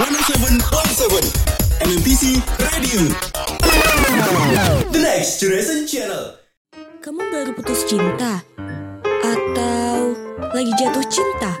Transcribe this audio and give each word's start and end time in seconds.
107.7 0.00 1.84
MMPC 1.84 2.40
Radio. 2.72 3.12
The 4.88 4.96
Next 4.96 5.44
Generation 5.44 5.84
Channel. 5.84 6.40
Kamu 7.04 7.20
baru 7.28 7.52
putus 7.52 7.84
cinta? 7.84 8.40
Atau 9.04 10.16
lagi 10.56 10.72
jatuh 10.80 11.04
cinta? 11.04 11.52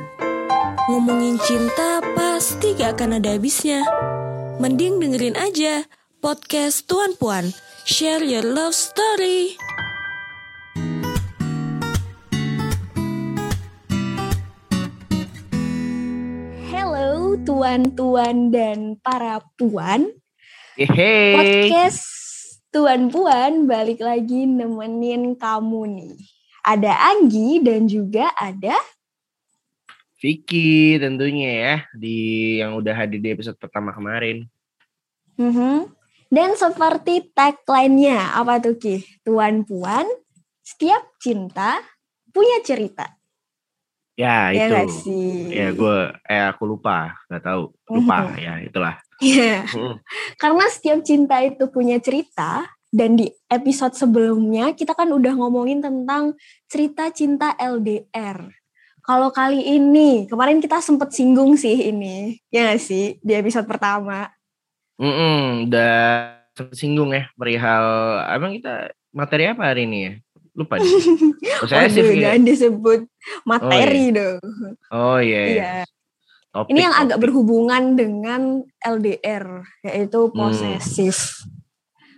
Ngomongin 0.88 1.36
cinta 1.44 2.00
pasti 2.16 2.72
gak 2.80 2.96
akan 2.96 3.20
ada 3.20 3.36
habisnya. 3.36 3.84
Mending 4.56 5.04
dengerin 5.04 5.36
aja 5.36 5.84
podcast 6.24 6.88
Tuan 6.88 7.12
Puan. 7.20 7.52
Share 7.84 8.24
your 8.24 8.48
love 8.48 8.72
story. 8.72 9.60
Tuan-tuan 17.60 18.48
dan 18.48 18.96
para 19.04 19.36
puan. 19.60 20.08
Podcast 21.36 22.00
Tuan 22.72 23.12
Puan 23.12 23.68
balik 23.68 24.00
lagi 24.00 24.48
nemenin 24.48 25.36
kamu 25.36 25.80
nih. 25.92 26.16
Ada 26.64 27.12
Anggi 27.12 27.60
dan 27.60 27.84
juga 27.84 28.32
ada 28.32 28.72
Vicky 30.24 30.96
tentunya 31.04 31.52
ya 31.52 31.76
di 31.92 32.16
yang 32.64 32.80
udah 32.80 32.96
hadir 32.96 33.20
di 33.20 33.28
episode 33.28 33.60
pertama 33.60 33.92
kemarin. 33.92 34.48
Mhm. 35.36 35.92
dan 36.32 36.56
seperti 36.56 37.28
tagline-nya 37.36 38.40
apa 38.40 38.56
tuh 38.56 38.80
Ki? 38.80 39.04
Tuan 39.20 39.68
Puan, 39.68 40.08
setiap 40.64 41.12
cinta 41.20 41.76
punya 42.32 42.64
cerita. 42.64 43.19
Ya 44.20 44.52
Ya 44.52 44.84
itu. 44.84 44.92
sih? 45.08 45.48
Ya 45.48 45.72
gue 45.72 46.12
eh 46.28 46.44
aku 46.44 46.68
lupa, 46.68 47.16
nggak 47.32 47.40
tahu. 47.40 47.72
Lupa 47.88 48.36
ya 48.36 48.60
itulah. 48.60 49.00
Iya. 49.20 49.64
Mm. 49.72 49.96
Karena 50.36 50.64
setiap 50.68 51.00
cinta 51.00 51.40
itu 51.40 51.64
punya 51.72 51.96
cerita 52.00 52.68
dan 52.92 53.16
di 53.16 53.32
episode 53.48 53.96
sebelumnya 53.96 54.76
kita 54.76 54.92
kan 54.92 55.08
udah 55.08 55.32
ngomongin 55.40 55.80
tentang 55.80 56.36
cerita 56.68 57.08
cinta 57.14 57.56
LDR. 57.56 58.44
Kalau 59.00 59.32
kali 59.32 59.64
ini, 59.64 60.28
kemarin 60.28 60.60
kita 60.60 60.78
sempet 60.84 61.16
singgung 61.16 61.56
sih 61.56 61.88
ini, 61.88 62.36
ya 62.52 62.68
nggak 62.68 62.80
sih 62.84 63.16
di 63.24 63.32
episode 63.32 63.64
pertama. 63.64 64.28
Mm-mm, 65.00 65.72
udah 65.72 65.96
singgung 66.76 67.16
ya 67.16 67.32
perihal 67.32 68.20
emang 68.36 68.60
kita 68.60 68.92
materi 69.16 69.48
apa 69.48 69.72
hari 69.72 69.88
ini 69.88 69.98
ya? 70.04 70.12
Lupa 70.60 70.76
deh. 70.76 70.84
Posesif 71.58 72.04
Waduh, 72.04 72.12
ya. 72.12 72.22
jangan 72.28 72.42
disebut 72.44 73.00
materi 73.42 74.04
dong. 74.12 74.40
Oh 74.90 75.16
iya. 75.16 75.40
iya. 75.40 75.54
Iya. 75.56 75.72
Topik, 76.50 76.68
Ini 76.68 76.80
yang 76.82 76.96
agak 76.98 77.18
berhubungan 77.18 77.94
dengan 77.94 78.42
LDR, 78.76 79.62
yaitu 79.80 80.28
posesif. 80.30 81.46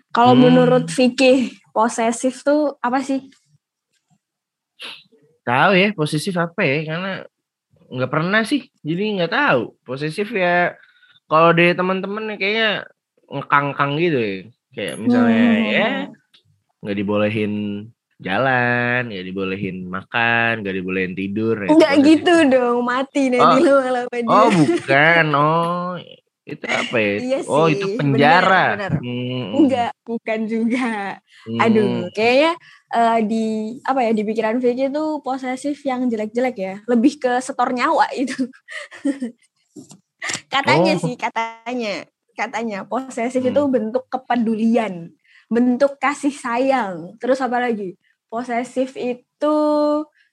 Kalau 0.08 0.32
Hmm. 0.32 0.42
menurut 0.42 0.88
Vicky, 0.88 1.52
posesif 1.70 2.42
tuh 2.42 2.74
apa 2.78 2.98
sih? 3.00 3.28
tahu 5.42 5.74
ya 5.74 5.90
posesif 5.90 6.38
apa 6.38 6.62
ya 6.62 6.86
karena 6.86 7.12
nggak 7.90 8.10
pernah 8.10 8.46
sih 8.46 8.62
jadi 8.78 9.18
nggak 9.18 9.32
tahu 9.32 9.74
posesif 9.82 10.30
ya 10.30 10.78
kalau 11.27 11.50
dari 11.50 11.74
teman-teman 11.74 12.30
ya 12.30 12.36
kayaknya 12.38 12.68
ngekang-kang 13.27 13.98
gitu 13.98 14.18
ya 14.22 14.36
kayak 14.70 14.94
misalnya 15.02 15.42
Hmm. 15.42 15.66
ya 15.66 15.88
nggak 16.78 16.96
dibolehin 16.96 17.52
jalan 18.22 19.00
nggak 19.06 19.24
dibolehin 19.24 19.76
makan 19.84 20.62
nggak 20.62 20.74
dibolehin 20.74 21.12
tidur 21.12 21.56
ya, 21.58 21.68
Enggak 21.68 21.92
posesif. 21.92 22.06
gitu 22.08 22.34
dong, 22.48 22.78
mati 22.82 23.22
nanti 23.28 23.60
Oh. 23.60 23.76
lama-lama 23.76 24.08
dia. 24.08 24.30
oh 24.30 24.48
bukan 24.54 25.24
oh 25.34 25.92
itu 26.42 26.64
apa 26.64 26.96
ya 26.96 27.12
Iya 27.18 27.38
oh 27.44 27.66
itu 27.66 27.86
penjara 27.94 28.64
benar. 28.74 28.92
Hmm, 28.98 29.46
Enggak, 29.56 29.92
bukan 30.02 30.40
juga. 30.44 31.22
hmm. 31.46 31.60
Aduh, 31.60 31.90
kayaknya 32.10 32.52
eh, 32.90 33.18
di 33.22 33.44
apa 33.80 34.00
ya 34.00 34.11
di 34.11 34.22
pikiran 34.22 34.58
Vicky 34.58 34.86
itu 34.86 35.05
posesif 35.20 35.78
yang 35.82 36.06
jelek-jelek 36.06 36.56
ya, 36.56 36.74
lebih 36.84 37.16
ke 37.16 37.38
setor 37.38 37.70
nyawa 37.70 38.11
itu. 38.12 38.34
katanya 40.48 40.92
Oh. 40.92 41.00
sih, 41.00 41.14
katanya, 41.16 42.06
katanya 42.32 42.78
posesif 42.84 43.38
Hmm. 43.38 43.50
itu 43.50 43.62
bentuk 43.68 44.05
kepedulian, 44.08 45.11
bentuk 45.46 45.96
kasih 45.96 46.32
sayang. 46.32 47.16
Terus 47.18 47.38
apa 47.38 47.58
lagi? 47.61 47.96
Posesif 48.32 48.96
itu 48.96 49.56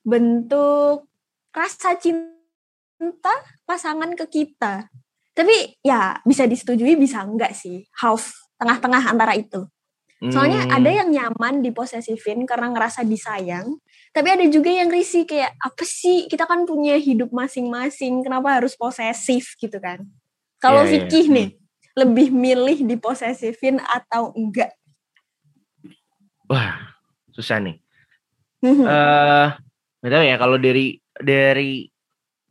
bentuk 0.00 1.04
rasa 1.52 2.00
cinta 2.00 3.34
pasangan 3.68 4.16
ke 4.16 4.24
kita. 4.24 4.88
Tapi 5.36 5.76
ya 5.84 6.16
bisa 6.24 6.48
disetujui 6.48 6.96
bisa 6.96 7.20
enggak 7.20 7.52
sih, 7.52 7.84
half 8.00 8.32
tengah-tengah 8.56 9.04
antara 9.04 9.36
itu. 9.36 9.68
Soalnya 10.20 10.68
Hmm. 10.68 10.76
ada 10.76 10.90
yang 10.92 11.08
nyaman 11.08 11.64
diposesifin 11.64 12.44
karena 12.44 12.68
ngerasa 12.76 13.08
disayang, 13.08 13.80
tapi 14.12 14.28
ada 14.28 14.44
juga 14.52 14.68
yang 14.68 14.92
risih 14.92 15.24
kayak 15.24 15.56
apa 15.56 15.80
sih 15.80 16.28
kita 16.28 16.44
kan 16.44 16.68
punya 16.68 17.00
hidup 17.00 17.32
masing-masing, 17.32 18.20
kenapa 18.20 18.60
harus 18.60 18.76
posesif 18.76 19.56
gitu 19.56 19.80
kan? 19.80 20.04
Kalau 20.60 20.84
Iya, 20.84 20.92
iya. 20.92 21.08
Vicky 21.08 21.20
nih 21.32 21.48
lebih 21.96 22.28
milih 22.36 22.84
diposesifin 22.84 23.80
atau 23.80 24.36
enggak? 24.36 24.76
wah 26.52 26.76
susah 27.32 27.64
nih 27.64 27.79
Hmm. 28.60 28.84
eh 28.84 29.48
nggak 30.00 30.12
tahu 30.12 30.24
ya 30.24 30.36
kalau 30.36 30.56
dari 30.56 30.86
dari 31.16 31.88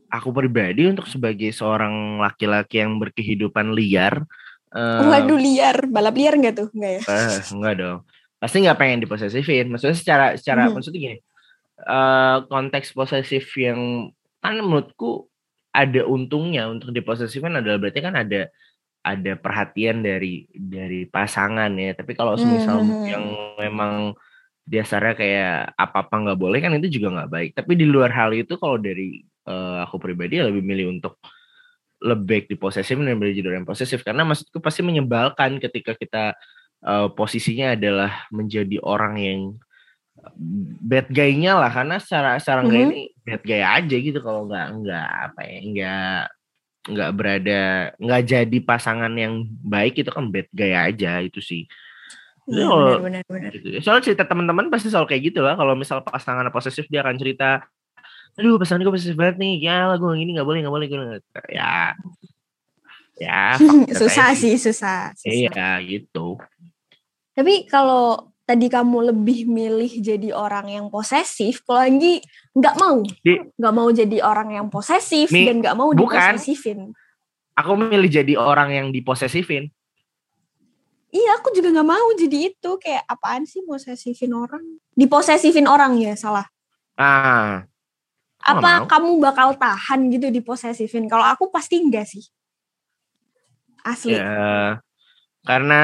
aku 0.10 0.30
pribadi 0.34 0.90
untuk 0.90 1.06
sebagai 1.06 1.54
seorang 1.54 2.18
laki-laki 2.18 2.82
yang 2.82 2.98
berkehidupan 2.98 3.74
liar 3.74 4.26
eh 4.70 5.02
Waduh 5.02 5.38
liar, 5.38 5.86
balap 5.86 6.14
liar 6.14 6.34
enggak 6.38 6.56
tuh? 6.62 6.68
Enggak 6.74 6.92
ya? 6.94 7.02
eh, 7.06 7.42
enggak 7.54 7.74
dong 7.78 8.00
pasti 8.40 8.64
nggak 8.64 8.80
pengen 8.80 9.00
diposesifin 9.04 9.68
maksudnya 9.68 9.98
secara 9.98 10.26
secara 10.34 10.70
Mhm. 10.70 10.74
maksudnya 10.74 11.00
gini 11.00 11.18
eh 11.80 12.38
konteks 12.48 12.92
posesif 12.92 13.46
yang 13.56 14.10
kan 14.40 14.56
menurutku 14.60 15.28
ada 15.70 16.02
untungnya 16.04 16.66
untuk 16.66 16.90
diposesifin 16.90 17.54
adalah 17.54 17.78
berarti 17.78 18.00
kan 18.00 18.16
ada 18.16 18.48
ada 19.00 19.32
perhatian 19.36 20.02
dari 20.02 20.44
dari 20.52 21.06
pasangan 21.06 21.70
ya 21.76 21.94
tapi 21.94 22.16
kalau 22.16 22.36
semisal 22.36 22.82
Mhm. 22.82 23.06
yang 23.06 23.26
memang 23.58 23.94
dasarnya 24.70 25.14
kayak 25.18 25.54
apa 25.74 25.98
apa 26.06 26.16
nggak 26.22 26.40
boleh 26.40 26.60
kan 26.62 26.78
itu 26.78 27.02
juga 27.02 27.08
nggak 27.18 27.32
baik. 27.34 27.50
Tapi 27.58 27.72
di 27.74 27.86
luar 27.90 28.14
hal 28.14 28.32
itu 28.38 28.54
kalau 28.62 28.78
dari 28.78 29.26
eh, 29.26 29.78
aku 29.82 29.98
pribadi 29.98 30.38
ya 30.38 30.46
lebih 30.46 30.62
milih 30.62 30.94
untuk 30.94 31.18
lebih 32.00 32.48
diposesif 32.48 32.96
daripada 33.02 33.34
jadi 33.34 33.48
orang 33.50 33.66
posesif. 33.68 34.06
Karena 34.06 34.24
maksudku 34.24 34.62
pasti 34.62 34.86
menyebalkan 34.86 35.58
ketika 35.58 35.98
kita 35.98 36.38
eh, 36.86 37.08
posisinya 37.18 37.74
adalah 37.74 38.30
menjadi 38.30 38.78
orang 38.86 39.16
yang 39.20 39.42
bad 40.86 41.08
guy-nya 41.10 41.58
lah. 41.58 41.72
Karena 41.74 41.98
secara 42.00 42.38
secara 42.40 42.64
nggak 42.64 42.80
Mhm. 42.80 42.88
ini 42.94 43.02
bad 43.26 43.44
guy 43.44 43.62
aja 43.64 43.96
gitu 43.98 44.20
kalau 44.22 44.46
nggak 44.48 44.68
nggak 44.86 45.10
apa 45.32 45.42
ya 45.46 45.60
nggak 45.66 46.22
nggak 46.90 47.12
berada 47.14 47.62
nggak 48.00 48.22
jadi 48.26 48.58
pasangan 48.64 49.14
yang 49.14 49.44
baik 49.62 50.00
itu 50.00 50.10
kan 50.10 50.32
bad 50.32 50.48
guy 50.50 50.74
aja 50.74 51.20
itu 51.22 51.44
sih 51.44 51.68
Iya, 52.50 52.66
kalau- 52.66 53.00
benar, 53.00 53.02
benar, 53.06 53.24
benar. 53.30 53.52
gitu. 53.54 53.68
Soalnya 53.80 54.04
cerita 54.04 54.24
teman-teman 54.26 54.66
pasti 54.68 54.90
selalu 54.90 55.08
kayak 55.08 55.24
gitu 55.30 55.40
lah. 55.46 55.54
Kalau 55.54 55.74
misal 55.74 56.02
pasangan 56.02 56.50
posesif 56.50 56.90
dia 56.90 57.06
akan 57.06 57.16
cerita, 57.16 57.62
aduh 58.34 58.58
pasangan 58.58 58.82
gue 58.82 58.94
posesif 58.94 59.14
banget 59.14 59.38
nih, 59.38 59.54
ya 59.62 59.86
lah 59.86 59.96
gue 59.96 60.10
gini 60.18 60.34
nggak 60.34 60.48
boleh 60.48 60.60
nggak 60.66 60.74
boleh 60.74 60.88
gue 60.88 60.98
nggak-" 60.98 61.54
ya 61.54 61.94
ya 63.20 63.54
susah 64.00 64.32
sih, 64.34 64.56
susah. 64.56 65.12
susah. 65.14 65.28
Iya 65.28 65.84
gitu. 65.84 66.40
Tapi 67.36 67.68
kalau 67.68 68.32
tadi 68.44 68.66
kamu 68.66 69.14
lebih 69.14 69.46
milih 69.46 69.92
jadi 70.02 70.34
orang 70.34 70.74
yang 70.74 70.86
posesif, 70.90 71.62
kalau 71.62 71.86
Anggi 71.86 72.18
nggak 72.52 72.76
mau, 72.76 72.98
Di- 73.04 73.46
nggak 73.56 73.74
mau 73.76 73.88
jadi 73.92 74.18
orang 74.24 74.50
yang 74.56 74.68
posesif 74.68 75.30
Mi- 75.30 75.46
dan 75.46 75.62
nggak 75.62 75.76
mau 75.78 75.94
bukan. 75.94 76.18
diposesifin. 76.34 76.90
Aku 77.54 77.76
milih 77.76 78.08
jadi 78.08 78.34
orang 78.40 78.72
yang 78.72 78.88
diposesifin. 78.90 79.68
Iya, 81.10 81.42
aku 81.42 81.50
juga 81.52 81.74
nggak 81.74 81.90
mau 81.90 82.08
jadi 82.14 82.54
itu. 82.54 82.72
Kayak 82.78 83.04
apaan 83.06 83.44
sih 83.44 83.62
posesifin 83.62 84.30
orang? 84.30 84.62
Diposesifin 84.94 85.66
orang 85.66 85.98
ya, 85.98 86.14
salah. 86.14 86.46
Ah, 86.94 87.66
Apa 88.40 88.84
mau. 88.84 88.88
kamu 88.88 89.10
bakal 89.20 89.56
tahan 89.56 90.10
gitu 90.10 90.30
diposesifin? 90.30 91.06
Kalau 91.06 91.24
aku 91.24 91.50
pasti 91.50 91.78
enggak 91.78 92.06
sih. 92.06 92.24
Asli. 93.80 94.12
ya 94.14 94.78
karena 95.40 95.82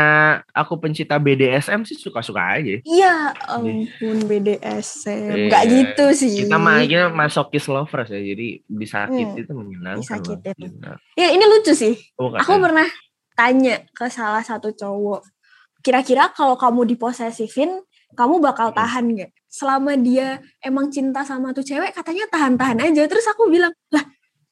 aku 0.52 0.76
pencinta 0.78 1.16
BDSM 1.16 1.88
sih 1.88 1.96
suka-suka 1.96 2.60
aja. 2.60 2.76
Iya, 2.84 3.32
ampun 3.48 4.28
BDSM. 4.28 5.10
Iya. 5.10 5.36
Enggak 5.48 5.64
gitu 5.72 6.06
sih. 6.14 6.32
Kita 6.44 6.60
mah 6.60 6.84
aja 6.84 7.08
masokis 7.08 7.66
lovers 7.66 8.12
ya, 8.12 8.20
jadi 8.20 8.62
disakit 8.62 9.26
Hmm, 9.26 9.40
itu 9.40 9.52
menyenangkan. 9.56 10.04
disakitin. 10.04 10.76
lah. 10.84 11.00
Ya, 11.16 11.32
ini 11.32 11.42
lucu 11.42 11.72
sih. 11.72 11.96
Oh, 12.20 12.36
Aku 12.36 12.60
pernah 12.60 12.84
tanya 13.36 13.84
ke 13.92 14.08
salah 14.08 14.42
satu 14.42 14.72
cowok, 14.72 15.28
kira-kira 15.84 16.32
kalau 16.34 16.56
kamu 16.56 16.96
diposesifin, 16.96 17.84
kamu 18.16 18.40
bakal 18.40 18.72
Hmm. 18.72 18.78
tahan 18.80 19.06
nggak? 19.12 19.32
Selama 19.46 19.94
dia 20.00 20.40
emang 20.64 20.88
cinta 20.90 21.22
sama 21.22 21.52
tuh 21.52 21.64
cewek, 21.64 21.92
katanya 21.94 22.26
tahan-tahan 22.32 22.80
aja. 22.82 23.06
Terus 23.06 23.28
aku 23.28 23.52
bilang, 23.52 23.72
lah 23.92 24.04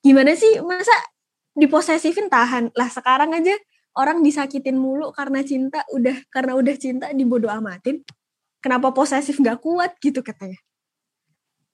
gimana 0.04 0.36
sih, 0.36 0.60
masa 0.62 0.94
diposesifin 1.56 2.28
tahan. 2.28 2.72
Lah 2.76 2.92
sekarang 2.92 3.32
aja 3.34 3.56
orang 3.96 4.20
disakitin 4.22 4.76
mulu 4.76 5.12
karena 5.16 5.46
cinta 5.48 5.86
udah 5.94 6.18
karena 6.28 6.54
udah 6.60 6.76
cinta 6.76 7.08
dibodoh 7.16 7.52
amatin. 7.52 8.04
Kenapa 8.64 8.92
posesif 8.92 9.40
nggak 9.40 9.60
kuat 9.60 9.96
gitu 10.00 10.24
katanya. 10.24 10.60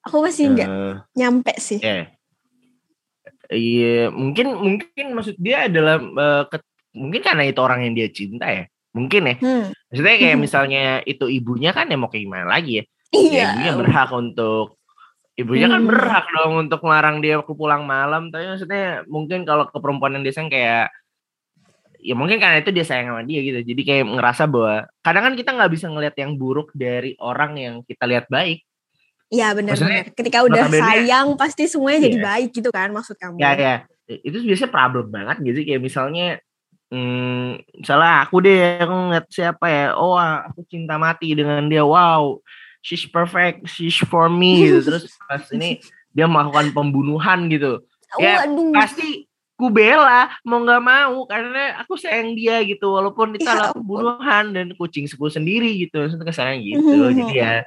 Aku 0.06 0.22
masih 0.26 0.54
nggak 0.56 0.70
Eh, 0.70 0.96
nyampe 1.18 1.54
sih. 1.62 1.78
ya. 1.82 2.10
Iya, 3.50 4.14
mungkin 4.14 4.54
mungkin 4.58 5.06
maksud 5.18 5.36
dia 5.42 5.66
adalah 5.66 5.98
eh, 5.98 6.44
ket- 6.54 6.69
mungkin 6.92 7.22
karena 7.22 7.44
itu 7.46 7.60
orang 7.62 7.86
yang 7.86 7.94
dia 7.94 8.10
cinta 8.10 8.50
ya. 8.50 8.66
Mungkin 8.90 9.22
ya. 9.30 9.36
Hmm. 9.38 9.66
Maksudnya 9.94 10.16
kayak 10.18 10.38
Mhm. 10.38 10.44
misalnya 10.46 10.84
itu 11.06 11.26
ibunya 11.30 11.72
kan 11.72 11.86
ya 11.88 11.98
mau 11.98 12.10
kayak 12.10 12.26
gimana 12.26 12.46
lagi 12.50 12.82
ya. 12.82 12.84
Iya. 13.10 13.34
Ya, 13.34 13.46
ibunya 13.54 13.74
berhak 13.78 14.10
untuk 14.12 14.68
ibunya 15.34 15.68
kan 15.70 15.82
Hmm. 15.82 15.90
berhak 15.90 16.26
dong 16.30 16.54
untuk 16.68 16.80
melarang 16.84 17.18
dia 17.22 17.40
ke 17.40 17.54
pulang 17.54 17.86
malam. 17.86 18.30
Tapi 18.30 18.46
maksudnya 18.50 19.06
mungkin 19.06 19.46
kalau 19.46 19.70
ke 19.70 19.78
perempuan 19.78 20.18
yang 20.18 20.24
dia 20.26 20.34
sayang 20.34 20.50
kayak 20.50 20.90
ya 22.00 22.16
mungkin 22.16 22.40
karena 22.40 22.64
itu 22.64 22.72
dia 22.72 22.86
sayang 22.88 23.12
sama 23.12 23.22
dia 23.28 23.40
gitu. 23.44 23.60
Jadi 23.62 23.82
kayak 23.84 24.06
ngerasa 24.08 24.44
bahwa 24.48 24.76
kadang 25.04 25.24
kan 25.30 25.34
kita 25.36 25.50
nggak 25.52 25.72
bisa 25.72 25.86
ngelihat 25.92 26.16
yang 26.18 26.32
buruk 26.36 26.72
dari 26.72 27.14
orang 27.20 27.52
yang 27.60 27.76
kita 27.84 28.08
lihat 28.08 28.26
baik. 28.32 28.64
Iya 29.30 29.54
benar-benar. 29.54 30.10
Ketika 30.18 30.42
udah 30.42 30.66
sayang 30.74 31.38
pasti 31.38 31.70
semuanya 31.70 32.10
jadi 32.10 32.18
Iya. 32.18 32.26
baik 32.26 32.50
gitu 32.50 32.70
kan 32.74 32.90
maksud 32.90 33.14
kamu. 33.14 33.38
Ya 33.38 33.54
ya 33.54 33.76
itu 34.10 34.42
biasanya 34.42 34.74
problem 34.74 35.14
banget 35.14 35.38
gitu 35.46 35.60
kayak 35.62 35.82
misalnya 35.86 36.42
hmm, 36.90 37.64
misalnya 37.80 38.26
aku 38.26 38.36
deh 38.44 38.82
aku 38.82 38.94
ngeliat 38.94 39.28
siapa 39.30 39.66
ya. 39.70 39.86
Oh 39.98 40.18
aku 40.18 40.66
cinta 40.70 40.98
mati 40.98 41.34
dengan 41.34 41.66
dia. 41.66 41.82
Wow 41.86 42.42
she's 42.82 43.06
perfect. 43.06 43.68
She's 43.68 43.96
for 44.08 44.28
me 44.32 44.68
gitu. 44.68 44.80
Terus 44.88 45.12
pas 45.28 45.44
ini 45.54 45.80
dia 46.12 46.26
melakukan 46.26 46.72
pembunuhan 46.74 47.48
gitu. 47.52 47.84
Ya, 48.18 48.44
Waduh. 48.44 48.74
pasti 48.74 49.30
ku 49.60 49.68
bela 49.68 50.32
mau 50.48 50.64
nggak 50.64 50.82
mau 50.82 51.28
karena 51.28 51.84
aku 51.84 52.00
sayang 52.00 52.34
dia 52.34 52.64
gitu. 52.66 52.96
Walaupun 52.96 53.38
itu 53.38 53.46
Ya 53.46 53.54
adalah 53.56 53.72
pembunuhan 53.76 54.56
dan 54.56 54.68
kucing 54.76 55.06
seku 55.06 55.30
sendiri 55.30 55.70
gitu. 55.78 56.10
Kesannya 56.10 56.64
gitu. 56.74 57.14
Jadi 57.14 57.36
ya 57.36 57.64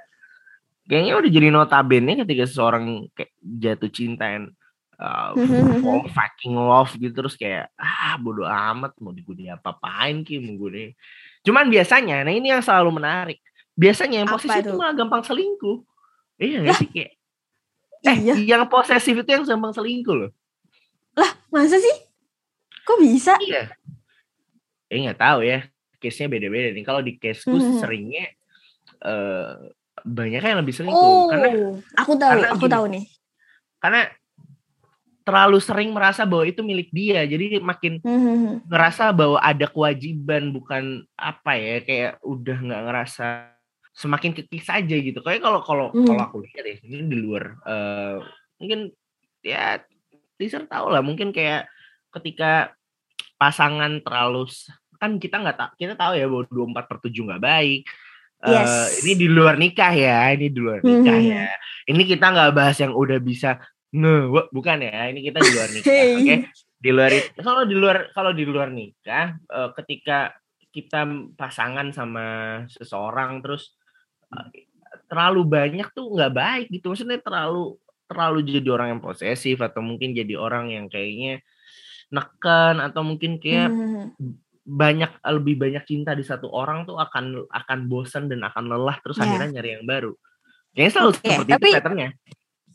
kayaknya 0.89 1.15
udah 1.15 1.31
jadi 1.31 1.49
notabene 1.55 2.13
ketika 2.27 2.45
seseorang 2.49 3.07
kayak 3.15 3.31
jatuh 3.41 3.91
cinta 3.93 4.27
and 4.27 4.51
uh, 5.03 5.35
fall 5.83 6.07
fucking 6.09 6.55
love 6.55 6.95
gitu 6.95 7.11
terus 7.13 7.35
kayak 7.35 7.75
ah 7.75 8.15
bodo 8.17 8.47
amat 8.47 8.95
mau 9.03 9.11
gue 9.11 9.35
diapa-apain 9.35 10.23
ki 10.23 10.39
mau 10.39 10.55
gue 10.57 10.71
nih 10.71 10.91
cuman 11.43 11.67
biasanya 11.67 12.23
nah 12.23 12.31
ini 12.31 12.55
yang 12.55 12.63
selalu 12.63 13.03
menarik 13.03 13.43
biasanya 13.75 14.23
yang 14.23 14.31
Apa 14.31 14.39
posesif 14.39 14.63
itu 14.63 14.79
malah 14.79 14.95
gampang 14.95 15.23
selingkuh 15.27 15.79
iya 16.39 16.57
nggak 16.63 16.77
sih 16.79 16.89
kayak 16.89 17.13
eh 18.03 18.17
Iya. 18.19 18.35
yang 18.39 18.63
posesif 18.67 19.15
itu 19.15 19.31
yang 19.31 19.43
gampang 19.43 19.75
selingkuh 19.75 20.17
loh 20.17 20.31
Masa 21.53 21.77
sih? 21.77 21.97
Kok 22.83 22.97
bisa? 23.05 23.37
iya 23.43 23.69
eh 24.87 24.99
nggak 25.03 25.19
tahu 25.19 25.41
ya 25.43 25.67
case 25.99 26.21
nya 26.21 26.29
beda-beda 26.29 26.69
nih 26.71 26.85
kalau 26.85 27.01
di 27.01 27.17
caseku 27.17 27.57
Mhm. 27.57 27.79
seringnya 27.81 28.25
eh 29.03 29.51
banyak 30.03 30.43
yang 30.43 30.59
lebih 30.61 30.75
selingkuh 30.75 30.99
Oh, 30.99 31.29
karena 31.31 31.49
aku 31.95 32.13
tahu, 32.17 32.31
karena 32.35 32.49
aku 32.51 32.65
gini. 32.67 32.73
tahu 32.73 32.85
nih. 32.91 33.05
karena 33.79 34.01
terlalu 35.23 35.59
sering 35.59 35.91
merasa 35.91 36.23
bahwa 36.23 36.45
itu 36.45 36.61
milik 36.61 36.91
dia 36.91 37.23
jadi 37.23 37.59
makin 37.59 38.03
Hmm, 38.03 38.61
ngerasa 38.67 39.11
bahwa 39.11 39.39
ada 39.39 39.67
kewajiban 39.67 40.51
bukan 40.51 41.07
apa 41.15 41.53
ya 41.55 41.79
kayak 41.81 42.13
udah 42.21 42.59
nggak 42.59 42.83
ngerasa 42.91 43.27
semakin 43.93 44.33
kekis 44.33 44.67
aja 44.67 44.97
gitu 44.97 45.21
kayak 45.21 45.41
kalau 45.41 45.61
kalau 45.63 45.87
Hmm. 45.91 46.05
kalau 46.05 46.23
aku 46.23 46.37
lihat 46.43 46.65
ya 46.65 46.77
ini 46.83 47.07
di 47.07 47.17
luar 47.17 47.55
eh, 47.63 48.17
mungkin 48.59 48.81
ya 49.41 49.79
teaser 50.37 50.67
tahu 50.67 50.91
lah 50.91 51.03
mungkin 51.03 51.31
kayak 51.31 51.69
ketika 52.11 52.73
pasangan 53.37 53.99
terlalu 54.01 54.47
kan 54.97 55.19
kita 55.19 55.39
nggak 55.39 55.57
tak 55.57 55.71
kita 55.77 55.95
tahu 55.95 56.15
ya 56.15 56.27
bahwa 56.27 56.45
24 56.47 56.87
per 56.87 56.99
7 57.01 57.27
nggak 57.27 57.43
baik 57.43 57.83
Eh, 58.43 58.51
Yes. 58.51 59.07
ini 59.07 59.15
di 59.15 59.31
luar 59.31 59.55
nikah 59.55 59.95
ya 59.95 60.35
ini 60.35 60.51
di 60.51 60.59
luar 60.59 60.83
nikah 60.83 61.15
Hmm. 61.15 61.31
ya 61.31 61.47
ini 61.87 62.03
kita 62.03 62.27
nggak 62.27 62.51
bahas 62.51 62.75
yang 62.75 62.91
udah 62.91 63.23
bisa 63.23 63.63
wah, 63.95 64.47
bukan 64.49 64.79
ya 64.81 65.09
ini 65.09 65.21
kita 65.23 65.39
di 65.39 65.51
luar 65.53 65.69
nikah 65.69 65.87
Hey. 65.87 66.13
oke 66.17 66.37
di 66.83 66.91
luar 66.91 67.11
kalau 67.39 67.63
di 67.63 67.77
luar 67.77 67.97
kalau 68.11 68.33
di 68.33 68.45
luar 68.45 68.69
nikah 68.69 69.27
eh, 69.39 69.71
ketika 69.79 70.33
kita 70.73 71.05
pasangan 71.37 71.93
sama 71.93 72.27
seseorang 72.67 73.39
terus 73.41 73.77
eh, 74.33 74.67
terlalu 75.07 75.45
banyak 75.45 75.89
tuh 75.93 76.09
nggak 76.09 76.33
baik 76.33 76.67
gitu 76.71 76.89
maksudnya 76.89 77.21
terlalu 77.21 77.77
terlalu 78.09 78.39
jadi 78.45 78.69
orang 78.69 78.89
yang 78.93 79.01
posesif 79.01 79.57
atau 79.57 79.81
mungkin 79.81 80.13
jadi 80.13 80.37
orang 80.37 80.69
yang 80.69 80.89
kayaknya 80.89 81.41
neken 82.09 82.77
atau 82.81 83.01
mungkin 83.01 83.37
kayak 83.37 83.69
Hmm. 83.73 84.13
banyak 84.63 85.11
lebih 85.27 85.59
banyak 85.59 85.83
cinta 85.83 86.15
di 86.15 86.23
satu 86.23 86.47
orang 86.47 86.87
tuh 86.87 86.95
akan 86.95 87.51
akan 87.51 87.79
bosan 87.91 88.31
dan 88.31 88.47
akan 88.47 88.71
lelah 88.71 88.95
terus 89.03 89.19
Ya. 89.19 89.27
akhirnya 89.27 89.59
nyari 89.59 89.71
yang 89.75 89.85
baru 89.85 90.13
kayaknya 90.71 90.93
selalu 90.93 91.11
Oke, 91.11 91.19
seperti 91.19 91.51
tapi- 91.51 91.67
itu 91.67 91.77
patternnya 91.77 92.11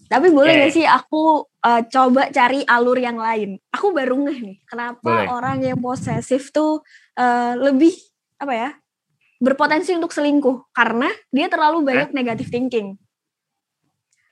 Tapi 0.08 0.28
boleh 0.32 0.56
Ya, 0.56 0.60
nggak 0.64 0.74
sih 0.74 0.88
aku 0.88 1.44
uh, 1.68 1.82
coba 1.92 2.32
cari 2.32 2.64
alur 2.64 2.96
yang 2.96 3.20
lain? 3.20 3.60
Aku 3.76 3.92
baru 3.92 4.16
ngeh 4.24 4.40
nih, 4.40 4.58
kenapa 4.64 5.04
Boleh. 5.04 5.28
orang 5.28 5.58
yang 5.60 5.80
posesif 5.84 6.56
tuh 6.56 6.80
uh, 7.20 7.54
lebih 7.60 7.92
apa 8.40 8.54
ya 8.56 8.70
berpotensi 9.44 9.92
untuk 9.94 10.16
selingkuh? 10.16 10.72
Karena 10.72 11.12
dia 11.28 11.52
terlalu 11.52 11.84
banyak 11.84 12.16
negative 12.16 12.48
thinking. 12.48 12.96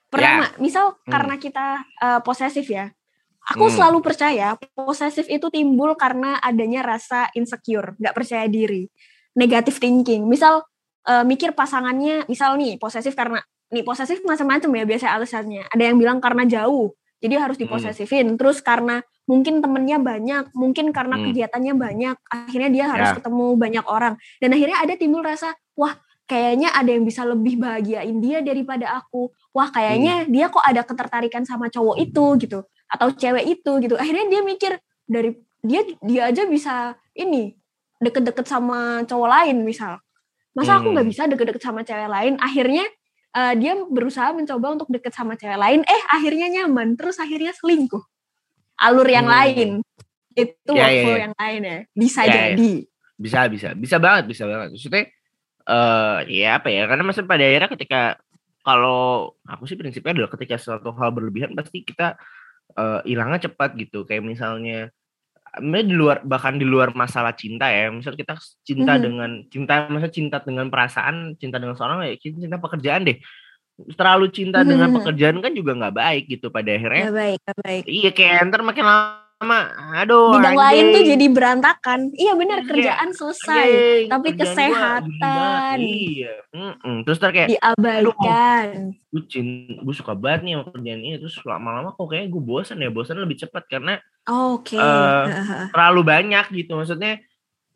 Pertama, 0.08 0.48
misal 0.64 0.96
Hmm. 1.04 1.12
karena 1.12 1.36
kita 1.36 1.84
uh, 2.00 2.20
posesif 2.24 2.72
ya, 2.72 2.88
aku 3.52 3.68
Hmm. 3.68 3.76
selalu 3.76 4.00
percaya 4.00 4.56
posesif 4.72 5.28
itu 5.28 5.52
timbul 5.52 5.92
karena 6.00 6.40
adanya 6.40 6.88
rasa 6.88 7.28
insecure, 7.36 8.00
nggak 8.00 8.16
percaya 8.16 8.48
diri, 8.48 8.88
negative 9.36 9.76
thinking. 9.76 10.24
Misal 10.24 10.64
uh, 11.04 11.28
mikir 11.28 11.52
pasangannya, 11.52 12.24
misal 12.32 12.56
nih 12.56 12.80
posesif 12.80 13.12
karena 13.12 13.44
nih 13.74 13.84
posesif 13.86 14.22
macam-macam 14.26 14.70
ya 14.78 14.84
biasa 14.86 15.06
alasannya. 15.16 15.66
Ada 15.74 15.84
yang 15.92 15.98
bilang 15.98 16.18
karena 16.22 16.46
jauh, 16.46 16.94
jadi 17.22 17.42
harus 17.42 17.58
Hmm. 17.58 17.66
diposesifin. 17.66 18.38
Terus 18.38 18.62
karena 18.62 19.02
mungkin 19.26 19.64
temennya 19.64 19.98
banyak, 19.98 20.54
mungkin 20.54 20.94
karena 20.94 21.18
Hmm. 21.18 21.26
kegiatannya 21.32 21.74
banyak, 21.74 22.16
akhirnya 22.30 22.70
dia 22.70 22.86
harus 22.92 23.10
Ya. 23.12 23.16
ketemu 23.18 23.46
banyak 23.58 23.86
orang. 23.90 24.14
Dan 24.38 24.54
akhirnya 24.54 24.78
ada 24.86 24.94
timbul 24.94 25.26
rasa, 25.26 25.58
wah 25.74 25.98
kayaknya 26.26 26.74
ada 26.74 26.90
yang 26.94 27.06
bisa 27.06 27.26
lebih 27.26 27.58
bahagiain 27.58 28.18
dia 28.22 28.42
daripada 28.46 28.98
aku. 29.02 29.30
Wah 29.54 29.70
kayaknya 29.70 30.26
dia 30.30 30.50
kok 30.50 30.62
ada 30.62 30.82
ketertarikan 30.86 31.46
sama 31.46 31.70
cowok 31.70 31.98
itu 32.02 32.26
gitu, 32.46 32.60
atau 32.90 33.08
cewek 33.14 33.46
itu 33.50 33.72
gitu. 33.82 33.96
Akhirnya 33.98 34.26
dia 34.30 34.42
mikir 34.46 34.78
dari 35.10 35.34
dia 35.66 35.82
dia 36.06 36.30
aja 36.30 36.46
bisa 36.46 36.94
ini 37.18 37.58
deket-deket 37.98 38.46
sama 38.46 39.02
cowok 39.06 39.30
lain 39.30 39.66
misal. 39.66 39.98
Masa 40.54 40.78
aku 40.80 40.94
nggak 40.94 41.04
Hmm. 41.04 41.14
bisa 41.14 41.24
deket-deket 41.26 41.64
sama 41.66 41.82
cewek 41.82 42.06
lain? 42.08 42.38
Akhirnya 42.38 42.86
eh, 43.36 43.54
dia 43.60 43.76
berusaha 43.78 44.32
mencoba 44.32 44.80
untuk 44.80 44.88
deket 44.88 45.12
sama 45.12 45.36
cewek 45.36 45.60
lain. 45.60 45.82
Eh 45.84 46.02
akhirnya 46.10 46.48
nyaman, 46.50 46.96
terus 46.96 47.20
akhirnya 47.20 47.52
selingkuh. 47.54 48.02
Alur 48.80 49.08
yang 49.08 49.28
Hmm. 49.28 49.36
lain 49.36 49.70
itu 50.36 50.72
Ya, 50.72 50.88
ya, 50.88 51.04
workflow 51.04 51.16
ya. 51.16 51.22
yang 51.24 51.36
lain 51.36 51.62
ya. 51.64 51.78
Bisa 51.92 52.22
Ya, 52.24 52.28
ya. 52.28 52.36
jadi. 52.52 52.74
bisa 53.16 53.40
bisa 53.48 53.72
bisa 53.72 53.96
banget 53.96 54.28
bisa 54.28 54.44
banget 54.44 54.76
maksudnya 54.76 55.08
eh 55.66 56.18
ya 56.36 56.60
apa 56.60 56.68
ya 56.68 56.84
karena 56.84 57.00
maksudnya 57.00 57.32
pada 57.32 57.48
akhirnya 57.48 57.72
ketika 57.72 58.02
kalau 58.60 59.32
aku 59.48 59.64
sih 59.66 59.80
prinsipnya 59.80 60.12
adalah 60.12 60.32
ketika 60.36 60.60
suatu 60.60 60.92
hal 60.92 61.16
berlebihan 61.16 61.56
pasti 61.56 61.88
kita 61.88 62.20
eh, 62.76 63.00
hilangnya 63.08 63.48
cepat 63.48 63.80
gitu 63.80 64.04
kayak 64.04 64.20
misalnya 64.20 64.92
di 65.60 65.96
luar 65.96 66.20
bahkan 66.22 66.56
di 66.56 66.64
luar 66.64 66.92
masalah 66.92 67.32
cinta 67.32 67.68
ya 67.68 67.88
misal 67.90 68.14
kita 68.14 68.36
cinta 68.62 68.96
Mhm. 68.96 69.02
dengan 69.02 69.30
cinta 69.48 69.74
maksudnya 69.88 70.12
cinta 70.12 70.38
dengan 70.42 70.68
perasaan 70.68 71.36
cinta 71.36 71.58
dengan 71.58 71.76
seorang 71.76 72.04
ya 72.04 72.16
cinta, 72.18 72.38
cinta 72.44 72.58
pekerjaan 72.58 73.04
deh 73.04 73.18
terlalu 73.96 74.32
cinta 74.32 74.64
dengan 74.64 74.88
Mhm. 74.92 74.96
pekerjaan 75.00 75.38
kan 75.40 75.52
juga 75.52 75.72
nggak 75.76 75.96
baik 75.96 76.24
gitu 76.28 76.48
pada 76.48 76.72
akhirnya 76.72 77.08
Gak 77.08 77.16
baik, 77.16 77.40
gak 77.44 77.58
baik. 77.64 77.84
iya 77.86 78.10
kayak 78.12 78.48
ntar 78.48 78.62
makin 78.64 78.86
lama 78.88 79.60
aduh 80.00 80.40
Bidang 80.40 80.56
lain 80.56 80.84
tuh 80.96 81.04
jadi 81.04 81.26
berantakan. 81.28 82.00
Iya 82.16 82.34
benar, 82.40 82.64
Iya, 82.64 82.68
kerjaan 82.72 83.10
selesai. 83.12 83.68
Anjing, 83.68 84.08
tapi 84.08 84.28
kerjaan 84.32 84.40
kesehatan. 84.40 85.78
Iya. 85.84 86.34
Mm-mm. 86.56 86.96
Terus 87.04 87.18
ntar 87.20 87.32
kayak 87.36 87.50
Diabaikan. 87.52 88.96
gue 89.12 89.22
gue 89.84 89.96
suka 89.96 90.16
banget 90.16 90.42
nih 90.48 90.52
sama 90.56 90.72
kerjaan 90.72 91.02
ini 91.04 91.16
terus 91.20 91.36
lama-lama 91.44 91.92
kok 91.92 92.08
kayak 92.08 92.32
gue 92.32 92.42
bosan 92.42 92.80
ya 92.80 92.88
bosan 92.88 93.20
lebih 93.20 93.36
cepat 93.38 93.68
karena 93.68 94.00
Oke. 94.26 94.76
Eh, 94.76 95.24
terlalu 95.70 96.02
banyak 96.02 96.46
gitu 96.52 96.74
maksudnya 96.74 97.22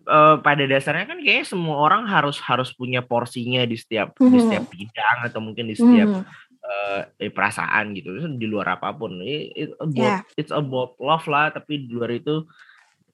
eh, 0.02 0.36
pada 0.42 0.64
dasarnya 0.66 1.06
kan 1.06 1.22
kayak 1.22 1.46
semua 1.46 1.78
orang 1.78 2.10
harus 2.10 2.42
harus 2.42 2.74
punya 2.74 3.00
porsinya 3.00 3.62
di 3.64 3.78
setiap 3.78 4.18
di 4.18 4.26
Mhm. 4.34 4.42
setiap 4.42 4.64
bidang 4.68 5.18
atau 5.30 5.40
mungkin 5.40 5.70
di 5.70 5.78
setiap 5.78 6.10
Hmm. 6.10 6.26
eh, 6.60 7.02
eh, 7.26 7.32
perasaan 7.32 7.94
gitu 7.94 8.10
di 8.34 8.46
luar 8.46 8.74
apa 8.74 8.90
pun 8.92 9.22
It- 9.22 9.54
it 9.56 9.70
about, 9.78 9.94
Ya. 9.96 10.26
it's 10.34 10.50
about 10.50 10.98
love 10.98 11.26
lah 11.26 11.50
tapi 11.50 11.86
di 11.86 11.90
luar 11.90 12.10
itu 12.12 12.46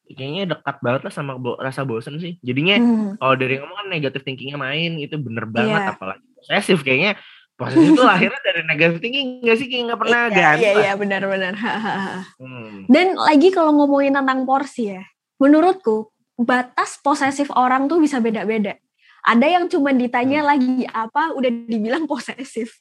kayaknya 0.08 0.56
dekat 0.56 0.78
banget 0.80 1.02
lah 1.04 1.14
sama 1.14 1.34
bo- 1.36 1.58
rasa 1.58 1.82
bosan 1.82 2.16
sih 2.16 2.38
jadinya 2.40 2.78
Hmm. 2.78 3.18
kalau 3.18 3.36
dari 3.36 3.58
ngomong 3.58 3.76
kan 3.76 3.88
negatif 3.90 4.22
thinkingnya 4.22 4.56
main 4.56 4.96
itu 4.96 5.18
bener 5.18 5.44
banget 5.46 5.82
Iya. 5.82 5.92
apalagi 5.92 6.24
posesif 6.38 6.80
kayaknya 6.80 7.18
posesif 7.56 7.96
itu 7.96 8.04
lahirnya 8.04 8.42
dari 8.44 8.62
negatif 8.68 9.00
thinking 9.00 9.40
nggak 9.40 9.56
sih 9.56 9.68
nggak 9.72 10.00
pernah 10.00 10.22
Iya, 10.28 10.36
ganti 10.36 10.62
Iya, 10.62 10.72
iya, 10.76 10.92
benar-benar. 11.00 11.54
Hmm. 12.36 12.84
Dan 12.92 13.16
lagi 13.16 13.50
kalau 13.56 13.72
ngomongin 13.72 14.12
tentang 14.16 14.44
porsi 14.44 14.92
ya, 14.92 15.04
menurutku 15.40 16.12
batas 16.36 17.00
posesif 17.00 17.48
orang 17.56 17.88
tuh 17.88 18.04
bisa 18.04 18.20
beda-beda. 18.20 18.76
Ada 19.26 19.48
yang 19.48 19.66
cuma 19.72 19.96
ditanya 19.96 20.44
Hmm. 20.44 20.50
lagi 20.52 20.76
apa, 20.86 21.32
udah 21.34 21.52
dibilang 21.72 22.04
posesif. 22.12 22.76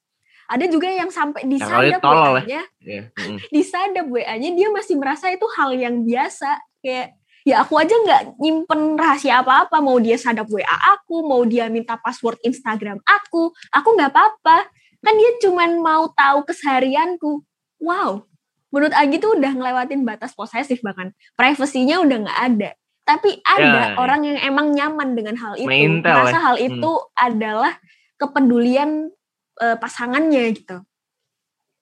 Ada 0.45 0.69
juga 0.69 0.93
yang 0.93 1.09
sampai 1.09 1.49
disadap 1.49 1.89
itu 1.89 2.01
tolol 2.05 2.37
ya. 2.45 2.61
WA-nya, 2.61 2.63
Iya, 2.85 3.03
mm. 3.17 3.39
disadap 3.49 4.07
WA-nya 4.13 4.51
dia 4.53 4.69
masih 4.69 5.01
merasa 5.01 5.33
itu 5.33 5.47
hal 5.57 5.73
yang 5.73 6.05
biasa. 6.05 6.61
Kayak 6.85 7.17
ya 7.45 7.61
aku 7.61 7.77
aja 7.77 7.93
nggak 7.93 8.41
nyimpen 8.41 8.97
rahasia 8.97 9.45
apa-apa. 9.45 9.79
Mau 9.79 10.01
dia 10.01 10.17
sadap 10.17 10.49
WA 10.49 10.65
aku, 10.97 11.23
mau 11.23 11.45
dia 11.45 11.69
minta 11.69 11.95
password 11.97 12.41
Instagram 12.43 12.99
aku, 13.05 13.53
aku 13.71 13.89
nggak 13.95 14.11
apa-apa. 14.11 14.69
Kan 15.01 15.15
dia 15.15 15.31
cuman 15.45 15.79
mau 15.79 16.09
tahu 16.11 16.49
keseharianku. 16.49 17.45
Wow, 17.79 18.25
menurut 18.73 18.97
Agi 18.97 19.21
tuh 19.21 19.37
udah 19.37 19.53
ngelewatin 19.53 20.03
batas 20.03 20.33
posesif 20.33 20.81
bahkan. 20.81 21.13
Privasinya 21.37 22.01
udah 22.01 22.19
nggak 22.25 22.41
ada. 22.41 22.71
Tapi 23.05 23.37
ada 23.45 23.61
Ya, 23.61 23.85
ya. 23.93 24.01
orang 24.01 24.25
yang 24.25 24.41
emang 24.41 24.73
nyaman 24.73 25.13
dengan 25.13 25.37
hal 25.37 25.61
itu. 25.61 25.69
Mental 25.69 26.25
Merasa 26.25 26.33
ya. 26.33 26.41
hal 26.41 26.57
itu 26.57 26.91
adalah 27.13 27.73
kepedulian 28.17 29.13
eh, 29.55 29.77
pasangannya 29.77 30.51
gitu. 30.57 30.81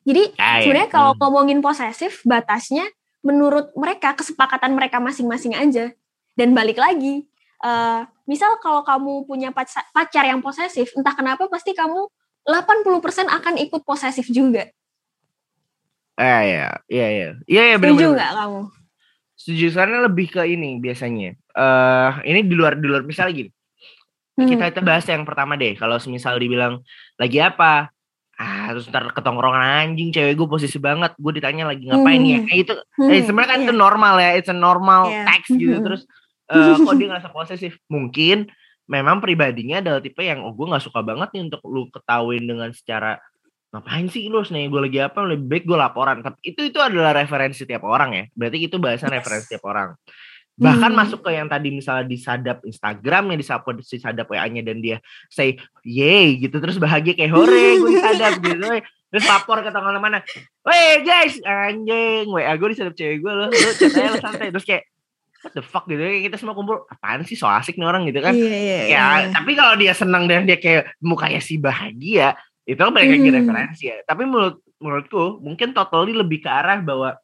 Jadi 0.03 0.35
Ah, 0.37 0.59
iya. 0.59 0.67
sebenarnya 0.67 0.91
kalau 0.91 1.15
Hmm. 1.15 1.21
ngomongin 1.23 1.63
posesif 1.63 2.21
batasnya 2.27 2.85
menurut 3.23 3.71
mereka 3.79 4.15
kesepakatan 4.19 4.75
mereka 4.75 4.99
masing-masing 4.99 5.55
aja 5.55 5.95
dan 6.35 6.53
balik 6.53 6.77
lagi 6.77 7.27
eh, 7.63 8.01
misal 8.27 8.59
kalau 8.59 8.83
kamu 8.83 9.27
punya 9.27 9.51
pacar, 9.55 10.25
yang 10.27 10.43
posesif 10.43 10.93
entah 10.99 11.15
kenapa 11.15 11.47
pasti 11.47 11.73
kamu 11.73 12.11
80% 12.43 13.31
akan 13.31 13.55
ikut 13.63 13.83
posesif 13.87 14.29
juga 14.29 14.67
Ah, 16.13 16.45
iya, 16.45 16.69
iya, 16.93 17.07
iya, 17.09 17.29
iya, 17.49 17.63
iya, 17.73 17.77
setuju 17.81 18.13
bener-bener. 18.13 18.15
nggak 18.21 18.33
kamu 18.37 18.61
Setuju 19.43 19.67
karena 19.75 19.99
lebih 20.07 20.27
ke 20.31 20.43
ini 20.47 20.79
biasanya. 20.79 21.35
Eh, 21.35 22.11
ini 22.31 22.47
di 22.47 22.55
luar 22.55 22.79
di 22.79 22.87
luar 22.87 23.03
misalnya 23.03 23.43
gini. 23.43 23.51
Hmm. 24.39 24.47
Kita 24.47 24.71
kita 24.71 24.81
bahas 24.87 25.03
yang 25.11 25.27
pertama 25.27 25.59
deh. 25.59 25.75
Kalau 25.75 25.99
misal 26.07 26.39
dibilang 26.39 26.79
lagi 27.19 27.43
apa? 27.43 27.91
Ah, 28.41 28.73
terus 28.73 28.89
ntar 28.89 29.07
ketongkrongan 29.13 29.61
anjing 29.63 30.11
cewek 30.11 30.35
gue 30.35 30.49
posisi 30.49 30.81
banget. 30.81 31.13
Gue 31.21 31.37
ditanya 31.37 31.69
lagi 31.69 31.87
ngapain 31.87 32.23
ya? 32.25 32.41
Hmm. 32.43 32.51
Eh, 32.51 32.59
itu 32.65 32.75
Hmm, 32.97 33.11
eh 33.13 33.23
sebenarnya 33.23 33.51
kan 33.55 33.61
iya. 33.61 33.67
itu 33.69 33.75
normal 33.77 34.15
ya. 34.19 34.31
It's 34.35 34.51
a 34.51 34.57
normal 34.57 35.01
Iya. 35.13 35.23
text 35.29 35.51
gitu. 35.55 35.77
Mhm. 35.79 35.85
Terus 35.85 36.03
eh, 36.53 36.77
kok 36.81 36.95
dia 36.99 37.07
ngerasa 37.13 37.29
posesif? 37.31 37.73
Mungkin 37.87 38.49
memang 38.91 39.23
pribadinya 39.23 39.79
adalah 39.79 40.01
tipe 40.03 40.21
yang 40.21 40.43
oh 40.43 40.53
gue 40.53 40.67
nggak 40.69 40.83
suka 40.83 41.01
banget 41.01 41.31
nih 41.33 41.43
untuk 41.49 41.63
lu 41.71 41.87
ketahuin 41.89 42.45
dengan 42.45 42.75
secara 42.75 43.17
ngapain 43.73 44.05
sih 44.13 44.29
lu 44.29 44.45
nih 44.45 44.69
gue 44.69 44.81
lagi 44.85 44.99
apa 45.01 45.25
lebih 45.25 45.49
baik 45.49 45.65
gue 45.65 45.79
laporan 45.81 46.21
tapi 46.21 46.53
itu 46.53 46.61
itu 46.69 46.77
adalah 46.77 47.17
referensi 47.17 47.65
tiap 47.65 47.89
orang 47.89 48.11
ya 48.13 48.25
berarti 48.37 48.69
itu 48.69 48.77
bahasan 48.77 49.09
Yes. 49.09 49.25
referensi 49.25 49.47
tiap 49.49 49.65
orang 49.65 49.97
bahkan 50.53 50.93
Hmm. 50.93 51.01
masuk 51.01 51.25
ke 51.25 51.33
yang 51.33 51.49
tadi 51.49 51.73
misalnya 51.73 52.05
disadap 52.05 52.61
Instagramnya 52.63 53.41
disadap 53.41 53.65
disadap 53.81 54.27
WA-nya 54.29 54.61
dan 54.61 54.85
dia 54.85 55.01
say 55.33 55.57
yay 55.81 56.37
gitu 56.37 56.61
terus 56.61 56.77
bahagia 56.77 57.17
kayak 57.17 57.33
hore 57.33 57.81
gue 57.81 57.91
disadap 57.97 58.37
gitu 58.45 58.67
terus 59.13 59.25
lapor 59.29 59.65
ke 59.65 59.73
teman-teman 59.73 60.21
weh 60.65 60.93
guys 61.05 61.41
anjing 61.41 62.29
WA 62.29 62.53
gue 62.53 62.69
disadap 62.69 62.93
cewek 62.93 63.25
gue 63.25 63.33
loh 63.33 63.49
lu 63.49 63.69
aja 63.73 64.13
lo 64.13 64.17
santai 64.21 64.53
terus 64.53 64.65
kayak 64.69 64.85
what 65.41 65.53
the 65.57 65.65
fuck 65.65 65.89
gitu 65.89 66.01
kita 66.01 66.37
semua 66.37 66.53
kumpul 66.53 66.85
apaan 66.87 67.25
sih 67.25 67.35
so 67.35 67.49
asik 67.49 67.81
nih 67.81 67.89
orang 67.89 68.05
gitu 68.07 68.21
kan 68.21 68.37
iya 68.37 68.53
iya 68.53 68.77
ya 68.77 68.85
iya. 68.93 69.05
tapi 69.33 69.57
kalau 69.57 69.75
dia 69.81 69.97
senang 69.97 70.29
dan 70.29 70.45
dia 70.45 70.61
kayak 70.61 70.93
mukanya 71.01 71.41
si 71.41 71.57
bahagia 71.57 72.37
itu 72.69 72.79
kan 72.79 72.93
lagi 72.93 73.19
Hmm. 73.19 73.35
referensi 73.41 73.89
ya 73.91 74.05
tapi 74.05 74.29
menurut 74.29 74.61
menurutku 74.79 75.41
mungkin 75.41 75.73
totally 75.73 76.13
lebih 76.13 76.45
ke 76.45 76.51
arah 76.53 76.79
bahwa 76.79 77.17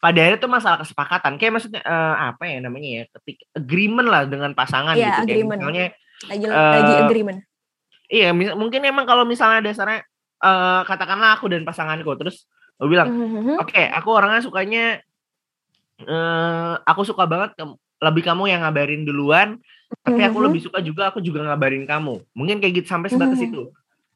pada 0.00 0.16
akhirnya 0.18 0.40
itu 0.40 0.48
masalah 0.48 0.78
kesepakatan 0.80 1.36
kayak 1.36 1.52
maksudnya 1.54 1.80
eh, 1.80 2.14
apa 2.26 2.44
ya 2.44 2.58
namanya 2.58 2.88
ya 2.88 3.02
ketik 3.12 3.44
agreement 3.52 4.08
lah 4.08 4.24
dengan 4.24 4.50
pasangan 4.52 4.96
Iya, 4.96 5.04
gitu 5.06 5.20
kayak 5.20 5.28
agreement. 5.28 5.58
misalnya 5.60 5.84
lagi 6.26 6.46
eh, 6.48 6.72
lagi 6.74 6.94
agreement 6.98 7.38
iya 8.08 8.28
mis- 8.32 8.56
mungkin 8.56 8.80
emang 8.82 9.04
kalau 9.04 9.22
misalnya 9.22 9.60
dasarnya 9.62 10.00
eh, 10.40 10.80
katakanlah 10.84 11.36
aku 11.36 11.46
dan 11.48 11.62
pasanganku 11.62 12.16
terus 12.16 12.48
aku 12.76 12.88
bilang 12.88 13.12
Mhm. 13.12 13.60
Oke, 13.60 13.82
aku 13.84 14.08
orangnya 14.10 14.40
sukanya 14.40 14.84
eh 16.00 16.74
aku 16.80 17.04
suka 17.04 17.28
banget 17.28 17.52
kem- 17.54 17.76
lebih 18.00 18.24
kamu 18.24 18.48
yang 18.48 18.64
ngabarin 18.64 19.04
duluan, 19.04 19.60
tapi 20.00 20.24
aku 20.24 20.40
Mhm. 20.40 20.46
lebih 20.48 20.60
suka 20.64 20.80
juga 20.80 21.12
aku 21.12 21.20
juga 21.20 21.44
ngabarin 21.44 21.84
kamu. 21.84 22.24
Mungkin 22.32 22.56
kayak 22.56 22.80
gitu 22.80 22.88
sampai 22.88 23.12
sebatas 23.12 23.36
Mhm. 23.36 23.52
itu. 23.52 23.62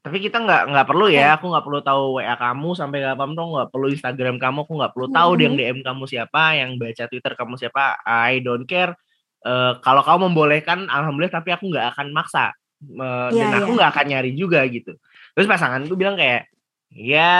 Tapi 0.05 0.17
kita 0.21 0.37
nggak 0.37 0.69
nggak 0.69 0.85
perlu 0.85 1.09
ya, 1.09 1.33
aku 1.33 1.49
nggak 1.49 1.65
perlu 1.65 1.79
tahu 1.81 2.03
WA 2.21 2.37
kamu 2.37 2.69
sampai 2.77 3.01
kapan 3.01 3.29
tuh 3.33 3.45
nggak 3.57 3.69
perlu 3.73 3.87
Instagram 3.89 4.35
kamu, 4.37 4.57
aku 4.69 4.73
nggak 4.77 4.93
perlu 4.93 5.07
tahu 5.09 5.31
Mhm. 5.33 5.41
yang 5.41 5.53
DM 5.57 5.77
kamu 5.81 6.03
siapa, 6.05 6.43
yang 6.53 6.77
baca 6.77 7.03
Twitter 7.09 7.33
kamu 7.33 7.53
siapa. 7.57 7.97
I 8.05 8.37
don't 8.39 8.69
care. 8.69 8.93
Eh, 9.41 9.73
kalau 9.81 10.05
kamu 10.05 10.29
membolehkan, 10.29 10.85
alhamdulillah. 10.85 11.41
Tapi 11.41 11.49
aku 11.53 11.73
nggak 11.73 11.97
akan 11.97 12.13
maksa 12.13 12.53
Eh, 12.85 13.29
Iya, 13.33 13.49
dan 13.49 13.63
aku 13.65 13.71
iya. 13.71 13.77
nggak 13.81 13.91
akan 13.97 14.05
nyari 14.13 14.31
juga 14.37 14.59
gitu. 14.69 14.93
Terus 15.33 15.47
pasanganku 15.49 15.95
bilang 15.97 16.13
kayak, 16.19 16.51
ya 16.91 17.33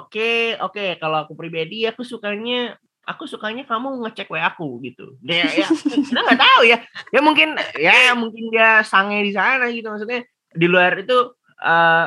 oke 0.00 0.56
oke 0.58 0.96
kalau 0.96 1.26
aku 1.26 1.34
pribadi 1.36 1.84
aku 1.84 2.02
sukanya 2.02 2.78
aku 3.02 3.26
sukanya 3.26 3.66
kamu 3.66 4.00
ngecek 4.06 4.30
WA 4.32 4.48
aku 4.48 4.80
gitu. 4.80 5.18
Dia 5.20 5.44
ya 5.50 5.66
kita 6.08 6.20
nggak 6.24 6.40
tahu 6.40 6.62
ya. 6.64 6.78
Ya 7.10 7.20
mungkin 7.20 7.58
ya 7.76 8.14
mungkin 8.14 8.48
dia 8.48 8.80
sange 8.86 9.20
di 9.26 9.34
sana 9.34 9.66
gitu 9.68 9.90
maksudnya 9.90 10.24
di 10.54 10.66
luar 10.70 10.94
itu 10.96 11.18
eh 11.62 12.06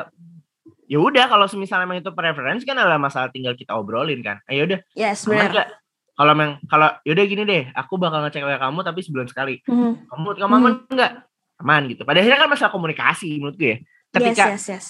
ya 0.86 0.98
udah 1.02 1.26
kalau 1.26 1.50
semisal 1.50 1.82
emang 1.82 1.98
itu 1.98 2.12
preference 2.14 2.62
kan 2.62 2.78
adalah 2.78 3.00
masalah 3.00 3.32
tinggal 3.32 3.56
kita 3.58 3.74
obrolin 3.74 4.22
kan. 4.22 4.38
Ayo 4.46 4.68
udah 4.70 4.80
yes 4.94 5.26
benar? 5.26 5.74
Kalau 6.16 6.32
memang 6.32 6.56
kalau 6.70 6.88
yaudah 7.04 7.24
gini 7.28 7.42
deh, 7.44 7.68
aku 7.76 8.00
bakal 8.00 8.24
ngecek 8.24 8.40
WA 8.40 8.56
kamu 8.56 8.80
tapi 8.80 9.00
sebulan 9.04 9.28
sekali. 9.28 9.60
Mhm. 9.68 10.08
Kamu 10.08 10.26
kamu 10.38 10.54
aman 10.56 10.72
nggak? 10.88 11.12
Aman 11.60 11.82
gitu. 11.92 12.04
Pada 12.08 12.20
akhirnya 12.20 12.40
kan 12.40 12.48
masalah 12.48 12.72
komunikasi 12.72 13.36
menurut 13.36 13.56
gue 13.56 13.68
ya. 13.68 13.78
Ketika 14.16 14.44
yes 14.56 14.64
yes 14.64 14.64
yes 14.70 14.86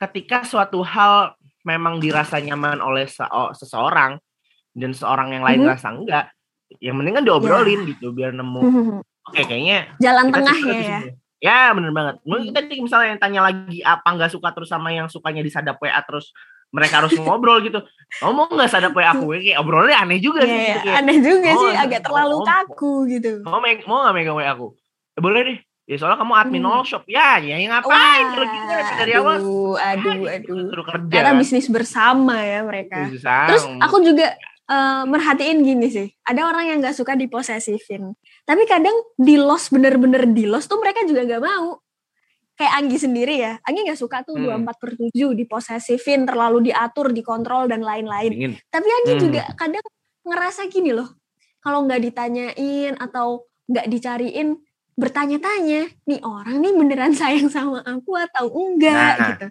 ketika 0.00 0.48
suatu 0.48 0.80
hal 0.80 1.36
memang 1.60 2.00
dirasa 2.00 2.40
nyaman 2.40 2.80
oleh 2.80 3.04
se- 3.04 3.28
seseorang 3.52 4.16
dan 4.72 4.96
seorang 4.96 5.28
yang 5.36 5.44
lain 5.44 5.60
Mhm. 5.60 5.68
rasa 5.68 5.92
enggak, 5.92 6.32
yang 6.80 6.96
mending 6.96 7.20
kan 7.20 7.24
diobrolin 7.28 7.84
gitu 7.84 8.12
biar 8.16 8.32
nemu. 8.32 8.60
Mhm. 8.64 8.98
Oke, 9.28 9.44
kayaknya 9.44 9.92
jalan 10.00 10.32
di 10.32 10.40
ya 10.40 10.52
sini. 10.56 11.12
Ya 11.40 11.72
bener 11.72 11.88
banget. 11.90 12.20
Mungkin 12.22 12.52
kita 12.52 12.60
nih 12.68 12.80
misalnya 12.84 13.08
yang 13.16 13.20
tanya 13.20 13.40
lagi 13.40 13.80
apa 13.80 14.04
nggak 14.06 14.30
suka 14.30 14.52
terus 14.52 14.68
sama 14.68 14.92
yang 14.92 15.08
sukanya 15.08 15.40
disadap 15.40 15.80
WA 15.80 15.96
terus 16.04 16.36
mereka 16.70 17.00
harus 17.02 17.16
ngobrol 17.16 17.64
gitu. 17.64 17.80
Kamu 18.20 18.30
mau 18.30 18.46
nggak 18.46 18.70
sadap 18.70 18.92
WA 18.92 19.10
aku? 19.10 19.32
Kayak 19.34 19.58
obrolnya 19.58 19.96
aneh 19.98 20.20
juga 20.20 20.44
Iya, 20.44 20.46
sih. 20.46 20.54
iya. 20.54 20.68
gitu, 20.68 20.84
kayak, 20.84 20.98
aneh 21.00 21.16
juga 21.18 21.48
oh, 21.50 21.60
sih 21.64 21.72
agak 21.74 22.00
terlalu 22.04 22.36
oh, 22.36 22.40
oh. 22.40 22.46
kaku 22.46 22.92
gitu 23.08 23.30
Mau 23.42 23.58
meg- 23.58 23.86
mau 23.88 24.04
nggak 24.04 24.14
megang 24.14 24.36
WA 24.36 24.52
aku? 24.52 24.68
Eh, 25.16 25.22
boleh 25.24 25.40
deh. 25.42 25.58
Ya 25.90 25.98
soalnya 25.98 26.22
kamu 26.22 26.34
admin 26.38 26.62
Hmm. 26.62 26.70
all 26.70 26.84
shop. 26.86 27.02
Ya, 27.10 27.42
ya 27.42 27.58
yang 27.58 27.74
ngapain 27.74 28.24
kalau 28.30 28.46
gitu 28.46 28.92
dari 28.94 29.12
awal? 29.16 29.36
aduh, 29.42 29.74
aduh, 29.74 30.18
Ah, 30.22 30.34
aduh. 30.38 30.58
Suruh 30.70 30.86
kerja. 30.86 31.08
Ternyata 31.10 31.30
kan. 31.32 31.40
bisnis 31.42 31.66
bersama 31.66 32.36
ya 32.38 32.60
mereka. 32.62 33.10
Susah. 33.10 33.48
Terus 33.50 33.64
aku 33.82 33.96
juga 34.04 34.28
eh, 34.70 35.02
merhatiin 35.02 35.66
gini 35.66 35.90
sih, 35.90 36.06
ada 36.22 36.46
orang 36.46 36.62
yang 36.62 36.78
nggak 36.78 36.94
suka 36.94 37.18
diposesifin, 37.18 38.14
tapi 38.50 38.66
kadang 38.66 38.96
di 39.14 39.38
los 39.38 39.70
bener-bener 39.70 40.26
di 40.26 40.42
los 40.50 40.66
tuh 40.66 40.82
mereka 40.82 41.06
juga 41.06 41.22
nggak 41.22 41.42
mau. 41.42 41.78
Kayak 42.58 42.72
Anggi 42.76 42.98
sendiri 42.98 43.34
ya, 43.38 43.56
Anggi 43.62 43.86
nggak 43.86 43.96
suka 43.96 44.26
tuh 44.26 44.34
Hmm. 44.36 44.66
24 44.66 44.76
per 44.76 44.90
7 44.98 45.32
diposesifin, 45.32 46.26
terlalu 46.26 46.68
diatur, 46.68 47.14
dikontrol 47.14 47.70
dan 47.70 47.80
lain-lain. 47.80 48.58
Tapi 48.66 48.88
Anggi 48.90 49.12
Hmm. 49.14 49.22
juga 49.22 49.42
kadang 49.54 49.86
ngerasa 50.26 50.66
gini 50.66 50.90
loh, 50.90 51.14
kalau 51.62 51.86
nggak 51.86 52.02
ditanyain 52.02 52.98
atau 52.98 53.46
nggak 53.64 53.86
dicariin, 53.86 54.58
bertanya-tanya, 54.92 55.88
nih 56.04 56.20
orang 56.20 56.60
nih 56.60 56.72
beneran 56.74 57.14
sayang 57.16 57.48
sama 57.48 57.80
aku 57.80 58.12
atau 58.18 58.50
enggak 58.52 59.14
Nah. 59.16 59.28
gitu. 59.32 59.46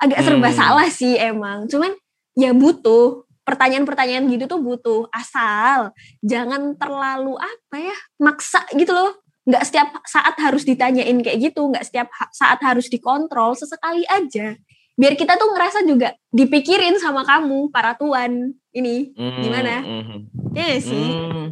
Agak 0.00 0.18
serba 0.24 0.48
Hmm. 0.48 0.56
salah 0.56 0.88
sih 0.88 1.14
emang, 1.14 1.68
cuman 1.68 1.92
ya 2.32 2.56
butuh 2.56 3.28
pertanyaan-pertanyaan 3.42 4.30
gitu 4.30 4.46
tuh 4.46 4.60
butuh 4.62 5.00
asal 5.10 5.90
jangan 6.22 6.78
terlalu 6.78 7.34
apa 7.38 7.76
ya 7.78 7.96
maksa 8.22 8.62
gitu 8.74 8.94
loh 8.94 9.18
nggak 9.42 9.64
setiap 9.66 9.88
saat 10.06 10.38
harus 10.38 10.62
ditanyain 10.62 11.18
kayak 11.18 11.50
gitu 11.50 11.66
nggak 11.66 11.82
setiap 11.82 12.08
saat 12.30 12.62
harus 12.62 12.86
dikontrol 12.86 13.58
sesekali 13.58 14.06
aja 14.06 14.54
biar 14.94 15.18
kita 15.18 15.34
tuh 15.34 15.50
ngerasa 15.50 15.82
juga 15.82 16.14
dipikirin 16.30 16.94
sama 17.02 17.26
kamu 17.26 17.72
para 17.74 17.98
tuan 17.98 18.54
ini 18.70 19.10
Hmm, 19.18 19.42
Gimana? 19.42 19.74
hmm, 19.82 20.18
ya 20.54 20.62
nggak 20.62 20.82
sih 20.82 21.06
hmm, 21.10 21.46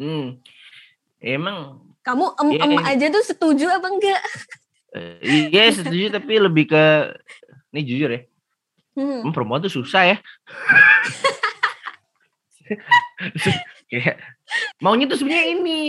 hmm. 0.00 0.26
Emang 1.18 1.82
kamu 2.06 2.24
em 2.40 2.48
em 2.56 2.72
iya. 2.78 2.94
aja 2.94 3.06
tuh 3.12 3.24
setuju 3.26 3.66
apa 3.68 3.86
enggak 3.90 4.22
eh, 4.96 5.50
iya 5.52 5.68
setuju 5.68 6.08
tapi 6.14 6.40
lebih 6.40 6.70
ke 6.72 6.84
ini 7.76 7.80
jujur 7.84 8.08
ya. 8.08 8.20
Hmm. 8.98 9.30
Perempuan 9.30 9.62
tuh 9.62 9.70
susah 9.70 10.02
ya. 10.10 10.16
Kayak 13.88 14.16
maunya 14.78 15.08
tuh 15.08 15.16
sebenarnya 15.16 15.46
ini 15.54 15.80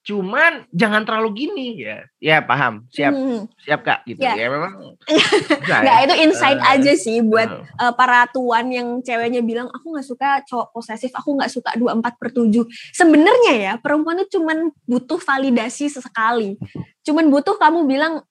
cuman 0.00 0.64
jangan 0.72 1.04
terlalu 1.04 1.44
gini 1.44 1.76
ya 1.76 2.00
ya 2.16 2.40
paham 2.40 2.88
siap 2.88 3.12
Hmm. 3.12 3.44
siap 3.60 3.84
kak 3.84 4.00
gitu 4.08 4.24
Ya. 4.24 4.32
ya, 4.32 4.48
memang 4.48 4.96
Nggak, 5.68 5.82
ya. 5.84 6.04
itu 6.08 6.14
insight 6.24 6.56
Eh, 6.56 6.72
aja 6.72 6.92
sih 6.96 7.20
buat 7.20 7.44
eh, 7.52 7.84
eh, 7.84 7.92
para 7.92 8.24
tuan 8.32 8.72
yang 8.72 9.04
ceweknya 9.04 9.44
bilang 9.44 9.68
aku 9.68 9.92
nggak 9.92 10.06
suka 10.06 10.40
cowok 10.48 10.72
posesif, 10.72 11.12
aku 11.12 11.36
nggak 11.36 11.52
suka 11.52 11.76
24 11.76 12.16
per 12.16 12.32
7. 12.32 12.64
Sebenarnya 12.96 13.52
ya 13.52 13.72
perempuan 13.76 14.24
itu 14.24 14.40
cuman 14.40 14.72
butuh 14.88 15.20
validasi 15.20 15.92
sesekali. 15.92 16.56
Cuman 17.04 17.28
butuh 17.28 17.60
kamu 17.60 17.84
bilang 17.84 18.24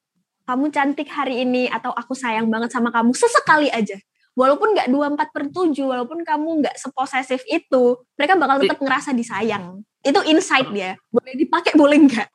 kamu 0.49 0.73
cantik 0.73 1.05
hari 1.05 1.45
ini 1.45 1.69
atau 1.69 1.93
aku 1.93 2.17
sayang 2.17 2.49
banget 2.49 2.73
sama 2.73 2.89
kamu 2.89 3.13
sesekali 3.13 3.69
aja. 3.69 3.93
Walaupun 4.39 4.71
nggak 4.71 4.87
24 4.87 5.35
per 5.35 5.43
7, 5.51 5.75
walaupun 5.83 6.23
kamu 6.23 6.63
nggak 6.63 6.75
seposesif 6.79 7.43
itu, 7.51 7.99
mereka 8.15 8.39
bakal 8.39 8.63
tetap 8.63 8.79
ngerasa 8.79 9.11
disayang. 9.11 9.83
Itu 9.99 10.23
insight 10.23 10.71
dia. 10.71 10.95
Boleh 11.11 11.35
dipakai, 11.35 11.75
boleh 11.75 11.99
nggak? 12.07 12.29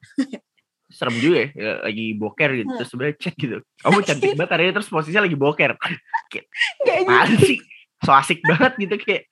serem 0.94 1.18
juga 1.18 1.42
ya, 1.42 1.48
ya, 1.58 1.72
lagi 1.90 2.14
boker 2.14 2.50
gitu 2.54 2.70
terus 2.78 2.90
sebenarnya 2.94 3.16
chat 3.18 3.34
gitu 3.34 3.58
kamu 3.82 3.98
cantik 4.06 4.30
banget 4.38 4.50
hari 4.54 4.62
ini 4.70 4.72
terus 4.78 4.86
posisinya 4.86 5.26
lagi 5.26 5.34
boker 5.34 5.70
Nggak 6.86 6.96
gitu. 7.34 7.46
Sih 7.50 7.58
so 7.98 8.14
asik 8.14 8.38
banget 8.46 8.78
gitu 8.78 8.94
kayak 9.02 9.26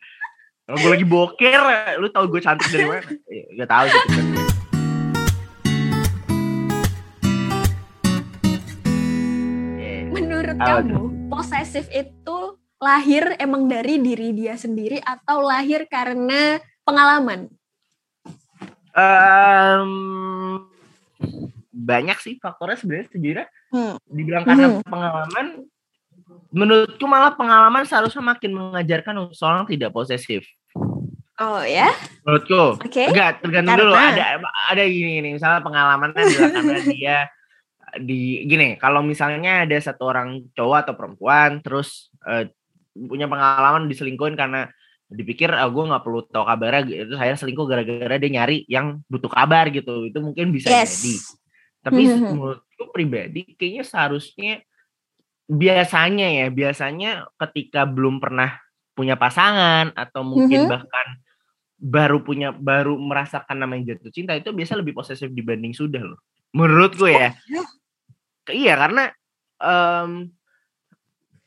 kalau 0.66 0.78
gue 0.82 0.90
lagi 0.90 1.06
boker 1.06 1.60
lu 2.02 2.10
tau 2.10 2.26
gue 2.26 2.42
cantik 2.42 2.66
dari 2.66 2.82
mana 2.82 3.06
Ya, 3.30 3.44
gak 3.62 3.68
sebenarnya. 3.94 4.42
Yeah. 9.78 10.02
Menurut 10.10 10.56
Apa 10.58 10.82
kamu, 10.82 11.00
posesif 11.30 11.86
itu 11.94 12.38
lahir 12.82 13.38
emang 13.38 13.70
dari 13.70 14.02
diri 14.02 14.34
dia 14.34 14.58
sendiri 14.58 14.98
atau 14.98 15.38
lahir 15.38 15.86
karena 15.86 16.58
pengalaman? 16.82 17.46
Em, 18.92 19.90
banyak 21.72 22.18
sih 22.18 22.34
faktornya 22.42 22.76
sebenarnya 22.76 23.06
sejujurnya 23.08 23.46
Hmm. 23.72 23.96
dibilang 24.04 24.44
karena 24.44 24.66
Hmm. 24.68 24.82
pengalaman 24.84 25.46
menurutku 26.52 27.06
malah 27.08 27.32
pengalaman 27.32 27.88
seharusnya 27.88 28.20
makin 28.20 28.52
mengajarkan 28.52 29.32
seorang 29.32 29.64
tidak 29.64 29.94
posesif 29.94 30.44
Oh 31.40 31.64
ya, 31.64 31.88
menurutku 32.22 32.76
oke. 32.76 33.02
enggak 33.08 33.40
tergantung 33.40 33.80
dulu 33.80 33.96
Karena? 33.96 34.12
ada 34.12 34.24
ada 34.68 34.82
gini 34.84 35.24
nih 35.24 35.32
misalnya 35.32 35.64
pengalaman 35.64 36.12
kan 36.12 36.22
karena 36.28 36.76
dia 36.92 37.18
di 37.96 38.44
gini 38.44 38.76
kalau 38.76 39.00
misalnya 39.00 39.64
ada 39.64 39.76
satu 39.80 40.12
orang 40.12 40.44
cowok 40.52 40.78
atau 40.84 40.94
perempuan 40.94 41.64
terus 41.64 42.12
eh, 42.28 42.52
punya 42.92 43.26
pengalaman 43.26 43.88
diselingkuhin 43.88 44.36
karena 44.36 44.68
dipikir 45.08 45.52
ah 45.52 45.68
gue 45.68 45.84
nggak 45.84 46.04
perlu 46.04 46.24
tahu 46.24 46.44
kabarnya 46.44 46.88
itu 47.08 47.14
saya 47.20 47.36
selingkuh 47.36 47.68
gara-gara 47.68 48.16
dia 48.16 48.30
nyari 48.32 48.64
yang 48.64 49.00
butuh 49.08 49.28
kabar 49.28 49.68
gitu 49.68 50.08
itu 50.08 50.18
mungkin 50.20 50.48
bisa 50.52 50.72
Yes. 50.72 51.00
jadi 51.04 51.14
tapi 51.82 52.02
Mhm. 52.08 52.32
menurutku 52.32 52.84
pribadi 52.94 53.42
kayaknya 53.56 53.84
seharusnya 53.84 54.52
biasanya 55.48 56.28
ya 56.32 56.46
biasanya 56.48 57.10
ketika 57.36 57.84
belum 57.84 58.22
pernah 58.22 58.56
punya 58.96 59.16
pasangan 59.20 59.92
atau 59.92 60.24
mungkin 60.24 60.64
Mhm. 60.64 60.70
bahkan 60.70 61.06
baru 61.82 62.22
punya 62.22 62.54
baru 62.54 62.94
merasakan 62.96 63.58
namanya 63.58 63.92
jatuh 63.96 64.12
cinta 64.14 64.32
itu 64.32 64.48
biasa 64.54 64.78
lebih 64.78 64.94
posesif 64.94 65.28
dibanding 65.28 65.74
sudah 65.74 66.00
loh 66.00 66.20
menurutku 66.54 67.10
ya 67.10 67.34
ya? 67.50 67.62
Ke- 68.46 68.54
iya 68.54 68.74
karena 68.78 69.10
em 69.58 70.30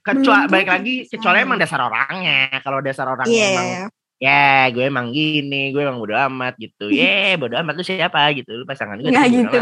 kecuali 0.05 0.45
baik 0.45 0.67
lagi 0.69 0.93
kecuali 1.09 1.38
emang 1.41 1.57
dasar 1.57 1.81
orangnya. 1.81 2.62
Kalau 2.62 2.79
dasar 2.79 3.09
orangnya 3.09 3.33
Iya. 3.33 3.50
emang 3.51 3.67
ya 4.15 4.71
gue 4.71 4.85
emang 4.85 5.12
gini 5.12 5.74
gue 5.74 5.81
emang 5.81 5.97
bodo 5.97 6.13
amat 6.15 6.55
gitu. 6.55 6.88
Ya 6.88 7.33
bodo 7.41 7.57
amat 7.57 7.74
lu 7.74 7.83
siapa? 7.83 8.21
gitu. 8.31 8.53
Lu 8.53 8.63
pasangan 8.63 8.95
gue 8.95 9.09
Nggak 9.09 9.27
gitu. 9.27 9.59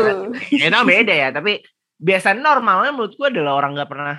Ya, 0.59 0.83
beda 0.83 1.13
ya 1.15 1.29
tapi 1.31 1.63
biasa 1.95 2.35
normalnya 2.35 2.91
menurut 2.91 3.15
gue 3.15 3.27
adalah 3.31 3.55
orang 3.55 3.73
nggak 3.73 3.89
pernah 3.89 4.15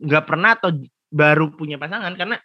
nggak 0.00 0.24
pernah 0.24 0.50
atau 0.54 0.70
baru 1.10 1.50
punya 1.50 1.76
pasangan 1.76 2.14
karena 2.14 2.38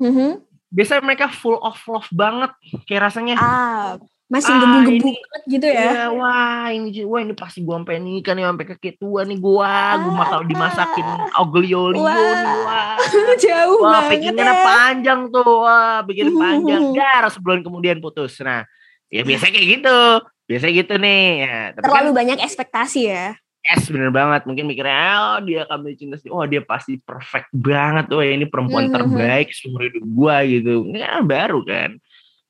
Mhm. 0.00 0.40
biasanya 0.72 1.02
mereka 1.04 1.28
full 1.28 1.60
of 1.60 1.76
love 1.84 2.08
banget 2.10 2.50
kayak 2.88 3.12
rasanya. 3.12 3.36
Ah, 3.36 4.00
masih 4.30 4.54
Ah, 4.54 4.62
banget 4.62 5.18
gitu 5.44 5.66
ya? 5.66 5.90
ya 5.90 6.04
wah 6.14 6.70
ini 6.70 7.02
wah 7.02 7.18
ini 7.18 7.34
pasti 7.34 7.66
gue 7.66 7.74
sampai 7.74 7.98
nih 7.98 8.22
sampai 8.22 8.66
kakek 8.70 8.94
tua 8.96 9.26
nih 9.26 9.34
gua. 9.36 9.98
Gue 9.98 10.12
bakal 10.14 10.40
dimasakin 10.46 11.06
aglio 11.34 11.90
olio 11.90 11.98
nih 11.98 12.56
wah. 12.62 12.94
Jauh 13.42 13.82
wah 13.82 14.06
banget 14.06 14.30
bikinnya 14.30 14.46
ya. 14.46 14.62
panjang 14.62 15.20
tuh 15.28 15.50
wah 15.66 15.98
bikin 16.06 16.30
panjang. 16.38 16.82
Dar 16.94 17.26
sebulan 17.26 17.66
kemudian 17.66 17.98
putus. 17.98 18.38
Nah 18.38 18.62
ya 19.10 19.26
biasanya 19.26 19.52
kayak 19.52 19.68
gitu. 19.82 19.98
Biasanya 20.46 20.74
gitu 20.78 20.94
nih 20.96 21.22
ya. 21.42 21.58
Tapi 21.74 21.82
kan 21.82 21.90
Terlalu 21.90 22.10
banyak 22.14 22.38
ekspektasi 22.38 23.00
ya. 23.10 23.26
yes 23.60 23.90
bener 23.90 24.14
banget. 24.14 24.46
Mungkin 24.46 24.64
mikirnya 24.64 24.98
oh 25.34 25.38
dia 25.42 25.66
akan 25.66 25.90
cinta 25.98 26.16
sih 26.16 26.30
oh 26.30 26.46
dia 26.46 26.62
pasti 26.62 27.02
perfect 27.02 27.50
banget. 27.50 28.06
Oh 28.14 28.22
ini 28.22 28.46
perempuan 28.46 28.86
Mhm. 28.86 28.94
terbaik 28.94 29.50
seumur 29.50 29.90
hidup 29.90 30.06
gua 30.06 30.46
gitu. 30.46 30.86
Ini 30.86 31.02
kan 31.02 31.26
baru 31.26 31.66
kan. 31.66 31.98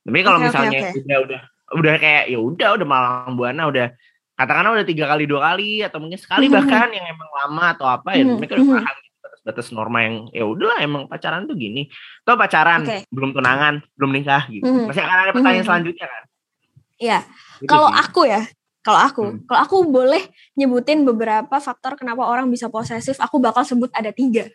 Tapi 0.00 0.18
kalau 0.20 0.38
oke, 0.40 0.46
misalnya 0.48 0.80
oke. 0.80 1.00
udah 1.00 1.18
udah 1.24 1.40
udah 1.70 1.94
kayak 1.96 2.24
ya 2.30 2.38
udah 2.38 2.68
udah 2.74 2.86
malang 2.86 3.34
buana 3.38 3.70
udah 3.70 3.86
katakanlah 4.34 4.72
udah 4.80 4.86
tiga 4.88 5.04
kali 5.06 5.24
dua 5.28 5.40
kali 5.52 5.84
atau 5.84 5.98
mungkin 6.02 6.18
sekali 6.18 6.48
Mhm. 6.48 6.54
bahkan 6.56 6.88
yang 6.90 7.06
emang 7.06 7.30
lama 7.30 7.64
atau 7.76 7.86
apa 7.86 8.10
ya 8.16 8.24
Mhm, 8.26 8.36
mereka 8.40 8.52
udah 8.58 8.66
mhm. 8.66 8.74
paham 8.80 8.96
gitu, 8.98 9.16
batas-batas 9.20 9.66
norma 9.70 9.98
yang 10.02 10.16
ya 10.32 10.44
udahlah 10.48 10.78
emang 10.80 11.02
pacaran 11.06 11.44
tuh 11.46 11.54
gini 11.54 11.86
atau 12.24 12.34
pacaran 12.34 12.80
Oke. 12.82 12.98
belum 13.12 13.30
tunangan 13.32 13.74
belum 13.94 14.10
nikah 14.10 14.42
gitu 14.48 14.64
Mhm. 14.66 14.84
masih 14.90 15.02
akan 15.04 15.18
ada 15.20 15.32
pertanyaan 15.32 15.62
Mhm. 15.62 15.68
selanjutnya 15.68 16.06
kan 16.08 16.22
Iya. 17.00 17.18
Gitu 17.64 17.64
Kalau 17.64 17.88
aku 17.88 18.28
ya, 18.28 18.44
kalau 18.84 19.00
aku, 19.00 19.24
Hmm. 19.24 19.40
kalau 19.48 19.60
aku 19.64 19.76
boleh 19.88 20.20
nyebutin 20.52 21.00
beberapa 21.00 21.56
faktor 21.56 21.96
kenapa 21.96 22.28
orang 22.28 22.52
bisa 22.52 22.68
posesif, 22.68 23.16
aku 23.16 23.40
bakal 23.40 23.64
sebut 23.64 23.88
ada 23.96 24.12
tiga. 24.12 24.52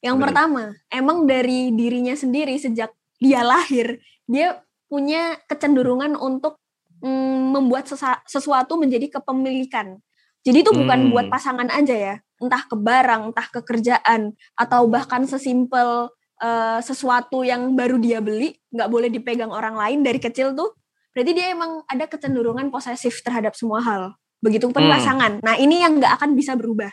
Yang 0.00 0.16
tuh? 0.16 0.22
pertama, 0.24 0.62
emang 0.88 1.28
dari 1.28 1.68
dirinya 1.68 2.16
sendiri 2.16 2.56
sejak 2.56 2.88
dia 3.20 3.44
lahir, 3.44 4.00
dia 4.24 4.64
punya 4.92 5.40
kecenderungan 5.48 6.20
untuk 6.20 6.60
mm, 7.00 7.56
membuat 7.56 7.88
sesuatu 8.28 8.76
menjadi 8.76 9.08
kepemilikan. 9.16 9.96
Jadi 10.44 10.58
itu 10.60 10.74
bukan 10.74 11.08
Hmm. 11.08 11.10
buat 11.14 11.26
pasangan 11.32 11.70
aja 11.72 11.94
ya, 11.96 12.14
entah 12.36 12.66
ke 12.68 12.76
barang, 12.76 13.32
entah 13.32 13.48
ke 13.48 13.64
kerjaan, 13.64 14.36
atau 14.52 14.84
bahkan 14.86 15.24
sesimpel 15.24 16.12
eh, 16.42 16.82
sesuatu 16.82 17.46
yang 17.46 17.78
baru 17.78 18.02
dia 18.02 18.18
beli, 18.18 18.50
nggak 18.74 18.90
boleh 18.90 19.06
dipegang 19.06 19.54
orang 19.54 19.78
lain 19.78 20.02
dari 20.02 20.18
kecil 20.18 20.50
tuh 20.52 20.74
berarti 21.14 21.38
dia 21.38 21.54
emang 21.54 21.86
ada 21.86 22.10
kecenderungan 22.10 22.66
posesif 22.66 23.22
terhadap 23.22 23.54
semua 23.54 23.78
hal. 23.78 24.02
Begitupun 24.42 24.82
Hmm. 24.82 24.90
pasangan. 24.90 25.32
Nah 25.38 25.54
ini 25.54 25.78
yang 25.78 26.02
nggak 26.02 26.18
akan 26.18 26.34
bisa 26.34 26.58
berubah. 26.58 26.90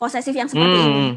Posesif 0.00 0.32
yang 0.32 0.48
seperti 0.48 0.78
ini. 0.80 1.00
Hmm. 1.04 1.14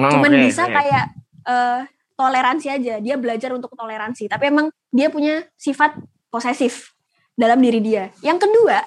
Oh, 0.00 0.08
Cuman 0.08 0.32
oke, 0.32 0.40
bisa 0.40 0.64
oke. 0.64 0.72
kayak 0.72 1.04
eh, 1.44 1.80
toleransi 2.22 2.70
aja. 2.70 3.02
Dia 3.02 3.18
belajar 3.18 3.50
untuk 3.50 3.74
toleransi. 3.74 4.30
Tapi 4.30 4.54
emang 4.54 4.70
dia 4.94 5.10
punya 5.10 5.42
sifat 5.58 5.98
posesif 6.30 6.94
dalam 7.34 7.58
diri 7.58 7.82
dia. 7.82 8.14
Yang 8.22 8.46
kedua, 8.46 8.78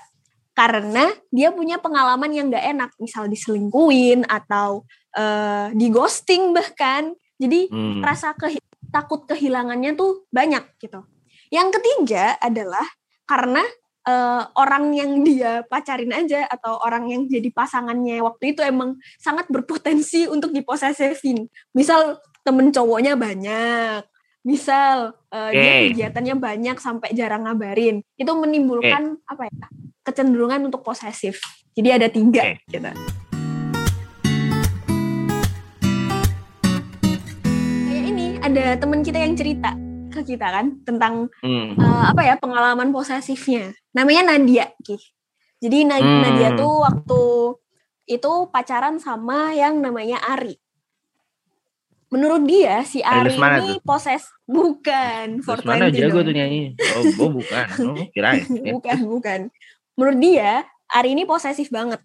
karena 0.56 1.12
dia 1.28 1.52
punya 1.52 1.76
pengalaman 1.84 2.32
yang 2.32 2.48
nggak 2.48 2.66
enak. 2.72 2.90
Misal 2.96 3.28
diselingkuin 3.28 4.24
atau 4.32 4.88
eh, 5.16 5.72
di 5.76 5.88
ghosting 5.92 6.52
bahkan. 6.56 7.12
Jadi 7.36 7.72
Hmm. 7.72 8.00
rasa 8.04 8.32
kehi- 8.36 8.64
takut 8.92 9.24
kehilangannya 9.28 9.96
tuh 9.96 10.24
banyak 10.32 10.64
gitu. 10.80 11.04
Yang 11.52 11.80
ketiga 11.80 12.36
adalah 12.40 12.84
karena 13.28 13.64
eh, 14.06 14.44
orang 14.54 14.94
yang 14.94 15.26
dia 15.26 15.66
pacarin 15.66 16.14
aja 16.14 16.46
atau 16.46 16.78
orang 16.86 17.10
yang 17.10 17.26
jadi 17.26 17.50
pasangannya 17.50 18.22
waktu 18.22 18.54
itu 18.54 18.62
emang 18.62 19.02
sangat 19.18 19.50
berpotensi 19.50 20.30
untuk 20.30 20.54
diposesifin. 20.54 21.50
Misal 21.74 22.22
temen 22.46 22.70
cowoknya 22.70 23.18
banyak, 23.18 24.06
misal 24.46 25.18
eh, 25.34 25.50
dia 25.50 25.74
Oke. 25.74 25.86
kegiatannya 25.90 26.36
banyak 26.38 26.78
sampai 26.78 27.10
jarang 27.12 27.50
ngabarin, 27.50 28.06
itu 28.16 28.32
menimbulkan 28.32 29.18
apa 29.26 29.50
ya 29.50 29.66
kecenderungan 30.06 30.70
untuk 30.70 30.86
posesif. 30.86 31.42
Jadi 31.74 31.90
ada 31.90 32.06
tiga 32.06 32.46
Oke. 32.46 32.62
gitu. 32.70 32.86
Kayak 37.90 38.06
ini 38.06 38.26
ada 38.38 38.66
temen 38.78 39.02
kita 39.02 39.18
yang 39.18 39.34
cerita 39.34 39.74
ke 40.14 40.22
kita 40.24 40.48
kan 40.48 40.66
tentang 40.86 41.28
Hmm. 41.42 41.74
eh, 41.76 42.04
apa 42.14 42.22
ya 42.22 42.38
pengalaman 42.38 42.94
posesifnya. 42.94 43.74
Namanya 43.92 44.38
Nadia, 44.38 44.70
Ki. 44.80 45.02
Jadi 45.58 45.82
Na- 45.84 45.98
Hmm. 45.98 46.22
Nadia 46.22 46.54
tuh 46.54 46.86
waktu 46.86 47.22
itu 48.06 48.32
pacaran 48.54 49.02
sama 49.02 49.52
yang 49.52 49.82
namanya 49.82 50.22
Ari. 50.22 50.62
Menurut 52.14 52.46
dia 52.46 52.86
si 52.86 53.02
Ari 53.02 53.34
Lesmana 53.34 53.60
ini 53.66 53.82
poses 53.82 54.30
bukan 54.46 55.42
Terus 55.42 55.66
mana 55.66 55.90
420 55.90 55.98
jago 56.00 56.20
tuh 56.22 56.34
nyanyi? 56.38 56.62
Oh, 56.78 57.04
oh 57.26 57.30
bukan. 57.34 57.66
Oh, 57.82 57.98
kirain. 58.14 58.46
Ya. 58.46 58.72
bukan, 58.78 58.98
bukan. 59.10 59.40
Menurut 59.98 60.18
dia 60.22 60.52
Ari 60.86 61.18
ini 61.18 61.26
posesif 61.26 61.74
banget. 61.74 62.00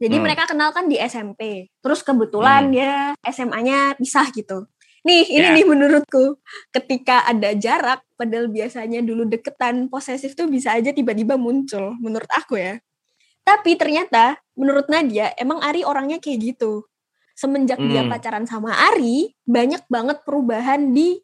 Jadi 0.00 0.16
Hmm. 0.18 0.24
mereka 0.26 0.48
kenal 0.48 0.72
kan 0.72 0.88
di 0.90 0.96
SMP. 0.98 1.70
Terus 1.78 2.00
kebetulan 2.02 2.68
Hmm. 2.68 2.72
dia 2.74 2.92
SMA-nya 3.22 3.94
pisah 3.94 4.26
gitu. 4.32 4.66
Nih, 5.04 5.28
ini 5.28 5.44
Ya. 5.44 5.52
nih 5.52 5.68
menurutku. 5.68 6.40
Ketika 6.72 7.28
ada 7.28 7.52
jarak, 7.52 8.00
padahal 8.16 8.48
biasanya 8.48 9.04
dulu 9.04 9.28
deketan, 9.28 9.92
posesif 9.92 10.32
tuh 10.32 10.48
bisa 10.48 10.72
aja 10.72 10.90
tiba-tiba 10.90 11.36
muncul. 11.36 11.92
Menurut 12.00 12.26
aku 12.32 12.56
ya. 12.56 12.80
Tapi 13.44 13.76
ternyata, 13.76 14.40
menurut 14.56 14.88
Nadia, 14.88 15.36
emang 15.36 15.60
Ari 15.60 15.84
orangnya 15.84 16.16
kayak 16.16 16.56
gitu. 16.56 16.88
Semenjak 17.34 17.82
dia 17.82 18.00
Hmm. 18.00 18.10
pacaran 18.10 18.46
sama 18.46 18.70
Ari, 18.72 19.34
banyak 19.42 19.82
banget 19.86 20.22
perubahan 20.22 20.90
di 20.90 21.18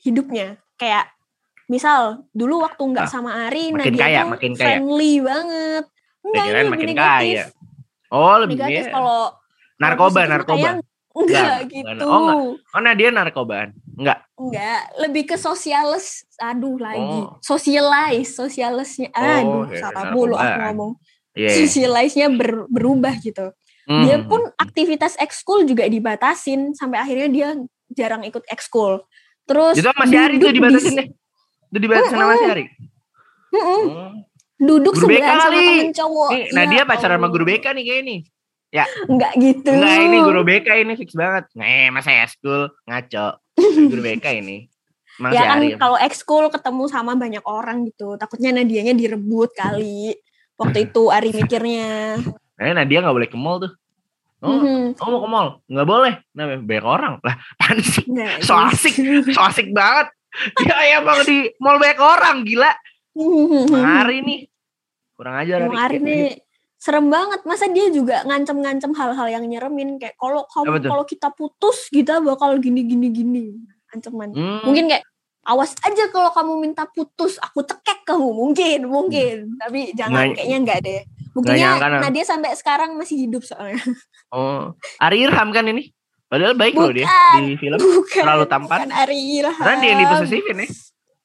hidupnya. 0.00 0.56
Kayak, 0.74 1.12
misal, 1.66 2.24
dulu 2.32 2.64
waktu 2.64 2.82
nggak 2.82 3.04
Ah, 3.04 3.12
sama 3.12 3.30
Ari, 3.46 3.70
makin 3.70 3.92
Nadia 3.92 4.02
kaya, 4.02 4.18
tuh 4.18 4.30
makin 4.32 4.52
kaya. 4.52 4.64
friendly 4.66 5.14
banget. 5.20 5.84
Enggak, 6.22 6.42
ini 6.42 6.52
lebih 6.54 6.70
makin 6.70 6.88
negatif. 6.88 7.20
kaya. 7.20 7.44
Oh, 8.08 8.36
lebih 8.38 8.56
Negatif 8.56 8.76
dia 8.78 8.92
kalau 8.92 9.20
narkoba, 9.78 10.20
narkoba. 10.24 10.68
Enggak 10.68 10.88
Enggak, 11.12 11.58
gitu. 11.68 12.04
Oh, 12.06 12.16
enggak. 12.18 12.36
Oh, 12.72 12.80
nah 12.80 12.94
dia 12.94 13.08
narkobaan. 13.10 13.68
Enggak. 13.92 14.18
Enggak, 14.32 14.80
lebih 14.98 15.24
ke 15.28 15.36
sosialis. 15.36 16.24
Aduh 16.38 16.76
lagi. 16.76 17.04
Oh. 17.20 17.36
Socialize, 17.38 18.32
socialisnya. 18.32 19.12
Aduh, 19.12 19.44
Oh, 19.44 19.64
ya, 19.68 19.80
salah 19.82 20.08
mulu 20.08 20.32
aku 20.32 20.56
ngomong. 20.62 20.92
Iya. 21.32 21.44
iya. 21.46 21.56
Socialize-nya 21.58 22.28
ber- 22.30 22.64
berubah 22.66 23.12
gitu. 23.18 23.52
Hmm. 23.82 24.02
Dia 24.02 24.22
pun 24.22 24.46
aktivitas 24.54 25.18
ekskul 25.18 25.66
juga 25.66 25.84
dibatasin 25.84 26.70
sampai 26.72 27.02
akhirnya 27.02 27.28
dia 27.28 27.48
jarang 27.90 28.22
ikut 28.22 28.46
ekskul. 28.46 29.02
Terus 29.42 29.74
Itu 29.74 29.90
sama 29.90 30.06
si 30.06 30.14
Ari 30.14 30.38
duduk 30.38 30.40
tuh 30.40 30.48
di- 30.48 30.58
dibatasin 30.58 30.92
deh. 30.94 31.08
Itu 31.66 31.78
dibatasin 31.78 32.14
sama 32.14 32.34
si 32.36 32.46
Ari. 32.46 32.64
Mm-mm, 33.52 33.80
Hmm. 33.84 34.12
duduk 34.56 34.94
Guru 34.94 35.04
sebelahan 35.04 35.38
sama 35.40 35.58
temen 35.58 35.90
cowok. 35.92 36.28
Nih, 36.30 36.44
nah 36.50 36.64
Ya 36.64 36.70
dia 36.70 36.82
pacaran 36.84 37.18
sama 37.18 37.28
guru 37.28 37.44
BK 37.44 37.64
nih 37.74 37.84
kayak 37.84 38.00
ini. 38.00 38.16
Enggak 39.04 39.32
gitu. 39.36 39.68
Enggak, 39.68 39.98
ini 40.00 40.18
guru 40.22 40.40
BK 40.42 40.68
ini 40.78 40.92
fix 40.96 41.10
banget. 41.12 41.44
Nih, 41.52 41.92
masa 41.92 42.10
ya 42.10 42.24
school 42.24 42.72
ngaco. 42.86 43.26
Guru 43.90 44.00
BK 44.00 44.26
ini. 44.38 44.70
Emang 45.12 45.30
ya 45.36 45.44
kan 45.44 45.60
kalau 45.76 45.98
ekskul 46.00 46.48
ketemu 46.48 46.88
sama 46.88 47.12
banyak 47.12 47.44
orang 47.44 47.84
gitu. 47.84 48.16
Takutnya 48.16 48.54
Nadianya 48.54 48.96
direbut 48.96 49.52
kali. 49.52 50.16
Waktu 50.56 50.78
itu 50.88 51.02
Ari 51.10 51.30
mikirnya. 51.34 52.16
Eh, 52.62 52.72
nah 52.72 52.84
dia 52.84 52.98
nggak 52.98 53.12
boleh 53.12 53.26
ke 53.26 53.34
mall 53.34 53.58
tuh. 53.58 53.72
Oh, 54.38 54.58
Mhm. 54.58 54.98
oh 54.98 55.08
mau 55.08 55.20
ke 55.20 55.28
mall? 55.28 55.48
Nggak 55.66 55.86
boleh. 55.86 56.12
Nah, 56.32 56.44
banyak 56.58 56.82
orang. 56.84 57.12
Lah, 57.20 57.36
apaan 57.52 57.78
sih? 57.78 58.04
Enggak 58.04 58.42
So 58.42 58.54
asik. 58.54 58.94
So 59.30 59.40
asik 59.40 59.70
banget. 59.70 60.10
Ya 60.64 60.96
emang 60.96 61.22
di 61.22 61.52
mall 61.58 61.76
banyak 61.76 62.00
orang, 62.00 62.36
gila. 62.42 62.72
Hari 63.68 64.18
nih. 64.20 64.40
Kurang 65.12 65.34
ajar. 65.38 65.56
Emang 65.62 65.78
Ari 65.78 65.98
nih 65.98 66.40
serem 66.74 67.06
banget. 67.06 67.44
Masa 67.44 67.68
dia 67.68 67.86
juga 67.88 68.24
ngancem-ngancem 68.24 68.90
hal-hal 68.90 69.28
yang 69.30 69.44
nyeremin 69.44 70.00
kayak 70.00 70.16
kalau 70.16 70.42
kamu 70.48 70.82
kalau 70.82 71.04
kita 71.04 71.28
putus 71.30 71.86
kita 71.86 72.18
bakal 72.18 72.58
gini 72.58 72.82
gini 72.82 73.08
gini. 73.08 73.44
Ancaman. 73.92 74.32
Hmm. 74.32 74.64
Mungkin 74.64 74.88
kayak 74.88 75.04
awas 75.44 75.76
aja 75.78 76.08
kalau 76.08 76.32
kamu 76.32 76.52
minta 76.60 76.88
putus, 76.88 77.36
aku 77.36 77.60
cekek 77.60 78.02
kamu. 78.02 78.24
Mungkin, 78.32 78.78
mungkin. 78.88 79.36
Tapi 79.58 79.92
jangan 79.92 80.10
Nggak- 80.16 80.34
kayaknya 80.34 80.58
enggak 80.58 80.78
deh. 80.80 81.00
Buktinya 81.32 81.68
nah. 81.78 82.00
Nadia 82.02 82.22
sampai 82.22 82.52
sekarang 82.52 82.94
masih 82.94 83.24
hidup 83.24 83.42
soalnya. 83.42 83.80
Oh, 84.28 84.72
Ari 84.96 85.24
Irham 85.24 85.48
kan 85.48 85.64
ini? 85.64 85.92
Padahal 86.24 86.52
baik 86.52 86.72
loh 86.72 86.88
dia 86.88 87.04
Bukan. 87.04 87.40
di 87.42 87.54
film. 87.56 87.76
Bukan. 87.76 88.22
Terlalu 88.24 88.44
tampan. 88.46 88.78
Bukan 88.80 88.92
Ari 88.94 89.18
Ilham. 89.36 89.52
Karena 89.54 89.76
dia 89.78 89.88
yang 89.90 90.00
diposesifin 90.00 90.56
ya. 90.56 90.68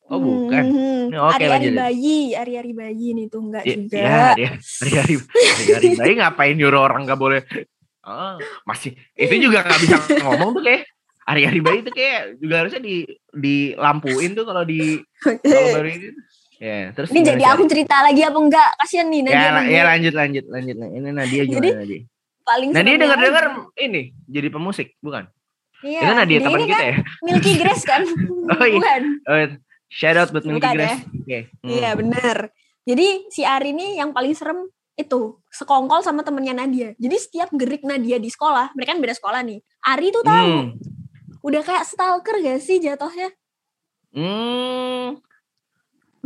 Oh, 0.07 0.19
bukan. 0.19 0.63
Hmm, 0.63 1.03
Ini 1.07 1.17
oke, 1.17 1.31
Ari-ari 1.35 1.51
lanjut. 1.67 1.73
bayi, 1.77 2.17
ari-ari 2.31 2.71
bayi 2.71 3.07
nih 3.11 3.25
tuh 3.27 3.39
enggak 3.41 3.63
Ya, 3.63 3.75
juga. 3.75 3.99
ya 3.99 4.25
dia 4.33 4.49
hari-hari 4.55 5.13
hari-hari 5.19 5.87
baik 5.95 6.15
ngapain 6.17 6.55
nyuruh 6.55 6.81
orang 6.81 7.03
nggak 7.03 7.15
boleh. 7.17 7.41
Oh, 8.03 8.39
masih 8.63 8.95
itu 9.13 9.35
juga 9.37 9.63
nggak 9.63 9.79
bisa 9.81 9.95
ngomong 10.21 10.55
tuh 10.55 10.63
kayak 10.63 10.87
hari-hari 11.23 11.59
bayi 11.59 11.77
itu 11.83 11.91
kayak 11.91 12.39
juga 12.39 12.55
harusnya 12.63 12.79
di 12.79 13.03
dilampuin 13.33 14.31
tuh 14.31 14.43
kalau 14.43 14.63
di 14.63 14.95
kalau 15.43 15.67
baru 15.75 15.87
ini. 15.89 16.07
Ya, 16.57 16.89
terus 16.91 17.09
Ini 17.09 17.21
jadi 17.23 17.43
aku 17.47 17.63
cerita 17.65 18.01
lagi 18.01 18.21
apa 18.21 18.33
enggak? 18.33 18.69
Kasian 18.77 19.07
nih 19.07 19.21
Ya, 19.21 19.25
Nadia. 19.27 19.49
nunggu. 19.53 19.69
ya 19.69 19.81
lanjut 19.85 20.13
lanjut 20.13 20.45
lanjut. 20.47 20.75
Ini 20.75 21.09
Nadia 21.11 21.41
gimana 21.43 21.55
Jadi, 21.55 21.69
Nadia? 21.71 21.99
paling 22.41 22.69
Nadia 22.69 22.81
seremnya 22.81 22.97
dengar 22.99 23.17
dengar 23.19 23.45
lagi. 23.45 23.61
ini 23.79 24.01
jadi 24.25 24.47
pemusik 24.47 24.87
bukan? 24.97 25.23
Iya. 25.79 25.99
Itu 26.01 26.13
Nadia 26.13 26.25
Dia 26.33 26.45
teman 26.47 26.57
ini 26.57 26.65
kita 26.65 26.75
kan 26.75 26.87
ya. 26.87 26.95
Milky 27.21 27.51
Grace 27.55 27.83
kan? 27.83 28.01
Oh, 28.51 28.63
iya. 28.63 28.73
Bukan. 28.73 29.01
Oh, 29.23 29.37
shout 29.87 30.17
out 30.17 30.29
buat 30.31 30.43
Milky 30.43 30.57
Bukan 30.59 30.73
Grace. 30.73 30.99
Oke. 31.05 31.39
hmm. 31.61 31.69
Iya 31.69 31.89
benar. 31.93 32.37
Jadi 32.81 33.07
si 33.29 33.41
Ari 33.43 33.71
nih 33.71 33.89
yang 33.97 34.09
paling 34.09 34.33
serem 34.33 34.65
itu 34.95 35.21
sekongkol 35.47 36.01
sama 36.01 36.23
temennya 36.23 36.57
Nadia. 36.57 36.97
Jadi 36.97 37.15
setiap 37.17 37.53
gerik 37.53 37.83
Nadia 37.83 38.17
di 38.17 38.27
sekolah, 38.27 38.73
mereka 38.73 38.91
kan 38.91 38.99
beda 38.99 39.13
sekolah 39.13 39.45
nih. 39.45 39.61
Ari 39.85 40.07
tuh 40.09 40.23
tahu. 40.23 40.47
Hmm. 40.49 40.67
Udah 41.43 41.61
kayak 41.61 41.85
stalker 41.85 42.39
gak 42.39 42.57
sih 42.57 42.81
jatuhnya? 42.81 43.29
Hmm. 44.09 45.21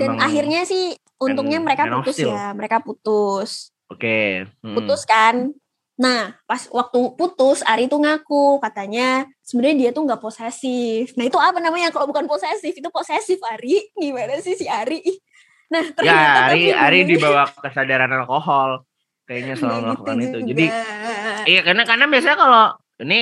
Dan 0.02 0.18
Emang- 0.18 0.26
akhirnya 0.26 0.62
sih 0.66 0.98
untungnya 1.22 1.62
man- 1.62 1.66
mereka 1.70 1.84
of 1.86 2.02
putus 2.02 2.18
ya. 2.18 2.52
Mereka 2.58 2.78
putus. 2.82 3.52
Oke. 3.86 4.50
Hmm. 4.66 4.76
Putus 4.82 5.06
kan? 5.06 5.54
Nah, 6.02 6.34
pas 6.50 6.66
waktu 6.74 7.14
putus 7.14 7.62
Ari 7.62 7.86
tuh 7.86 8.02
ngaku 8.02 8.58
katanya 8.58 9.30
sebenarnya 9.46 9.78
dia 9.78 9.90
tuh 9.94 10.10
nggak 10.10 10.18
posesif. 10.18 11.14
Nah, 11.14 11.30
itu 11.30 11.38
apa 11.38 11.62
namanya 11.62 11.94
kalau 11.94 12.10
bukan 12.10 12.26
posesif? 12.26 12.74
Itu 12.74 12.90
posesif 12.90 13.38
Ari. 13.46 13.94
Gimana 13.94 14.42
sih 14.42 14.58
si 14.58 14.66
Ari? 14.66 14.98
Nah, 15.70 15.86
ternyata 15.94 16.10
Ya, 16.10 16.50
Ari 16.50 16.74
tapi 16.74 16.74
Ari 16.74 17.00
dibawa 17.06 17.46
kesadaran 17.54 18.10
alkohol. 18.18 18.82
Kayaknya 19.30 19.54
selalu 19.56 19.72
nggak 19.72 19.86
melakukan 19.86 20.16
gitu 20.18 20.26
itu. 20.26 20.38
juga. 20.42 20.50
Jadi 20.50 20.66
iya 21.48 21.62
karena 21.64 21.84
karena 21.86 22.06
biasanya 22.10 22.38
kalau 22.42 22.64
ini 23.00 23.20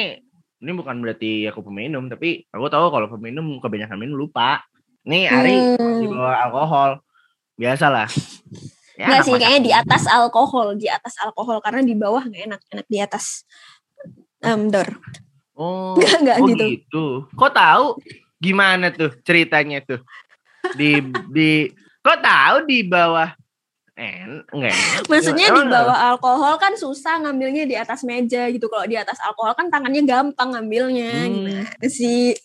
ini 0.59 0.71
bukan 0.75 0.95
berarti 1.03 1.31
aku 1.47 1.59
peminum, 1.63 2.07
tapi 2.07 2.47
aku 2.49 2.65
tahu 2.71 2.85
kalau 2.89 3.07
peminum 3.11 3.59
kebanyakan 3.59 3.99
minum 3.99 4.15
lupa. 4.17 4.63
Nih 5.07 5.29
Ari 5.29 5.55
Hmm. 5.77 5.99
dibawa 6.03 6.33
alkohol. 6.47 6.91
Biasalah. 7.55 8.07
Ya, 8.99 9.07
Enggak 9.07 9.15
anak 9.15 9.25
sih, 9.25 9.33
kayaknya 9.39 9.62
di 9.63 9.71
atas 9.71 10.03
alkohol, 10.12 10.67
di 10.75 10.88
atas 10.91 11.15
alkohol 11.23 11.63
karena 11.63 11.79
di 11.79 11.95
bawah 11.95 12.19
nggak 12.19 12.43
enak, 12.51 12.62
enak 12.67 12.88
di 12.91 12.99
atas. 12.99 13.47
Em, 14.43 14.67
dor. 14.67 14.88
Oh, 15.55 15.95
Enggak, 15.95 16.19
enggak 16.19 16.38
oh 16.39 16.47
gitu. 16.51 16.63
gitu. 16.67 17.05
Kok 17.35 17.51
tahu 17.51 17.85
gimana 18.39 18.91
tuh 18.91 19.12
ceritanya 19.23 19.83
tuh? 19.83 19.99
Di 20.75 20.99
di 21.31 21.67
kok 21.99 22.19
tahu 22.19 22.55
di 22.67 22.83
bawah 22.83 23.31
en 23.99 24.43
enggak. 24.51 24.75
Maksudnya 25.12 25.47
di 25.51 25.63
bawah 25.67 26.15
alkohol 26.15 26.55
kan 26.55 26.75
susah 26.75 27.19
ngambilnya 27.23 27.67
di 27.67 27.75
atas 27.75 28.03
meja 28.07 28.47
gitu. 28.51 28.71
Kalau 28.71 28.88
di 28.88 28.95
atas 28.95 29.19
alkohol 29.19 29.55
kan 29.55 29.67
tangannya 29.67 30.03
gampang 30.07 30.55
ngambilnya. 30.55 31.12
Hmm. 31.12 31.31
Gimana 31.47 31.88
sih? 31.88 32.35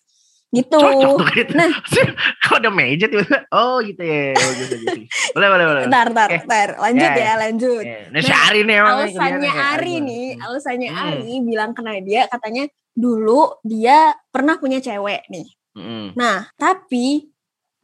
Gitu. 0.54 0.78
cocok 0.78 1.18
tuh 1.18 1.28
gitu. 1.34 1.52
Nah. 1.58 1.72
Kok 2.46 2.56
ada 2.62 2.70
meja 2.70 3.06
tiba 3.10 3.26
Oh 3.50 3.82
gitu 3.82 4.02
ya. 4.02 4.32
Oh, 4.38 4.50
gitu, 4.54 4.74
gitu. 4.78 4.98
Boleh 5.34 5.48
boleh 5.50 5.64
boleh. 5.66 5.82
Ntar, 5.90 6.06
ntar, 6.14 6.28
Eh. 6.30 6.42
Lanjut 6.78 7.10
ya, 7.10 7.24
ya, 7.26 7.34
lanjut. 7.34 7.84
Ya, 7.84 7.98
Nah, 8.14 8.40
Ari 8.46 8.60
nih 8.62 8.74
emang 8.78 8.94
alasannya 9.02 9.50
Ari 9.50 9.94
nih, 10.00 10.26
alasannya 10.38 10.88
Hmm. 10.94 11.02
Ari 11.10 11.32
bilang 11.42 11.70
ke 11.74 11.82
Nadia 11.82 12.22
katanya 12.30 12.64
dulu 12.94 13.58
dia 13.66 14.14
pernah 14.30 14.54
punya 14.62 14.78
cewek 14.78 15.26
nih. 15.26 15.46
Mm-mm. 15.74 16.14
Nah, 16.14 16.46
tapi 16.54 17.34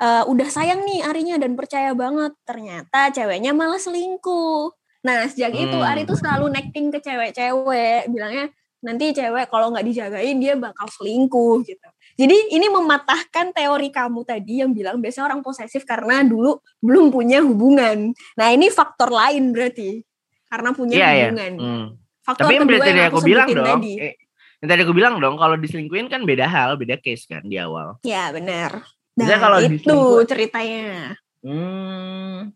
eh, 0.00 0.24
udah 0.24 0.48
sayang 0.48 0.86
nih 0.86 1.04
Arinya 1.04 1.36
dan 1.36 1.58
percaya 1.58 1.92
banget 1.92 2.32
ternyata 2.46 3.10
ceweknya 3.12 3.52
malah 3.52 3.76
selingkuh. 3.76 4.72
Nah, 5.04 5.28
sejak 5.28 5.52
itu 5.56 5.76
Hmm. 5.76 5.90
Ari 5.90 6.04
tuh 6.08 6.16
selalu 6.16 6.52
necting 6.52 6.88
ke 6.92 7.00
cewek-cewek, 7.04 8.08
bilangnya 8.12 8.48
nanti 8.80 9.12
cewek 9.12 9.52
kalau 9.52 9.72
nggak 9.72 9.84
dijagain 9.84 10.40
dia 10.40 10.56
bakal 10.56 10.88
selingkuh 10.88 11.60
gitu. 11.64 11.88
Jadi 12.20 12.36
ini 12.52 12.66
mematahkan 12.68 13.56
teori 13.56 13.88
kamu 13.88 14.20
tadi 14.28 14.60
yang 14.60 14.76
bilang 14.76 15.00
biasanya 15.00 15.32
orang 15.32 15.40
posesif 15.40 15.88
karena 15.88 16.20
dulu 16.20 16.60
belum 16.84 17.08
punya 17.08 17.40
hubungan. 17.40 18.12
Nah, 18.36 18.48
ini 18.52 18.68
faktor 18.68 19.08
lain 19.08 19.56
berarti. 19.56 20.04
Karena 20.44 20.76
punya 20.76 20.94
Iya 21.00 21.08
ya. 21.08 21.16
hubungan. 21.32 21.52
Hmm. 21.56 21.84
Faktor 22.20 22.44
Tapi 22.44 22.52
yang 22.52 22.64
kedua 22.68 22.76
berarti 22.76 22.90
yang 22.92 23.08
aku, 23.08 23.20
bilang 23.24 23.48
dong. 23.48 23.66
tadi. 23.72 23.92
Eh, 23.96 24.14
yang 24.60 24.68
tadi 24.68 24.80
aku 24.84 24.92
bilang 24.92 25.14
dong 25.16 25.36
kalau 25.40 25.56
diselingkuhin 25.56 26.12
kan 26.12 26.20
beda 26.28 26.44
hal, 26.44 26.76
beda 26.76 27.00
case 27.00 27.24
kan 27.24 27.40
di 27.40 27.56
awal. 27.56 27.96
Ya, 28.04 28.28
benar. 28.28 28.84
Nah, 29.16 29.38
kalau 29.40 29.58
itu 29.64 29.96
ceritanya. 30.28 31.16
Hmm. 31.40 32.52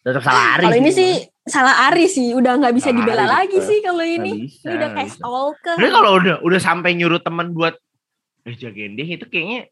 Tetap 0.00 0.20
salah 0.20 0.56
Ari. 0.56 0.64
Kalau 0.68 0.76
ini 0.76 0.90
sih 0.92 1.10
salah 1.44 1.88
Ari 1.88 2.04
sih, 2.08 2.32
udah 2.32 2.56
nggak 2.56 2.72
bisa 2.72 2.88
Salah 2.88 2.98
dibela 3.00 3.24
Ari, 3.24 3.32
lagi 3.32 3.56
betul. 3.56 3.68
sih 3.68 3.78
kalau 3.80 4.04
ini. 4.04 4.32
bisa, 4.44 4.64
Ini 4.64 4.74
udah 4.76 4.88
kayak 4.92 5.10
stalker. 5.12 5.76
Tapi 5.76 5.88
kalau 5.88 6.10
udah 6.16 6.36
udah 6.40 6.60
sampai 6.60 6.90
nyuruh 6.96 7.20
teman 7.20 7.52
buat 7.52 7.76
eh 8.42 8.54
jagain 8.54 8.92
dia 8.94 9.04
itu 9.06 9.26
kayaknya 9.26 9.68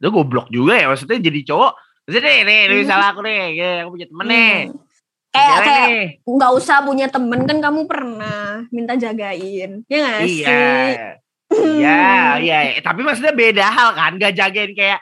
udah 0.00 0.10
goblok 0.10 0.46
juga 0.48 0.74
ya 0.76 0.86
maksudnya 0.88 1.20
jadi 1.20 1.40
cowok 1.46 1.72
maksudnya 2.04 2.24
nih 2.24 2.38
nih 2.42 2.60
lu 2.66 2.74
Hmm. 2.80 2.88
salah 2.88 3.06
aku 3.12 3.20
nih 3.22 3.38
ya, 3.54 3.70
aku 3.84 3.90
punya 3.94 4.06
temen 4.08 4.26
nih 4.26 4.54
Hmm. 4.66 4.88
Kayak 5.30 6.20
nggak 6.26 6.52
usah 6.58 6.76
punya 6.82 7.06
temen 7.06 7.46
kan 7.46 7.58
kamu 7.62 7.86
pernah 7.86 8.66
minta 8.74 8.98
jagain, 8.98 9.86
ya 9.86 9.96
nggak 10.02 10.18
iya 10.20 10.26
sih? 10.26 10.90
iya 11.78 12.02
iya 12.42 12.58
Eh, 12.74 12.82
tapi 12.82 13.06
maksudnya 13.06 13.30
beda 13.30 13.62
hal 13.62 13.94
kan 13.94 14.18
gak 14.18 14.34
jagain 14.34 14.74
kayak 14.74 14.98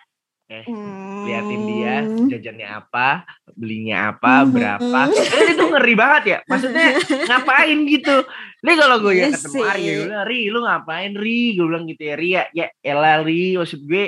Hmm. 0.48 0.97
Liatin 1.28 1.62
dia 1.64 1.94
jajannya 2.26 2.68
apa 2.68 3.08
belinya 3.52 3.96
apa, 4.10 4.42
Mhm. 4.42 4.50
berapa. 4.50 5.00
Eh, 5.12 5.52
itu 5.52 5.64
ngeri 5.66 5.94
banget 5.94 6.22
ya. 6.24 6.38
Maksudnya 6.46 6.88
ngapain 7.26 7.78
gitu. 7.84 8.16
Nih 8.58 8.74
kalau 8.74 8.96
gue 8.98 9.12
ya 9.12 9.26
Iya 9.26 9.34
ketemu 9.34 9.60
Ari, 9.62 9.82
gue 9.84 9.94
bilang, 10.02 10.24
Ri, 10.24 10.40
lu 10.48 10.58
ngapain 10.62 11.12
Ri? 11.12 11.40
Gue 11.54 11.66
bilang 11.66 11.84
gitu 11.84 12.02
ya, 12.02 12.14
Ri 12.14 12.28
ya, 12.30 12.42
ya 12.50 12.66
elah 12.80 13.16
Ri, 13.20 13.54
maksud 13.54 13.80
gue 13.82 14.04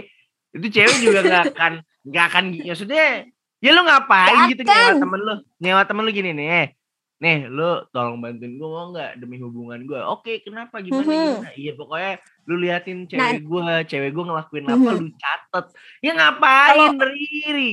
itu 0.50 0.66
cewek 0.68 0.96
juga 0.98 1.20
gak 1.22 1.44
akan 1.54 1.72
gak 2.02 2.24
akan 2.26 2.44
maksudnya 2.58 3.28
ya 3.60 3.70
lu 3.70 3.84
ngapain 3.84 4.34
Gak 4.34 4.50
gitu 4.50 4.62
nyewa 4.64 4.90
temen 4.96 5.20
lu 5.20 5.34
nyewa 5.58 5.82
temen 5.84 6.02
lu 6.02 6.10
gini 6.10 6.30
nih 6.32 6.48
eh, 6.50 6.66
nih 7.20 7.38
lu 7.46 7.84
tolong 7.90 8.18
bantuin 8.18 8.56
gue 8.56 8.64
mau 8.64 8.90
nggak 8.90 9.20
demi 9.20 9.36
hubungan 9.36 9.78
gue 9.84 10.00
oke 10.00 10.40
kenapa 10.40 10.80
gimana 10.80 11.04
Mhm. 11.04 11.12
gimana 11.12 11.50
iya 11.54 11.72
pokoknya 11.76 12.12
lu 12.50 12.58
liatin 12.58 13.06
Nah. 13.06 13.30
cewek 13.30 13.40
gue 13.40 13.62
cewek 13.86 14.10
gue 14.10 14.24
ngelakuin 14.26 14.66
apa 14.66 14.90
Mhm. 14.90 14.98
lu 14.98 15.08
catet 15.14 15.66
ya 16.02 16.12
ngapain 16.12 16.92
Riri 16.98 17.70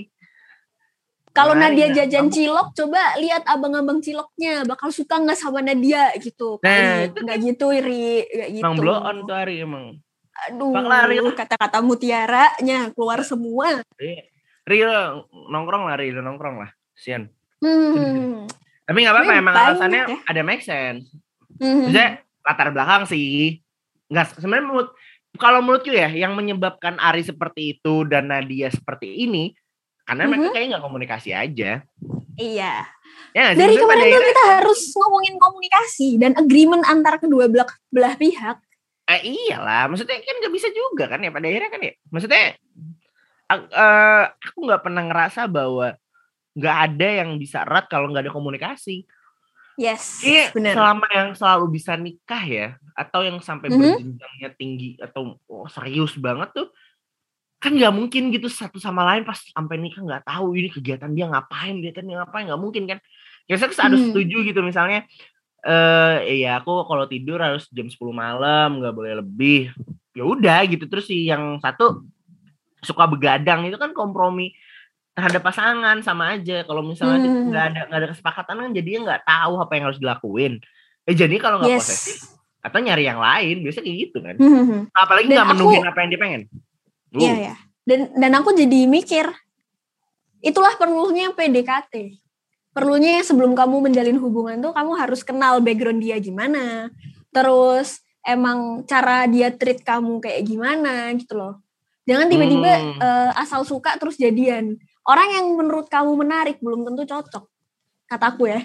Kalau 1.33 1.53
Mari, 1.53 1.77
Nadia 1.77 1.85
nah, 1.85 1.93
jajan 2.01 2.27
cilok, 2.33 2.67
coba 2.73 3.13
lihat 3.21 3.45
abang-abang 3.45 4.01
ciloknya 4.01 4.65
bakal 4.65 4.89
suka 4.89 5.21
nggak 5.21 5.37
sama 5.37 5.61
Nadia 5.61 6.09
gitu. 6.17 6.57
Nah, 6.65 7.05
itu 7.05 7.13
nggak 7.21 7.37
gitu, 7.45 7.65
Ri, 7.77 8.25
nggak 8.25 8.49
gitu. 8.57 8.65
emang 8.65 8.73
blow 8.73 8.97
on 8.97 9.17
tuh 9.21 9.37
Ari 9.37 9.61
emang 9.61 10.01
Aduh, 10.49 10.73
kata-kata 11.37 11.77
mutiaranya 11.85 12.89
keluar 12.89 13.21
semua. 13.21 13.85
Lu 14.65 14.77
nongkrong 15.53 15.85
lah 15.85 15.93
lu 16.01 16.21
nongkrong 16.25 16.57
lah 16.65 16.69
sian 16.97 17.29
Hmm. 17.61 18.49
tapi 18.83 18.97
nggak 19.05 19.13
apa-apa 19.13 19.33
emang 19.37 19.53
alasannya 19.53 20.01
ya. 20.09 20.17
ada 20.25 20.41
make 20.41 20.65
sense 20.65 21.05
Hmm. 21.57 21.85
Maksudnya 21.89 22.21
latar 22.45 22.69
belakang 22.69 23.03
sih. 23.05 23.61
Enggak 24.08 24.36
sebenarnya 24.36 24.65
menurut 24.65 24.89
kalau 25.38 25.60
menurutku 25.62 25.91
ya 25.91 26.10
yang 26.10 26.34
menyebabkan 26.34 26.98
Ari 26.98 27.22
seperti 27.22 27.78
itu 27.78 28.08
dan 28.08 28.32
Nadia 28.32 28.72
seperti 28.72 29.28
ini 29.28 29.54
karena 30.02 30.24
mereka 30.26 30.50
Mhm. 30.50 30.54
kayaknya 30.56 30.70
nggak 30.74 30.86
komunikasi 30.88 31.30
aja. 31.36 31.72
Iya. 32.38 32.74
Ya 33.36 33.39
nggak? 33.43 33.56
Dari 33.60 33.76
kemarin 33.76 34.06
tuh 34.08 34.24
kita 34.24 34.43
harus 34.56 34.82
ngomongin 34.96 35.36
komunikasi 35.36 36.08
dan 36.17 36.32
agreement 36.34 36.84
antar 36.88 37.20
kedua 37.20 37.46
belah, 37.52 37.67
belah 37.89 38.15
pihak. 38.15 38.58
eh, 39.08 39.24
iyalah, 39.24 39.88
maksudnya 39.88 40.20
kan 40.20 40.36
nggak 40.36 40.52
bisa 40.52 40.67
juga 40.67 41.08
kan 41.08 41.24
ya 41.24 41.32
pada 41.32 41.48
akhirnya 41.48 41.72
kan 41.72 41.80
ya. 41.80 41.93
Maksudnya 42.12 42.43
eh, 43.48 44.24
aku 44.43 44.58
nggak 44.67 44.84
pernah 44.84 45.04
ngerasa 45.08 45.48
bahwa 45.48 45.96
nggak 46.52 46.78
ada 46.89 47.08
yang 47.24 47.39
bisa 47.39 47.63
erat 47.63 47.88
kalau 47.88 48.12
nggak 48.12 48.28
ada 48.28 48.34
komunikasi. 48.36 49.08
Yes, 49.77 50.25
Iya, 50.25 50.49
benar. 50.57 50.73
selama 50.73 51.05
yang 51.13 51.29
selalu 51.37 51.65
bisa 51.77 51.93
nikah 51.93 52.41
ya, 52.41 52.67
atau 52.97 53.21
yang 53.21 53.37
sampai 53.37 53.69
Mhm. 53.69 53.77
berjenjangnya 53.77 54.49
tinggi 54.57 54.97
atau 54.97 55.37
oh, 55.45 55.69
serius 55.69 56.17
banget 56.17 56.49
tuh, 56.57 56.73
kan 57.61 57.77
nggak 57.77 57.93
mungkin 57.93 58.33
gitu 58.33 58.49
satu 58.49 58.81
sama 58.81 59.05
lain 59.05 59.21
pas 59.21 59.37
sampai 59.37 59.77
nikah 59.77 60.01
nggak 60.01 60.25
tahu 60.25 60.57
ini 60.57 60.73
kegiatan 60.73 61.13
dia 61.13 61.29
ngapain, 61.29 61.77
kegiatan 61.77 62.05
dia 62.09 62.17
ngapain 62.25 62.49
nggak 62.49 62.61
mungkin 62.61 62.83
kan? 62.89 62.99
Ya 63.45 63.61
saya 63.61 63.69
harus 63.69 64.01
Hmm. 64.01 64.09
setuju 64.17 64.37
gitu 64.49 64.59
misalnya, 64.65 65.05
eh 65.61 66.41
ya 66.41 66.57
aku 66.57 66.89
kalau 66.89 67.05
tidur 67.05 67.37
harus 67.37 67.69
jam 67.69 67.85
10 67.85 68.17
malam 68.17 68.81
nggak 68.81 68.93
boleh 68.97 69.13
lebih, 69.21 69.69
ya 70.17 70.25
udah 70.25 70.65
gitu 70.65 70.89
terus 70.89 71.05
si 71.05 71.29
yang 71.29 71.61
satu 71.61 72.01
suka 72.81 73.05
begadang 73.05 73.69
itu 73.69 73.77
kan 73.77 73.93
kompromi 73.93 74.57
terhadap 75.17 75.41
pasangan 75.41 75.97
sama 75.99 76.38
aja 76.38 76.62
kalau 76.62 76.86
misalnya 76.86 77.25
Hmm. 77.25 77.49
nggak 77.49 77.63
ada 77.65 77.80
nggak 77.89 77.99
ada 77.99 78.10
kesepakatan 78.13 78.56
kan 78.56 78.69
jadinya 78.71 78.99
nggak 79.03 79.23
tahu 79.25 79.53
apa 79.58 79.71
yang 79.73 79.84
harus 79.89 79.97
dilakuin 79.97 80.53
eh 81.03 81.15
jadi 81.15 81.36
kalau 81.38 81.58
nggak 81.58 81.73
posesif 81.73 82.21
Yes. 82.21 82.38
atau 82.62 82.77
nyari 82.77 83.03
yang 83.03 83.17
lain 83.17 83.56
biasa 83.60 83.82
kayak 83.82 83.97
gitu 83.97 84.17
kan 84.21 84.36
Hmm. 84.36 84.86
apalagi 84.91 85.25
Dan 85.25 85.34
nggak 85.34 85.47
aku- 85.47 85.53
menuhin 85.58 85.84
apa 85.84 85.97
yang 85.99 86.10
dia 86.12 86.21
pengen 86.21 86.41
Uh, 87.08 87.17
Iya 87.17 87.34
ya. 87.41 87.56
Dan 87.82 87.99
dan 88.13 88.32
aku 88.36 88.51
jadi 88.51 88.84
mikir, 88.84 89.32
itulah 90.39 90.75
perlunya 90.75 91.32
PDKT. 91.32 92.19
Perlunya 92.71 93.23
sebelum 93.23 93.56
kamu 93.56 93.80
menjalin 93.82 94.19
hubungan 94.19 94.60
tuh 94.60 94.69
kamu 94.69 94.91
harus 94.93 95.23
kenal 95.23 95.58
background 95.58 95.97
dia 95.97 96.19
gimana. 96.19 96.91
Terus 97.32 97.97
emang 98.21 98.84
cara 98.84 99.25
dia 99.25 99.49
treat 99.49 99.82
kamu 99.82 100.19
kayak 100.19 100.43
gimana 100.43 101.10
gitu 101.15 101.34
loh. 101.34 101.53
Jangan 102.03 102.27
tiba-tiba 102.27 102.71
Hmm. 102.75 102.99
eh, 102.99 103.32
asal 103.36 103.63
suka 103.63 103.95
terus 103.95 104.15
jadian. 104.15 104.75
Orang 105.08 105.28
yang 105.32 105.46
menurut 105.56 105.88
kamu 105.88 106.20
menarik 106.20 106.60
belum 106.60 106.84
tentu 106.84 107.08
cocok. 107.08 107.43
Kataku 108.06 108.43
ya. 108.48 108.62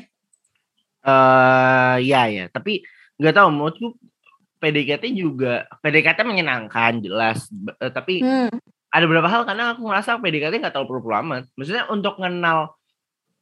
eh 1.02 1.96
ya 2.06 2.30
ya 2.30 2.44
tapi 2.46 2.86
nggak 3.18 3.34
tahu 3.34 3.48
menurutku 3.50 3.86
PDKT 4.62 5.10
juga 5.10 5.66
PDKT 5.82 6.22
menyenangkan 6.22 7.02
jelas 7.02 7.50
eh, 7.74 7.90
tapi 7.90 8.22
Hmm. 8.22 8.54
ada 8.86 9.04
beberapa 9.10 9.26
hal 9.26 9.42
karena 9.42 9.74
aku 9.74 9.82
ngerasa 9.82 10.22
PDKT 10.22 10.62
nggak 10.62 10.70
terlalu 10.70 11.02
perlu 11.02 11.16
amat. 11.26 11.42
Maksudnya 11.58 11.90
untuk 11.90 12.22
kenal 12.22 12.78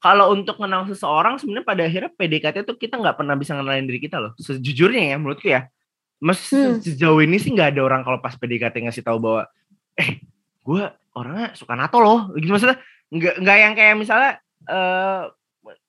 kalau 0.00 0.32
untuk 0.32 0.56
kenal 0.56 0.88
seseorang 0.88 1.36
sebenarnya 1.36 1.66
pada 1.68 1.82
akhirnya 1.84 2.08
PDKT 2.16 2.64
tuh 2.64 2.80
kita 2.80 2.96
nggak 2.96 3.20
pernah 3.20 3.36
bisa 3.36 3.52
kenalin 3.52 3.84
diri 3.84 4.00
kita 4.00 4.16
loh. 4.16 4.32
Sejujurnya 4.40 5.12
ya 5.12 5.16
menurutku 5.20 5.52
ya. 5.52 5.68
Mas 6.16 6.40
Hmm. 6.48 6.80
sejauh 6.80 7.20
ini 7.20 7.36
sih 7.36 7.52
nggak 7.52 7.76
ada 7.76 7.80
orang 7.84 8.00
kalau 8.00 8.16
pas 8.20 8.32
PDKT 8.32 8.88
ngasih 8.88 9.04
tahu 9.04 9.20
bahwa 9.20 9.42
eh 10.00 10.16
gue 10.62 10.82
orangnya 11.12 11.52
suka 11.54 11.74
NATO 11.74 11.98
loh. 11.98 12.20
Gitu 12.34 12.48
maksudnya 12.48 12.78
nggak 13.10 13.34
nggak 13.42 13.56
yang 13.58 13.74
kayak 13.74 13.94
misalnya 13.96 14.30
eh 14.66 15.22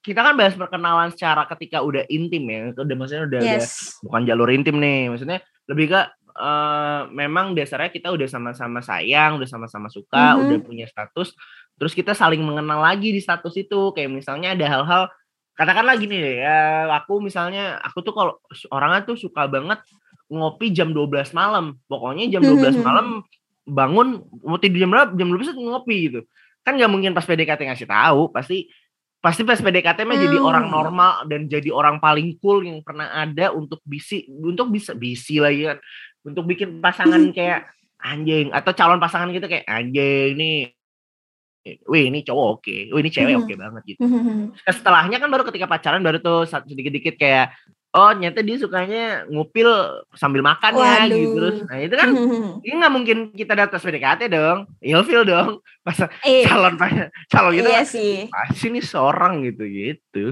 kita 0.02 0.20
kan 0.22 0.36
bahas 0.36 0.54
perkenalan 0.54 1.10
secara 1.14 1.48
ketika 1.48 1.80
udah 1.82 2.04
intim 2.08 2.44
ya. 2.46 2.60
Udah 2.74 2.96
maksudnya 2.96 3.24
udah 3.26 3.42
Yes. 3.42 3.98
bukan 4.02 4.26
jalur 4.26 4.50
intim 4.50 4.78
nih 4.78 5.08
maksudnya 5.08 5.40
lebih 5.68 5.90
ke 5.90 6.02
eh, 6.32 7.02
memang 7.12 7.52
dasarnya 7.52 7.92
kita 7.92 8.08
udah 8.10 8.24
sama-sama 8.26 8.80
sayang 8.80 9.36
udah 9.36 9.48
sama-sama 9.48 9.92
suka 9.92 10.36
Mhm. 10.36 10.40
udah 10.42 10.58
punya 10.64 10.86
status 10.88 11.36
terus 11.76 11.92
kita 11.92 12.16
saling 12.16 12.40
mengenal 12.40 12.80
lagi 12.80 13.12
di 13.12 13.20
status 13.20 13.52
itu 13.58 13.92
kayak 13.92 14.08
misalnya 14.08 14.56
ada 14.56 14.64
hal-hal 14.64 15.04
katakanlah 15.52 16.00
gini 16.00 16.16
deh 16.16 16.36
ya 16.40 16.60
aku 16.94 17.20
misalnya 17.20 17.84
aku 17.84 18.00
tuh 18.00 18.16
kalau 18.16 18.34
orangnya 18.72 19.04
tuh 19.04 19.20
suka 19.20 19.44
banget 19.46 19.84
ngopi 20.32 20.72
jam 20.72 20.96
12 20.96 21.36
malam 21.36 21.76
pokoknya 21.86 22.32
jam 22.32 22.42
12 22.42 22.80
Mhm. 22.80 22.84
malam 22.86 23.08
bangun 23.64 24.26
mau 24.42 24.58
tidur 24.58 24.80
jam 24.80 24.90
berapa 24.90 25.12
jam 25.14 25.28
12 25.30 25.54
tuh 25.54 25.62
ngopi 25.62 25.98
gitu 26.10 26.20
kan 26.62 26.78
nggak 26.78 26.90
mungkin 26.90 27.12
pas 27.12 27.26
PDKT 27.26 27.62
ngasih 27.66 27.86
tahu 27.86 28.30
pasti 28.30 28.70
pasti 29.18 29.42
pas 29.42 29.58
PDKT 29.58 30.02
mah 30.02 30.18
jadi 30.18 30.38
Hmm. 30.38 30.50
orang 30.50 30.66
normal 30.68 31.14
dan 31.30 31.46
jadi 31.46 31.70
orang 31.70 32.02
paling 32.02 32.42
cool 32.42 32.66
yang 32.66 32.82
pernah 32.82 33.10
ada 33.12 33.54
untuk 33.54 33.78
bisi 33.82 34.26
untuk 34.30 34.70
bisa 34.70 34.94
bisi 34.94 35.38
lagi 35.38 35.70
kan 35.70 35.78
untuk 36.22 36.46
bikin 36.46 36.82
pasangan 36.82 37.22
kayak 37.38 37.70
anjing 37.98 38.50
atau 38.50 38.74
calon 38.74 38.98
pasangan 38.98 39.30
gitu 39.30 39.46
kayak 39.46 39.66
anjing 39.66 40.34
nih 40.34 40.74
wih 41.86 42.10
ini 42.10 42.26
cowok 42.26 42.46
oke 42.58 42.76
wih 42.90 43.00
ini 43.00 43.10
cewek 43.10 43.34
Hmm. 43.38 43.46
oke 43.46 43.54
banget 43.54 43.84
gitu 43.86 44.02
Hmm. 44.02 44.50
Setelahnya 44.66 45.22
kan 45.22 45.30
baru 45.30 45.46
ketika 45.46 45.70
pacaran 45.70 46.02
baru 46.02 46.18
tuh 46.18 46.50
sedikit-dikit 46.50 47.22
kayak 47.22 47.54
oh 47.92 48.10
ternyata 48.10 48.40
dia 48.40 48.56
sukanya 48.56 49.04
ngupil 49.28 49.68
sambil 50.12 50.40
makan 50.40 50.72
ya 50.74 51.06
gitu 51.06 51.36
terus 51.36 51.58
nah 51.66 51.78
itu 51.78 51.92
kan 51.94 52.10
Hmm. 52.12 52.60
ini 52.66 52.74
nggak 52.78 52.94
mungkin 52.94 53.18
kita 53.32 53.54
datang 53.54 53.78
PDKT 53.78 54.22
dong 54.28 54.70
ilfil 54.80 55.24
dong 55.24 55.50
pas 55.82 55.98
Eh, 56.22 56.44
calon 56.44 56.80
calon 57.28 57.52
gitu 57.52 57.68
iya 57.68 57.82
kan, 57.82 57.88
sih. 57.88 58.28
pasti 58.28 58.68
nih 58.70 58.82
seorang 58.82 59.44
gitu 59.44 59.64
gitu 59.66 60.26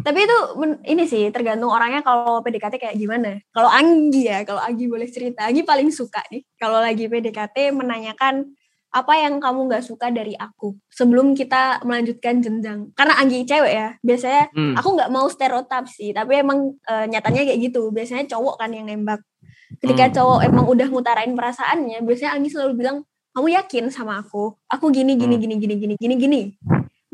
Tapi 0.00 0.16
itu 0.16 0.38
ini 0.86 1.04
sih 1.04 1.28
tergantung 1.28 1.68
orangnya 1.68 2.00
kalau 2.00 2.40
PDKT 2.40 2.80
kayak 2.80 2.96
gimana. 2.96 3.36
Kalau 3.52 3.68
Anggi 3.68 4.24
ya, 4.24 4.48
kalau 4.48 4.56
Anggi 4.56 4.88
boleh 4.88 5.04
cerita. 5.04 5.44
Anggi 5.44 5.60
paling 5.60 5.92
suka 5.92 6.24
nih 6.32 6.40
kalau 6.56 6.80
lagi 6.80 7.04
PDKT 7.04 7.68
menanyakan 7.70 8.48
apa 8.90 9.14
yang 9.14 9.38
kamu 9.38 9.70
nggak 9.70 9.86
suka 9.86 10.10
dari 10.10 10.34
aku 10.34 10.74
sebelum 10.90 11.38
kita 11.38 11.78
melanjutkan 11.86 12.42
jenjang. 12.42 12.90
Karena 12.98 13.14
Anggi 13.22 13.46
cewek 13.46 13.72
ya, 13.72 13.88
biasanya 14.02 14.50
Hmm. 14.50 14.74
aku 14.74 14.88
nggak 14.98 15.10
mau 15.14 15.30
stereotip 15.30 15.86
sih, 15.86 16.10
tapi 16.10 16.42
emang 16.42 16.74
eh, 16.90 17.06
nyatanya 17.06 17.46
kayak 17.46 17.60
gitu. 17.70 17.94
Biasanya 17.94 18.26
cowok 18.26 18.58
kan 18.58 18.74
yang 18.74 18.90
nembak. 18.90 19.22
Ketika 19.78 20.10
Hmm. 20.10 20.14
cowok 20.18 20.38
emang 20.42 20.66
udah 20.66 20.86
ngutarain 20.90 21.32
perasaannya, 21.38 22.02
biasanya 22.02 22.34
Anggi 22.34 22.50
selalu 22.50 22.72
bilang, 22.82 22.96
kamu 23.30 23.46
yakin 23.62 23.84
sama 23.94 24.18
aku? 24.18 24.58
Aku 24.66 24.90
gini 24.90 25.14
gini 25.14 25.38
Hmm. 25.38 25.42
gini 25.46 25.54
gini 25.62 25.74
gini 25.78 25.94
gini 25.94 26.14
gini. 26.18 26.42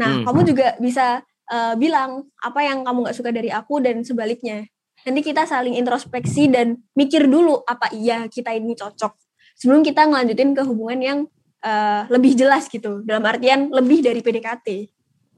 Nah, 0.00 0.20
Hmm. 0.20 0.24
kamu 0.24 0.40
juga 0.48 0.66
bisa 0.80 1.20
eh, 1.46 1.74
bilang 1.78 2.26
apa 2.42 2.58
yang 2.58 2.82
kamu 2.82 3.06
nggak 3.06 3.16
suka 3.22 3.30
dari 3.30 3.54
aku 3.54 3.78
dan 3.78 4.02
sebaliknya. 4.02 4.66
Nanti 5.06 5.22
kita 5.22 5.46
saling 5.46 5.78
introspeksi 5.78 6.50
dan 6.50 6.82
mikir 6.98 7.30
dulu 7.30 7.62
apa 7.62 7.94
iya 7.94 8.26
kita 8.26 8.50
ini 8.50 8.74
cocok 8.74 9.14
sebelum 9.54 9.86
kita 9.86 10.10
ngelanjutin 10.10 10.58
ke 10.58 10.66
hubungan 10.66 10.98
yang 10.98 11.18
eh, 11.60 12.02
lebih 12.08 12.32
jelas 12.34 12.66
gitu. 12.66 13.00
Dalam 13.02 13.22
artian 13.22 13.70
lebih 13.70 14.00
dari 14.00 14.20
PDKT. 14.20 14.68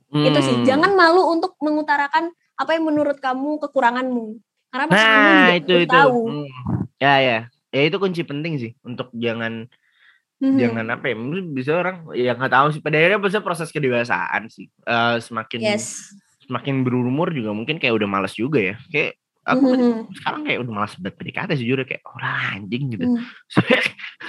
Itu 0.09 0.39
sih. 0.41 0.57
Hmm. 0.57 0.67
Jangan 0.67 0.93
malu 0.93 1.29
untuk 1.29 1.55
mengutarakan 1.61 2.29
apa 2.55 2.71
yang 2.73 2.85
menurut 2.87 3.19
kamu 3.19 3.61
kekuranganmu. 3.61 4.41
Karena 4.69 4.85
nah 4.89 5.49
itu 5.53 5.85
itu 5.85 5.89
tahu. 5.89 6.21
Hmm. 6.29 6.47
ya 6.99 7.15
ya 7.19 7.39
ya 7.69 7.83
itu 7.85 7.97
kunci 7.97 8.21
penting 8.21 8.59
sih 8.59 8.73
untuk 8.83 9.09
jangan 9.15 9.65
Mhm. 10.39 10.55
jangan 10.55 10.87
apa 10.93 11.11
ya 11.11 11.17
mungkin 11.19 11.51
bisa 11.51 11.75
orang 11.75 12.07
ya 12.15 12.31
nggak 12.33 12.53
tahu 12.53 12.67
sih 12.71 12.79
pada 12.79 12.95
akhirnya 12.95 13.19
bisa 13.19 13.43
proses 13.43 13.75
kedewasaan 13.75 14.47
sih 14.47 14.71
Eh, 14.85 15.17
semakin 15.19 15.59
Yes. 15.59 16.15
semakin 16.47 16.87
berumur 16.87 17.35
juga 17.35 17.51
mungkin 17.51 17.77
kayak 17.77 17.91
udah 17.99 18.07
males 18.07 18.33
juga 18.33 18.63
ya 18.63 18.77
kayak 18.87 19.19
aku 19.49 19.67
Mhm. 19.67 20.13
sekarang 20.15 20.41
kayak 20.43 20.59
udah 20.61 20.73
malas 20.75 20.93
banget 20.95 21.15
PDKT 21.17 21.51
sejujurnya 21.55 21.87
kayak 21.87 22.03
orang 22.07 22.35
anjing 22.55 22.85
gitu 22.91 23.05
Hmm. 23.09 23.25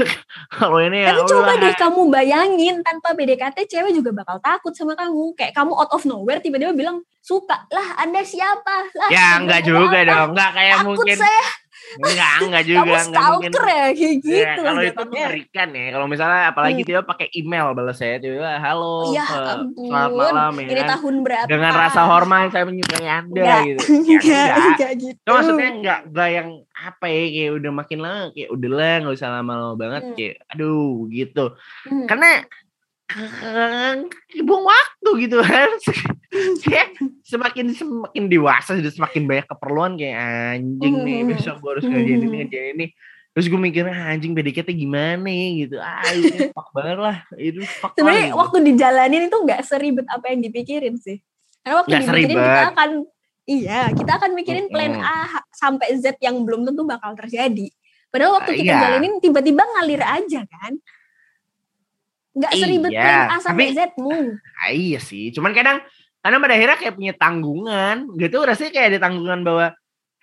kalau 0.49 0.79
ini 0.79 0.99
ya 0.99 1.11
Tapi 1.11 1.21
coba 1.25 1.51
udah. 1.51 1.61
deh 1.61 1.73
kamu 1.75 2.01
bayangin 2.07 2.75
tanpa 2.79 3.11
PDKT 3.11 3.57
cewek 3.67 3.91
juga 3.91 4.09
bakal 4.13 4.39
takut 4.39 4.71
sama 4.71 4.93
kamu. 4.93 5.35
Kayak 5.35 5.53
kamu 5.53 5.71
out 5.73 5.91
of 5.91 6.03
nowhere 6.03 6.39
tiba-tiba 6.39 6.71
bilang 6.71 6.97
suka 7.19 7.67
lah 7.69 7.97
Anda 7.97 8.21
siapa? 8.21 8.87
Lah 8.89 9.09
ya 9.09 9.37
enggak 9.37 9.61
juga 9.61 9.91
apa? 9.93 10.07
dong 10.07 10.27
enggak 10.31 10.51
kayak 10.53 10.75
Takut 10.77 10.87
mungkin 10.95 11.15
saya 11.17 11.43
enggak 11.97 12.33
enggak 12.39 12.63
juga 12.63 12.79
kamu 12.79 12.91
enggak 13.09 13.23
mungkin 13.25 13.49
stalker 13.49 13.65
ya 13.65 13.85
kayak 13.89 14.15
gitu. 14.19 14.29
Ya, 14.35 14.51
kalau 14.55 14.81
itu 14.81 15.01
mengerikan 15.03 15.67
ya. 15.71 15.85
Kalau 15.89 16.05
misalnya 16.05 16.41
apalagi 16.47 16.79
Hmm. 16.79 16.87
dia 16.87 16.99
pakai 17.01 17.27
email 17.31 17.65
balas 17.71 17.97
saya 17.97 18.15
tiba 18.17 18.51
halo 18.55 19.09
Ya 19.09 19.25
ampun. 19.25 19.87
selamat 19.87 20.11
malam 20.13 20.53
ya 20.55 20.67
Ini 20.67 20.81
kan. 20.81 20.89
tahun 20.93 21.15
berapa? 21.21 21.47
dengan 21.47 21.71
rasa 21.73 22.01
hormat 22.03 22.49
saya 22.49 22.63
menyukai 22.63 23.05
anda 23.05 23.41
Enggak. 23.41 23.61
gitu. 23.65 23.81
Ya, 23.89 24.17
Enggak, 24.19 24.19
enggak. 24.19 24.67
enggak 24.69 24.91
gitu. 24.95 25.17
Itu 25.17 25.29
maksudnya 25.31 25.69
enggak 25.71 25.99
enggak 26.05 26.29
yang 26.29 26.47
apa 26.71 27.05
ya 27.05 27.23
kayak 27.27 27.51
udah 27.55 27.71
makin 27.73 27.99
lama 27.99 28.21
kayak 28.31 28.49
udah 28.49 28.69
lah 28.69 28.93
nggak 28.99 29.15
usah 29.15 29.29
lama-lama 29.31 29.73
banget 29.75 30.01
Hmm. 30.03 30.15
kayak 30.15 30.35
aduh 30.47 30.93
gitu. 31.09 31.45
Hmm. 31.83 32.05
Karena 32.05 32.29
buang 34.41 34.65
waktu 34.65 35.09
gitu 35.25 35.37
kan. 35.45 35.69
Semakin 37.25 37.73
semakin 37.73 38.23
dewasa 38.27 38.77
sudah 38.77 38.93
semakin 38.93 39.23
banyak 39.25 39.47
keperluan 39.47 39.97
kayak 39.97 40.17
anjing 40.55 40.95
nih 41.01 41.17
Hmm. 41.21 41.29
besok 41.33 41.55
gue 41.59 41.71
harus 41.73 41.85
ngerjain 41.85 42.05
ini 42.15 42.25
Hmm. 42.25 42.35
ngerjain 42.37 42.73
ini. 42.75 42.87
Terus 43.29 43.45
gue 43.45 43.59
mikir 43.59 43.85
"Ah, 43.85 44.11
anjing 44.11 44.33
PDKT 44.33 44.69
gimana 44.73 45.25
ya 45.25 45.47
gitu. 45.59 45.75
Ah 45.77 46.01
itu 46.11 46.49
fuck 46.51 46.69
banget 46.71 46.97
lah. 46.97 47.17
Itu 47.33 47.61
fuck 47.63 47.93
Sebenarnya 47.93 48.27
gitu. 48.27 48.37
waktu 48.37 48.57
dijalanin 48.65 49.23
itu 49.25 49.37
nggak 49.37 49.61
seribet 49.63 50.05
apa 50.07 50.25
yang 50.27 50.41
dipikirin 50.41 50.95
sih. 50.97 51.17
Karena 51.61 51.75
waktu 51.79 51.89
Nggak 51.91 52.03
dipikirin 52.03 52.29
kita 52.29 52.41
seribet. 52.41 52.71
akan 52.73 52.89
iya, 53.45 53.79
kita 53.91 54.11
akan 54.15 54.31
mikirin 54.33 54.65
plan. 54.67 54.93
A 54.95 55.17
sampai 55.51 55.97
Z 55.97 56.17
yang 56.19 56.41
belum 56.41 56.61
tentu 56.63 56.81
bakal 56.83 57.13
terjadi. 57.15 57.69
Padahal 58.09 58.41
waktu 58.41 58.51
Ah, 58.51 58.57
kita 58.57 58.73
iya. 58.73 58.81
jalanin 58.81 59.13
tiba-tiba 59.17 59.61
ngalir 59.61 60.01
aja 60.01 60.41
kan. 60.43 60.73
Nggak 62.29 62.51
seribet 62.53 62.91
Iya, 62.91 63.01
plan 63.01 63.27
A 63.27 63.37
sampai 63.39 63.65
tapi- 63.65 63.75
Z-mu. 63.75 64.11
Ah, 64.61 64.69
iya 64.69 64.99
sih. 64.99 65.29
Cuman 65.29 65.51
kadang 65.51 65.81
karena 66.19 66.37
pada 66.37 66.53
akhirnya 66.53 66.77
kayak 66.77 66.93
punya 66.93 67.13
tanggungan 67.13 67.95
gitu 68.15 68.37
rasanya 68.39 68.71
kayak 68.71 68.87
ada 68.89 68.99
tanggungan 69.01 69.39
bahwa 69.41 69.65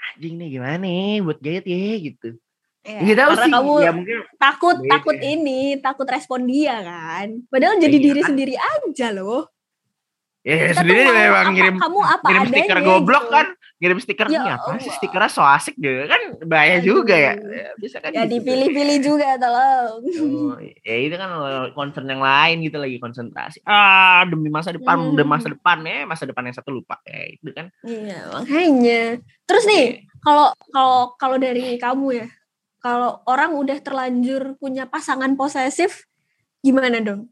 anjing 0.06 0.36
nih 0.36 0.48
gimana 0.52 0.76
nih 0.78 1.18
buat 1.20 1.38
gayet 1.38 1.64
ya 1.64 1.76
gitu. 2.00 2.28
Ya, 2.80 3.02
Nggak 3.02 3.16
tahu 3.18 3.32
sih. 3.34 3.50
kamu 3.50 3.72
Ya 3.80 3.90
mungkin 3.90 4.16
takut 4.36 4.76
Beda. 4.78 4.90
takut 4.92 5.18
ini, 5.18 5.60
takut 5.76 6.06
respon 6.06 6.40
dia 6.44 6.78
kan. 6.78 7.26
Padahal 7.46 7.74
jadi 7.76 7.90
Iya 7.92 8.04
diri 8.04 8.20
kan? 8.20 8.28
sendiri 8.30 8.54
aja 8.54 9.08
loh. 9.10 9.50
ya 10.40 10.70
tuh 10.70 10.78
sendiri 10.78 11.02
memang 11.10 11.46
ngirim 11.50 11.74
kamu 11.74 12.00
apa 12.00 12.26
ngirim 12.30 12.42
adanya 12.46 12.62
stiker 12.62 12.78
goblok 12.80 13.18
gitu. 13.18 13.34
kan 13.34 13.46
ngirim 13.76 13.98
stiker 13.98 14.24
Ya 14.26 14.40
ini 14.40 14.50
apa 14.50 14.78
sih 14.78 14.88
stikernya 14.90 15.28
so 15.28 15.40
asik 15.40 15.76
deh 15.76 16.06
kan 16.06 16.16
bahaya 16.42 16.80
juga 16.80 17.12
ya 17.12 17.32
Aduh. 17.34 17.52
Ya, 17.52 17.68
bisa 17.76 17.96
kan 17.98 18.08
Ya 18.08 18.24
gitu. 18.24 18.40
dipilih-pilih 18.40 18.98
juga 19.00 19.36
tolong. 19.36 20.00
Oh, 20.00 20.56
ya 20.88 20.96
itu 20.98 21.12
kan 21.12 21.28
concern 21.70 22.06
yang 22.06 22.20
lain 22.20 22.62
gitu 22.62 22.76
lagi 22.76 22.96
konsentrasi 22.96 23.60
ah 23.62 24.24
demi 24.24 24.48
masa 24.48 24.72
depan 24.72 24.96
Hmm. 24.98 25.12
demi 25.12 25.28
masa 25.28 25.48
depan 25.48 25.78
ya 25.82 26.04
masa 26.04 26.24
depan 26.24 26.42
yang 26.42 26.56
satu 26.56 26.72
lupa 26.72 26.96
ya 27.02 27.20
itu 27.30 27.50
kan 27.50 27.68
Iya, 27.82 28.18
makanya. 28.32 29.02
Terus 29.44 29.64
nih, 29.64 29.84
kalau 30.18 30.48
kalau 30.68 30.98
kalau 31.14 31.36
dari 31.36 31.76
kamu 31.76 32.06
ya, 32.16 32.26
kalau 32.78 33.20
orang 33.24 33.52
udah 33.52 33.76
terlanjur 33.78 34.56
punya 34.56 34.84
pasangan 34.84 35.34
posesif, 35.34 36.08
gimana 36.58 36.96
dong? 36.98 37.28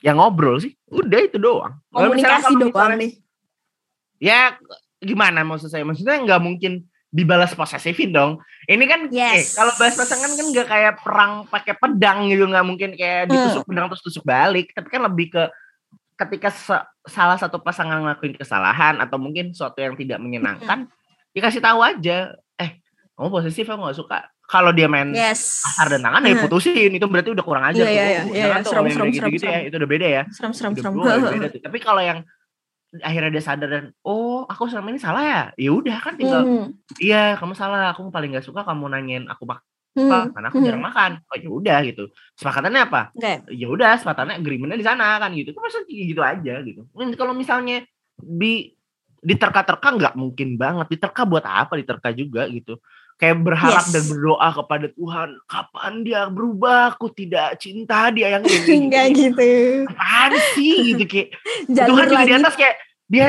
yang 0.00 0.18
ngobrol 0.18 0.58
sih 0.58 0.74
udah 0.90 1.20
itu 1.22 1.38
doang 1.38 1.78
misalnya 1.86 2.10
Komunikasi 2.10 2.42
kalau 2.42 2.58
doang 2.58 2.66
misalnya- 2.68 2.98
nih. 2.98 3.12
Ya 4.22 4.54
gimana 4.98 5.42
maksud 5.42 5.66
saya 5.66 5.82
maksudnya 5.82 6.14
nggak 6.16 6.38
mungkin 6.38 6.72
dibalas 7.08 7.52
posesifin 7.52 8.08
dong 8.08 8.38
ini 8.64 8.86
kan 8.86 9.04
eh 9.04 9.42
Yes. 9.42 9.52
kalau 9.52 9.74
bahas 9.74 9.92
pasangan 9.92 10.30
kan 10.30 10.46
nggak 10.48 10.64
kayak 10.64 10.94
perang 10.96 11.32
pakai 11.44 11.74
pedang 11.74 12.30
gitu 12.30 12.46
nggak 12.46 12.62
mungkin 12.62 12.94
kayak 12.94 13.26
Hmm. 13.26 13.34
ditusuk 13.34 13.66
pedang 13.66 13.90
terus 13.90 14.00
tusuk 14.00 14.22
balik 14.22 14.70
tapi 14.70 14.88
kan 14.88 15.02
lebih 15.02 15.28
ke 15.28 15.42
ketika 16.14 16.48
sa- 16.48 16.86
salah 17.02 17.34
satu 17.34 17.58
pasangan 17.58 17.98
ngelakuin 18.00 18.32
kesalahan 18.34 18.96
atau 18.96 19.18
mungkin 19.18 19.50
sesuatu 19.50 19.76
yang 19.76 19.92
tidak 19.92 20.16
menyenangkan 20.16 20.86
dikasih 21.32 21.58
tahu 21.58 21.82
aja 21.82 22.30
eh 22.54 22.78
kamu 23.12 23.28
posesif 23.28 23.66
aku 23.66 23.82
nggak 23.82 23.98
suka 23.98 24.18
kalau 24.44 24.70
dia 24.70 24.86
main 24.86 25.10
Yes. 25.10 25.66
kasar 25.66 25.90
dan 25.90 26.00
tangan 26.00 26.22
ya 26.22 26.32
Hmm. 26.32 26.42
putusin 26.46 26.92
itu 26.92 27.04
berarti 27.04 27.28
udah 27.28 27.42
kurang 27.42 27.64
aja 27.66 27.76
Iya, 27.76 27.90
iya, 27.90 28.04
iya, 28.06 28.20
tuh 28.22 28.30
iya, 28.30 28.40
Jangan 28.40 28.54
iya, 28.54 28.62
tuh 28.62 28.70
serem, 28.70 28.84
serem, 28.86 29.08
serem, 29.10 29.32
ya 29.34 29.58
itu 29.66 29.76
udah 29.76 29.90
beda 29.90 30.06
ya 30.08 30.22
Serem 30.30 30.52
serem 30.54 30.72
serem. 30.72 30.92
beda 30.94 31.48
tuh. 31.52 31.60
Tapi 31.60 31.78
kalau 31.78 32.00
yang 32.00 32.20
akhirnya 33.00 33.30
dia 33.32 33.44
sadar 33.44 33.68
dan 33.72 33.84
oh 34.04 34.44
aku 34.44 34.68
selama 34.68 34.92
ini 34.92 35.00
salah 35.00 35.22
ya, 35.24 35.42
ya 35.56 35.70
udah 35.72 35.96
kan 35.96 36.14
tinggal 36.20 36.44
Hmm, 36.44 36.66
iya 37.00 37.38
kamu 37.40 37.56
salah, 37.56 37.96
aku 37.96 38.12
paling 38.12 38.36
gak 38.36 38.44
suka 38.44 38.60
kamu 38.68 38.92
nanyain 38.92 39.24
aku 39.32 39.48
makan 39.48 39.64
hmm, 39.96 40.08
apa, 40.08 40.18
karena 40.32 40.46
aku 40.48 40.58
hmm. 40.58 40.66
jarang 40.66 40.84
makan. 40.84 41.10
Oh 41.28 41.36
ya 41.36 41.50
udah 41.52 41.78
gitu. 41.88 42.04
Sepakatannya 42.36 42.80
apa? 42.88 43.02
Oke. 43.12 43.32
Ya 43.52 43.66
udah 43.68 43.92
sepakatannya 44.00 44.34
agreementnya 44.40 44.78
di 44.80 44.86
sana 44.86 45.20
kan 45.20 45.30
gitu. 45.36 45.52
Kan 45.52 45.60
maksudnya 45.68 45.92
gitu 45.92 46.22
aja 46.24 46.54
gitu. 46.64 46.80
Kalau 46.92 47.34
misalnya 47.36 47.84
di 48.20 48.72
diterka-terka 49.22 49.88
nggak 49.94 50.14
mungkin 50.18 50.56
banget. 50.58 50.86
Diterka 50.98 51.22
buat 51.28 51.44
apa? 51.44 51.76
Diterka 51.78 52.10
juga 52.16 52.48
gitu. 52.48 52.80
Kayak 53.16 53.38
berharap 53.46 53.84
Yes. 53.86 53.92
dan 53.94 54.04
berdoa 54.10 54.48
kepada 54.50 54.86
Tuhan, 54.90 55.28
kapan 55.46 55.92
dia 56.02 56.22
berubah? 56.26 56.94
Aku 56.94 57.06
tidak 57.10 57.54
cinta 57.56 58.10
dia 58.10 58.34
yang 58.38 58.44
ini. 58.50 58.88
Enggak 58.88 59.06
gitu. 59.14 59.50
Apaan 59.88 60.32
sih 60.58 60.74
gitu 60.94 61.04
kayak 61.06 61.28
Tuhan 61.90 62.06
juga 62.10 62.24
di 62.26 62.34
atas 62.34 62.54
kayak 62.54 62.76
dia 63.06 63.26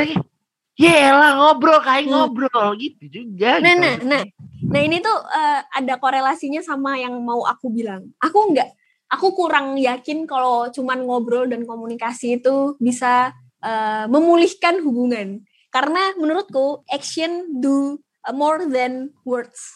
Yelah 0.73 1.37
ngobrol 1.37 1.77
kayak 1.85 2.09
Hmm. 2.09 2.13
ngobrol 2.25 2.73
gitu 2.81 3.05
juga 3.05 3.61
Nah, 3.61 3.77
gitu. 3.77 3.81
nah, 3.85 3.95
nah. 4.01 4.23
Nah, 4.63 4.81
ini 4.81 4.97
tuh 4.97 5.13
eh, 5.13 5.59
ada 5.69 5.93
korelasinya 6.01 6.65
sama 6.65 6.97
yang 6.97 7.13
mau 7.21 7.45
aku 7.45 7.69
bilang. 7.69 8.09
Aku 8.17 8.49
enggak 8.49 8.73
aku 9.05 9.37
kurang 9.37 9.77
yakin 9.77 10.25
kalau 10.25 10.73
cuman 10.73 11.05
ngobrol 11.05 11.45
dan 11.45 11.69
komunikasi 11.69 12.41
itu 12.41 12.73
bisa 12.81 13.37
eh, 13.61 14.05
memulihkan 14.09 14.81
hubungan. 14.81 15.45
Karena 15.69 16.13
menurutku 16.17 16.81
action 16.85 17.49
do 17.53 17.69
uh, 17.73 17.97
more 18.31 18.63
than 18.71 19.11
words. 19.27 19.75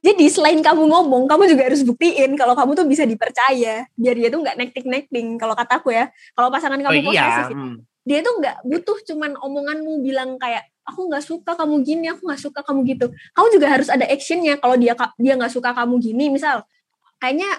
Jadi 0.00 0.24
selain 0.32 0.62
kamu 0.64 0.88
ngomong, 0.88 1.28
kamu 1.28 1.52
juga 1.52 1.68
harus 1.68 1.84
buktiin 1.84 2.32
kalau 2.38 2.56
kamu 2.56 2.72
tuh 2.78 2.86
bisa 2.88 3.04
dipercaya. 3.04 3.84
Biar 3.92 4.14
dia 4.16 4.28
tuh 4.32 4.40
nggak 4.40 4.56
nekting-nekting. 4.56 5.36
Kalau 5.36 5.52
kataku 5.52 5.92
ya, 5.92 6.08
kalau 6.32 6.48
pasangan 6.48 6.80
Oh 6.80 6.84
kamu 6.88 7.12
iya, 7.12 7.44
posesif, 7.44 7.56
hmm. 7.58 7.76
dia 8.06 8.18
tuh 8.24 8.34
nggak 8.40 8.56
butuh 8.64 8.98
cuman 9.12 9.36
omonganmu 9.36 10.00
bilang 10.00 10.40
kayak 10.40 10.64
aku 10.82 11.06
nggak 11.06 11.22
suka 11.22 11.52
kamu 11.54 11.74
gini 11.86 12.06
aku 12.10 12.26
nggak 12.26 12.42
suka 12.42 12.60
kamu 12.66 12.82
gitu 12.90 13.06
kamu 13.38 13.46
juga 13.54 13.66
harus 13.70 13.86
ada 13.86 14.02
actionnya 14.10 14.58
kalau 14.58 14.74
dia 14.74 14.98
dia 15.14 15.32
nggak 15.38 15.52
suka 15.54 15.70
kamu 15.70 15.94
gini 16.02 16.26
misal 16.26 16.66
kayaknya 17.22 17.50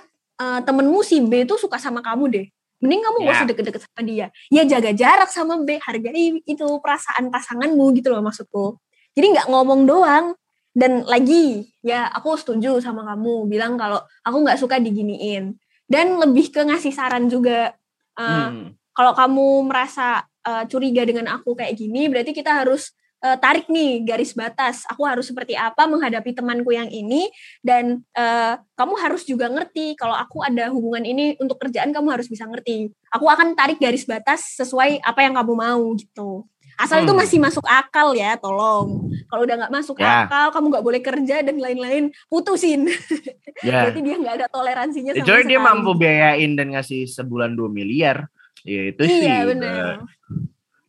eh, 0.44 0.60
temenmu 0.68 1.00
si 1.08 1.24
B 1.24 1.48
tuh 1.48 1.56
suka 1.56 1.80
sama 1.80 2.04
kamu 2.04 2.28
deh 2.28 2.46
mending 2.84 3.00
kamu 3.00 3.18
nggak 3.24 3.32
Ya. 3.32 3.40
usah 3.40 3.48
deket-deket 3.48 3.82
sama 3.88 4.02
dia 4.04 4.28
ya 4.52 4.62
jaga 4.68 4.92
jarak 4.92 5.30
sama 5.32 5.56
B 5.64 5.80
hargai 5.80 6.44
itu 6.44 6.68
perasaan 6.84 7.32
pasanganmu 7.32 7.96
gitu 7.96 8.12
loh 8.12 8.20
maksudku 8.20 8.76
jadi 9.14 9.28
nggak 9.38 9.48
ngomong 9.50 9.86
doang 9.86 10.26
dan 10.74 11.06
lagi 11.06 11.70
ya 11.86 12.10
aku 12.10 12.34
setuju 12.38 12.82
sama 12.82 13.06
kamu 13.06 13.46
bilang 13.46 13.78
kalau 13.78 14.02
aku 14.26 14.38
nggak 14.42 14.58
suka 14.58 14.82
diginiin 14.82 15.54
dan 15.86 16.18
lebih 16.18 16.50
ke 16.50 16.66
ngasih 16.66 16.94
saran 16.94 17.30
juga 17.30 17.78
Eh, 18.14 18.24
Hmm. 18.24 18.78
kalau 18.94 19.18
kamu 19.18 19.74
merasa 19.74 20.22
uh, 20.46 20.64
curiga 20.70 21.02
dengan 21.02 21.26
aku 21.34 21.58
kayak 21.58 21.74
gini, 21.74 22.06
berarti 22.14 22.30
kita 22.30 22.62
harus 22.62 22.94
uh, 23.26 23.34
tarik 23.42 23.66
nih 23.66 24.06
garis 24.06 24.38
batas. 24.38 24.86
Aku 24.86 25.02
harus 25.02 25.26
seperti 25.34 25.58
apa 25.58 25.90
menghadapi 25.90 26.30
temanku 26.38 26.70
yang 26.70 26.94
ini, 26.94 27.26
dan 27.66 28.06
uh, 28.14 28.62
kamu 28.78 28.94
harus 29.02 29.26
juga 29.26 29.50
ngerti 29.50 29.98
kalau 29.98 30.14
aku 30.14 30.46
ada 30.46 30.70
hubungan 30.70 31.02
ini 31.10 31.34
untuk 31.42 31.58
kerjaan, 31.58 31.90
kamu 31.90 32.14
harus 32.14 32.30
bisa 32.30 32.46
ngerti. 32.46 32.94
Aku 33.10 33.26
akan 33.26 33.58
tarik 33.58 33.82
garis 33.82 34.06
batas 34.06 34.62
sesuai 34.62 35.02
apa 35.02 35.26
yang 35.26 35.34
kamu 35.42 35.54
mau 35.58 35.84
gitu. 35.98 36.46
Asal 36.76 37.02
itu 37.02 37.12
Hmm. 37.12 37.22
masih 37.22 37.38
masuk 37.38 37.62
akal 37.64 38.14
ya, 38.14 38.34
tolong. 38.36 39.08
Kalau 39.26 39.42
udah 39.44 39.56
nggak 39.60 39.74
masuk 39.74 39.98
Ya. 39.98 40.26
akal, 40.26 40.50
kamu 40.50 40.66
nggak 40.70 40.86
boleh 40.86 41.02
kerja 41.02 41.36
dan 41.40 41.58
lain-lain, 41.58 42.04
putusin. 42.28 42.90
Ya. 43.62 43.86
Berarti 43.88 44.00
dia 44.02 44.16
nggak 44.18 44.36
ada 44.38 44.48
toleransinya 44.48 45.12
sama 45.12 45.22
Kecuali 45.22 45.44
dia 45.46 45.60
mampu 45.60 45.92
biayain 45.94 46.52
dan 46.54 46.74
ngasih 46.74 47.06
sebulan 47.06 47.54
2 47.54 47.68
miliar. 47.68 48.26
Ya 48.64 48.90
itu 48.90 49.02
sih. 49.04 49.22
Iya 49.22 49.46
benar. 49.46 50.02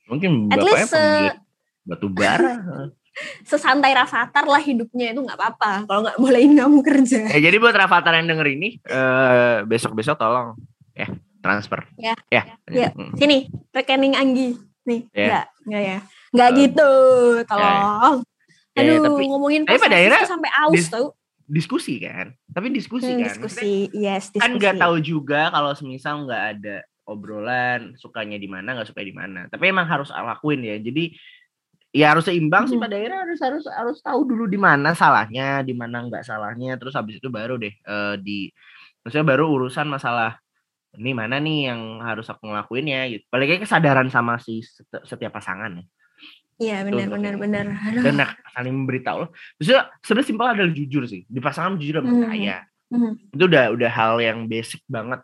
Mungkin 0.05 0.31
At 0.49 0.59
bapaknya 0.59 0.73
least, 0.79 0.93
pemilik 0.93 1.37
batu 1.85 2.07
bara. 2.09 2.55
sesantai 3.47 3.95
Rafathar 3.95 4.43
lah 4.43 4.59
hidupnya 4.59 5.15
itu 5.15 5.23
nggak 5.23 5.39
apa-apa 5.39 5.87
kalau 5.87 6.03
nggak 6.03 6.19
bolehin 6.19 6.53
kamu 6.53 6.83
kerja. 6.83 7.31
ya 7.31 7.39
jadi 7.41 7.57
buat 7.57 7.71
Rafathar 7.71 8.19
yang 8.19 8.27
denger 8.27 8.49
ini 8.51 8.83
eh, 8.83 9.63
besok-besok 9.63 10.19
tolong 10.19 10.59
ya 10.91 11.07
transfer. 11.39 11.87
Ya. 11.95 12.19
Ya. 12.27 12.59
Ya. 12.67 12.91
Hmm. 12.91 13.15
Sini 13.15 13.47
rekening 13.71 14.19
Anggi 14.19 14.59
nih 14.85 15.01
Ya. 15.11 15.27
nggak 15.27 15.45
nggak 15.65 15.83
ya 15.83 15.99
nggak 16.31 16.49
Eh, 16.49 16.57
gitu 16.57 16.91
tolong. 17.45 18.17
Ya, 18.75 18.81
Aduh 18.83 18.97
tapi- 19.07 19.29
ngomongin 19.29 19.63
tapi 19.65 19.79
pada 19.79 19.97
akhirnya 19.97 20.23
sampai 20.25 20.51
aus 20.53 20.75
dis- 20.75 20.91
tau. 20.91 21.15
Diskusi 21.45 22.01
kan. 22.01 22.33
Tapi 22.49 22.73
diskusi 22.73 23.05
Hmm, 23.07 23.21
kan. 23.21 23.37
Maksudnya 23.37 23.45
diskusi 23.45 23.73
yes 23.95 24.25
diskusi. 24.29 24.41
kan 24.41 24.51
nggak 24.55 24.75
tahu 24.77 24.97
juga 24.99 25.41
kalau 25.49 25.71
semisal 25.73 26.25
nggak 26.25 26.43
ada 26.57 26.77
obrolan 27.05 27.93
sukanya 27.95 28.35
di 28.35 28.49
mana 28.49 28.73
nggak 28.73 28.89
suka 28.89 29.01
di 29.01 29.13
mana 29.13 29.45
tapi 29.47 29.69
emang 29.69 29.85
harus 29.85 30.09
lakuin 30.09 30.65
ya 30.65 30.81
jadi 30.81 31.13
ya 31.93 32.11
harus 32.11 32.25
seimbang 32.25 32.65
sih 32.65 32.75
Mhm. 32.75 32.83
pada 32.83 32.97
akhirnya 32.97 33.21
harus 33.23 33.39
harus 33.39 33.65
harus 33.69 33.99
tahu 34.01 34.25
dulu 34.25 34.49
di 34.49 34.57
mana 34.57 34.91
salahnya 34.93 35.61
di 35.61 35.71
mana 35.71 36.01
nggak 36.03 36.25
salahnya 36.25 36.75
terus 36.75 36.97
habis 36.97 37.21
itu 37.21 37.29
baru 37.29 37.55
deh 37.55 37.71
eh, 37.71 38.15
di 38.19 38.49
maksudnya 39.01 39.27
baru 39.29 39.53
urusan 39.53 39.85
masalah 39.87 40.41
ini 40.97 41.11
mana 41.13 41.37
nih 41.39 41.71
yang 41.71 41.81
harus 42.01 42.27
aku 42.27 42.47
ngelakuin 42.47 42.87
ya 42.87 43.01
gitu. 43.09 43.25
Paling 43.29 43.47
kayak 43.47 43.63
kesadaran 43.67 44.09
sama 44.09 44.39
si 44.39 44.63
seti- 44.63 45.05
setiap 45.05 45.35
pasangan 45.35 45.79
ya. 45.79 45.85
Iya 46.55 46.77
benar 46.87 47.11
benar 47.11 47.35
benar. 47.35 47.65
Dan 47.99 48.15
saling 48.55 48.75
memberitahu 48.75 49.27
loh. 49.27 49.31
Sebenarnya 49.59 50.23
simpel 50.23 50.47
adalah 50.47 50.71
jujur 50.71 51.03
sih. 51.05 51.27
Di 51.27 51.43
pasangan 51.43 51.75
jujur 51.77 51.99
dan 51.99 52.07
percaya 52.07 52.57
Mhm. 52.95 53.35
itu 53.35 53.45
udah 53.45 53.65
udah 53.75 53.91
hal 53.91 54.23
yang 54.23 54.47
basic 54.47 54.79
banget 54.87 55.19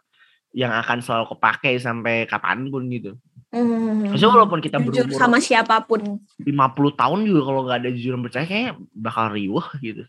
yang 0.51 0.75
akan 0.75 0.99
selalu 0.99 1.31
kepake 1.39 1.79
sampai 1.79 2.27
kapan 2.27 2.67
pun 2.67 2.83
gitu. 2.91 3.15
Mhm. 3.51 4.15
maksudnya 4.15 4.31
walaupun 4.31 4.63
kita 4.63 4.79
jujur 4.79 5.11
berumur 5.11 5.19
sama 5.19 5.43
siapa 5.43 5.83
pun. 5.83 6.23
50 6.39 6.95
tahun 6.95 7.27
juga 7.27 7.41
kalau 7.43 7.67
nggak 7.67 7.79
ada 7.83 7.91
jujur 7.91 8.15
dan 8.15 8.23
percaya 8.23 8.47
kayaknya 8.47 8.73
bakal 8.95 9.27
riuh 9.35 9.67
gitu 9.83 10.07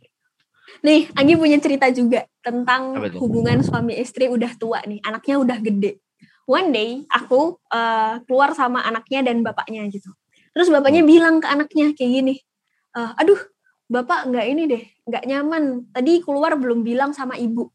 Nih, 0.80 1.12
Anggi 1.14 1.36
punya 1.36 1.60
cerita 1.60 1.92
juga 1.92 2.24
tentang 2.40 2.96
hubungan 3.20 3.60
suami 3.62 4.00
istri 4.00 4.32
udah 4.32 4.56
tua 4.56 4.80
nih, 4.88 5.04
anaknya 5.04 5.36
udah 5.38 5.58
gede. 5.60 6.00
One 6.48 6.72
day 6.72 6.90
aku 7.08 7.60
eh, 7.70 8.16
keluar 8.26 8.56
sama 8.56 8.82
anaknya 8.82 9.22
dan 9.28 9.44
bapaknya 9.44 9.84
gitu. 9.88 10.10
Terus 10.52 10.68
bapaknya 10.68 11.04
bilang 11.04 11.40
ke 11.40 11.48
anaknya 11.48 11.94
kayak 11.96 12.12
gini, 12.12 12.36
"Eh, 12.92 13.12
aduh 13.16 13.40
bapak 13.88 14.28
nggak 14.28 14.46
ini 14.48 14.64
deh, 14.68 14.84
nggak 15.06 15.24
nyaman. 15.28 15.64
Tadi 15.92 16.24
keluar 16.24 16.56
belum 16.56 16.82
bilang 16.82 17.12
sama 17.12 17.36
ibu. 17.36 17.68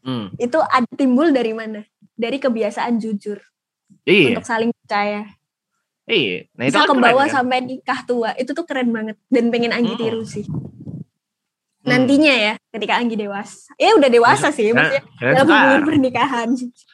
Hmm. 0.00 0.32
Itu 0.36 0.58
ad- 0.58 0.88
timbul 0.96 1.28
dari 1.30 1.52
mana? 1.52 1.84
Dari 2.16 2.36
kebiasaan 2.36 2.96
jujur 2.96 3.36
Iya, 4.04 4.32
untuk 4.34 4.44
saling 4.44 4.72
percaya. 4.72 5.28
iya. 6.04 6.48
Nah 6.56 6.64
itu 6.64 6.72
Bisa 6.72 6.84
kan 6.84 6.88
ke 6.88 6.94
keren, 6.96 7.04
bawah 7.04 7.26
kan? 7.28 7.34
sampai 7.36 7.58
nikah 7.60 8.00
tua. 8.04 8.30
Itu 8.34 8.50
tuh 8.52 8.64
keren 8.64 8.88
banget 8.90 9.16
dan 9.28 9.48
pengen 9.48 9.72
Anggi 9.72 9.94
Hmm. 9.94 10.00
tiru 10.00 10.24
sih. 10.24 10.44
Hmm. 11.90 12.06
Nantinya 12.06 12.30
ya, 12.32 12.52
ketika 12.70 12.94
Anggi 12.94 13.16
dewasa. 13.16 13.74
Ya 13.74 13.90
udah 13.92 14.06
dewasa 14.06 14.48
sih, 14.48 14.70
Dan- 14.70 14.78
maksudnya 14.78 15.02
dan 15.18 15.32
dalam 15.34 15.46
hubungan 15.48 15.82
pernikahan. 15.84 16.48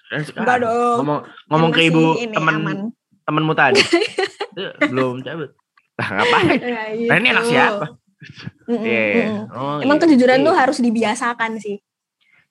dan 0.06 0.20
sekarang. 0.22 0.40
Enggak 0.40 0.56
dong. 0.64 0.96
Ngomong 0.98 1.20
ngomong 1.46 1.70
ke 1.70 1.80
ibu 1.84 2.02
temen 2.26 2.54
aman. 2.56 2.76
temenmu 3.22 3.52
tadi. 3.52 3.80
Eh, 4.56 4.72
belum 4.88 5.20
cabut. 5.20 5.52
Nah, 5.94 6.08
ngapain? 6.16 6.48
Ya, 6.56 6.80
Nah, 7.12 7.16
ini 7.18 7.28
anak 7.28 7.44
gitu. 7.44 7.52
siapa? 7.52 7.86
Mm-mm, 8.64 8.80
Iya. 8.80 9.04
mm-mm. 9.28 9.52
Oh, 9.52 9.76
Emang 9.78 9.96
iya. 9.96 10.02
kejujuran 10.02 10.38
Iya. 10.40 10.46
tuh 10.48 10.54
harus 10.56 10.78
dibiasakan 10.80 11.50
sih. 11.56 11.76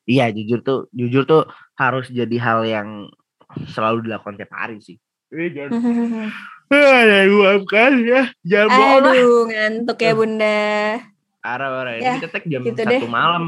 Iya, 0.06 0.30
jujur 0.30 0.62
tuh, 0.62 0.80
jujur 0.94 1.26
tuh 1.26 1.50
harus 1.74 2.06
jadi 2.08 2.38
hal 2.38 2.62
yang 2.62 3.10
selalu 3.68 4.06
dilakukan 4.06 4.38
tiap 4.38 4.54
hari 4.54 4.78
sih. 4.78 5.02
Eh, 5.34 5.50
jangan, 5.50 5.82
ada 6.70 7.20
gua 7.26 7.52
kan 7.66 7.94
ya, 7.98 8.30
jangan 8.42 8.70
bohong 8.70 9.02
lah. 9.02 9.14
Aduh, 9.18 9.42
ngantuk 9.50 9.98
ya 9.98 10.12
bunda. 10.14 10.62
Parah, 11.46 11.70
parah. 11.72 11.94
Ini 11.94 12.02
Ya, 12.02 12.14
kita 12.18 12.30
tag 12.32 12.44
jam 12.44 12.62
gitu 12.64 12.74
satu 12.76 12.90
deh. 12.90 13.06
malam. 13.06 13.44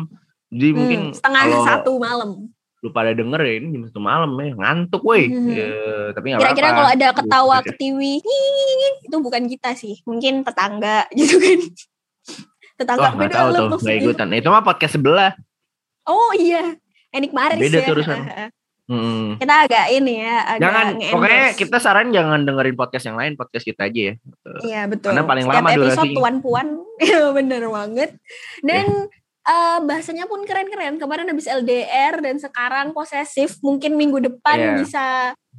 Jadi 0.48 0.70
mungkin 0.72 1.00
Hmm, 1.02 1.14
setengah 1.14 1.42
kalau 1.44 1.66
satu 1.66 1.92
malam. 1.98 2.32
lu 2.78 2.94
pada 2.94 3.10
denger 3.10 3.42
ya 3.42 3.54
ini 3.58 3.68
jam 3.74 3.84
satu 3.84 3.98
malam 4.00 4.30
ya 4.38 4.54
ngantuk 4.54 5.02
woi. 5.02 5.26
Hmm. 5.26 5.50
Ya, 5.50 5.74
tapi 6.14 6.26
nggak 6.30 6.40
Kira-kira 6.40 6.70
kalau 6.72 6.90
ada 6.92 7.08
ketawa 7.12 7.56
Gitu. 7.58 7.68
ketiwi, 7.68 8.14
"Ih," 8.22 8.94
itu 9.02 9.18
bukan 9.18 9.44
kita 9.46 9.74
sih. 9.74 9.98
Mungkin 10.04 10.46
tetangga 10.46 11.10
gitu 11.18 11.36
kan. 11.36 11.60
Tetangga 12.78 13.08
nggak 13.10 13.18
beda 13.20 13.34
tahu 13.34 13.48
tuh 13.50 13.58
nggak 13.58 13.72
maksudnya. 13.74 13.98
ikutan. 14.00 14.28
Itu 14.32 14.48
mah 14.48 14.62
podcast 14.62 14.94
sebelah. 14.94 15.34
Oh 16.06 16.32
iya. 16.32 16.78
Enik 17.10 17.34
Maris 17.34 17.58
Beda 17.58 17.82
ya. 17.82 17.84
tuh 17.84 17.94
urusan. 17.98 18.20
Hmm. 18.88 19.36
Kita 19.36 19.68
agak 19.68 19.86
ini 19.92 20.24
ya, 20.24 20.48
agak 20.48 20.64
Jangan, 20.64 20.88
pokoknya 21.12 21.46
kita 21.60 21.78
saran 21.84 22.08
jangan 22.16 22.48
dengerin 22.48 22.76
podcast 22.80 23.06
yang 23.12 23.20
lain, 23.20 23.36
podcast 23.36 23.68
kita 23.68 23.92
aja 23.92 24.02
ya. 24.02 24.14
Iya 24.64 24.82
betul. 24.88 25.12
Karena 25.12 25.28
paling 25.28 25.44
Setiap 25.44 25.60
lama 25.60 25.70
episode 25.76 26.12
tuan-puan. 26.16 26.68
Iya 26.98 27.30
bener 27.30 27.62
banget. 27.70 28.18
Dan 28.66 29.12
eh, 29.46 29.80
bahasanya 29.86 30.26
pun 30.26 30.42
keren-keren. 30.50 30.98
Kemarin 30.98 31.30
habis 31.30 31.46
LDR 31.46 32.18
dan 32.26 32.42
sekarang 32.42 32.90
posesif. 32.90 33.62
Mungkin 33.62 33.94
minggu 33.94 34.18
depan 34.18 34.58
Iya. 34.58 34.74
bisa 34.82 35.06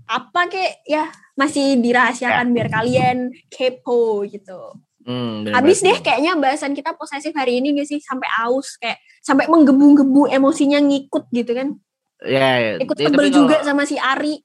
apa 0.08 0.40
kek 0.50 0.82
ya 0.88 1.06
masih 1.38 1.78
dirahasiakan 1.78 2.50
biar 2.50 2.72
kalian 2.74 3.30
kepo 3.52 4.26
gitu. 4.26 4.74
Hmm, 5.08 5.48
Habis 5.48 5.80
deh 5.80 5.96
kayaknya 6.04 6.36
bahasan 6.36 6.76
kita 6.76 6.92
posesif 6.92 7.32
hari 7.32 7.64
ini 7.64 7.80
gak 7.80 7.88
sih 7.88 7.96
sampai 7.96 8.28
aus 8.44 8.76
kayak 8.76 9.00
sampai 9.24 9.48
menggebu-gebu 9.48 10.28
emosinya 10.28 10.82
ngikut 10.82 11.30
gitu 11.32 11.54
kan. 11.54 11.78
Ya, 12.24 12.48
ya. 12.58 12.72
Ikut 12.82 12.96
Ya, 12.98 13.08
tapi 13.10 13.30
juga 13.30 13.62
kalau- 13.62 13.66
sama 13.66 13.82
si 13.86 13.94
Ari. 13.94 14.42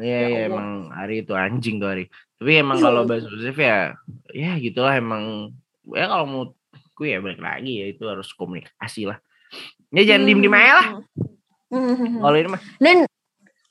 Iya, 0.00 0.08
Ya 0.16 0.26
Allah. 0.26 0.46
emang 0.48 0.68
Ari 0.90 1.16
itu 1.20 1.32
anjing 1.36 1.76
tuh 1.76 1.88
Ari. 1.92 2.04
Tapi 2.40 2.52
emang 2.56 2.80
Iya. 2.80 2.84
kalau 2.88 3.00
bahas 3.04 3.24
posesif 3.28 3.56
ya, 3.60 3.92
ya 4.32 4.50
gitulah 4.56 4.96
emang. 4.96 5.52
Ya 5.92 6.08
kalau 6.08 6.24
mau 6.24 6.44
gue 6.96 7.08
ya 7.08 7.20
balik 7.20 7.40
lagi 7.40 7.80
ya 7.80 7.86
itu 7.92 8.04
harus 8.08 8.32
komunikasi 8.32 9.04
lah. 9.04 9.20
Ya 9.92 10.04
jangan 10.06 10.24
diem 10.24 10.40
diem 10.40 10.56
aja 10.56 10.72
lah. 10.80 10.86
Hmm. 11.68 12.20
Kalau 12.20 12.36
ini 12.36 12.48
mah. 12.48 12.62
Dan 12.80 12.96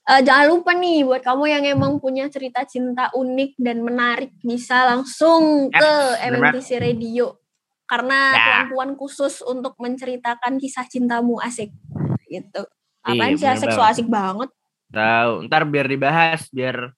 eh, 0.05 0.21
jangan 0.21 0.45
lupa 0.49 0.71
nih 0.73 1.05
buat 1.05 1.21
kamu 1.21 1.43
yang 1.49 1.63
emang 1.65 1.97
punya 1.97 2.29
cerita 2.29 2.61
cinta 2.65 3.09
unik 3.13 3.57
dan 3.57 3.81
menarik 3.81 4.33
bisa 4.41 4.85
langsung 4.85 5.69
Yap, 5.69 5.81
ke 5.81 5.91
MNTC 6.29 6.69
Radio 6.77 7.37
karena 7.85 8.19
Ya. 8.29 8.41
tuan-puan 8.69 8.93
khusus 8.93 9.41
untuk 9.41 9.73
menceritakan 9.81 10.61
kisah 10.61 10.85
cintamu 10.85 11.41
asik 11.41 11.73
gitu. 12.29 12.65
Apaan 13.01 13.31
Iya, 13.31 13.37
sih 13.37 13.45
bener 13.45 13.55
asik 13.57 13.69
so 13.71 13.81
asik 13.81 14.07
banget. 14.07 14.49
Tahu, 14.89 15.31
ntar 15.47 15.61
biar 15.65 15.85
dibahas, 15.85 16.41
biar 16.49 16.91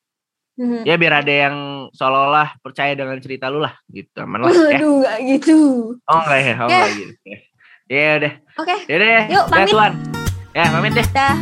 Mhm. 0.58 0.84
ya 0.86 0.96
biar 1.00 1.14
ada 1.24 1.34
yang 1.48 1.56
seolah-olah 1.92 2.60
percaya 2.60 2.94
dengan 2.94 3.18
cerita 3.20 3.48
lu 3.48 3.60
lah, 3.60 3.74
gitu. 3.88 4.14
Aman 4.22 4.46
lah 4.46 4.52
ya. 4.52 4.78
Aduh, 4.78 5.02
gak 5.02 5.20
gitu. 5.26 5.58
Oh 6.06 6.20
enggak 6.22 6.40
ya, 6.40 6.54
oh 6.60 6.68
Ya. 6.68 6.76
enggak 6.80 6.92
gitu. 6.96 7.14
Ya 7.26 7.38
Ya 7.92 8.12
udah, 8.24 8.34
Oke, 8.56 8.76
ya 8.88 8.96
udah 8.96 9.10
ya. 9.10 9.22
Yuk, 9.36 9.46
pamit. 9.52 9.68
Tuan. 9.76 9.94
Ya, 10.56 10.64
pamit 10.72 10.92
deh. 10.96 11.08
dah. 11.12 11.36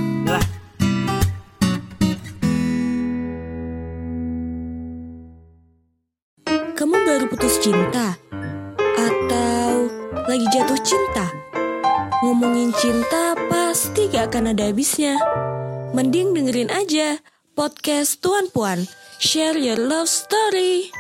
Kamu 6.74 6.96
baru 7.06 7.26
putus 7.28 7.60
cinta? 7.60 8.16
Atau 8.96 9.92
lagi 10.26 10.46
jatuh 10.50 10.80
cinta? 10.82 11.26
Ngomongin 12.24 12.72
cinta 12.76 13.29
pasti 13.50 14.08
gak 14.14 14.32
akan 14.32 14.54
ada 14.54 14.70
habisnya. 14.70 15.18
Mending 15.92 16.38
dengerin 16.38 16.70
aja 16.70 17.18
podcast 17.58 18.22
Tuan 18.22 18.48
Puan. 18.54 18.86
Share 19.20 19.58
your 19.58 19.76
love 19.76 20.08
story. 20.08 20.94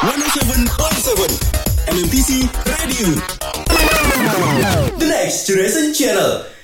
107.7 0.00 0.64
MMPC 1.92 2.48
Radio 2.64 3.08
The 4.96 5.06
Next 5.06 5.44
Generation 5.44 5.92
Channel 5.92 6.50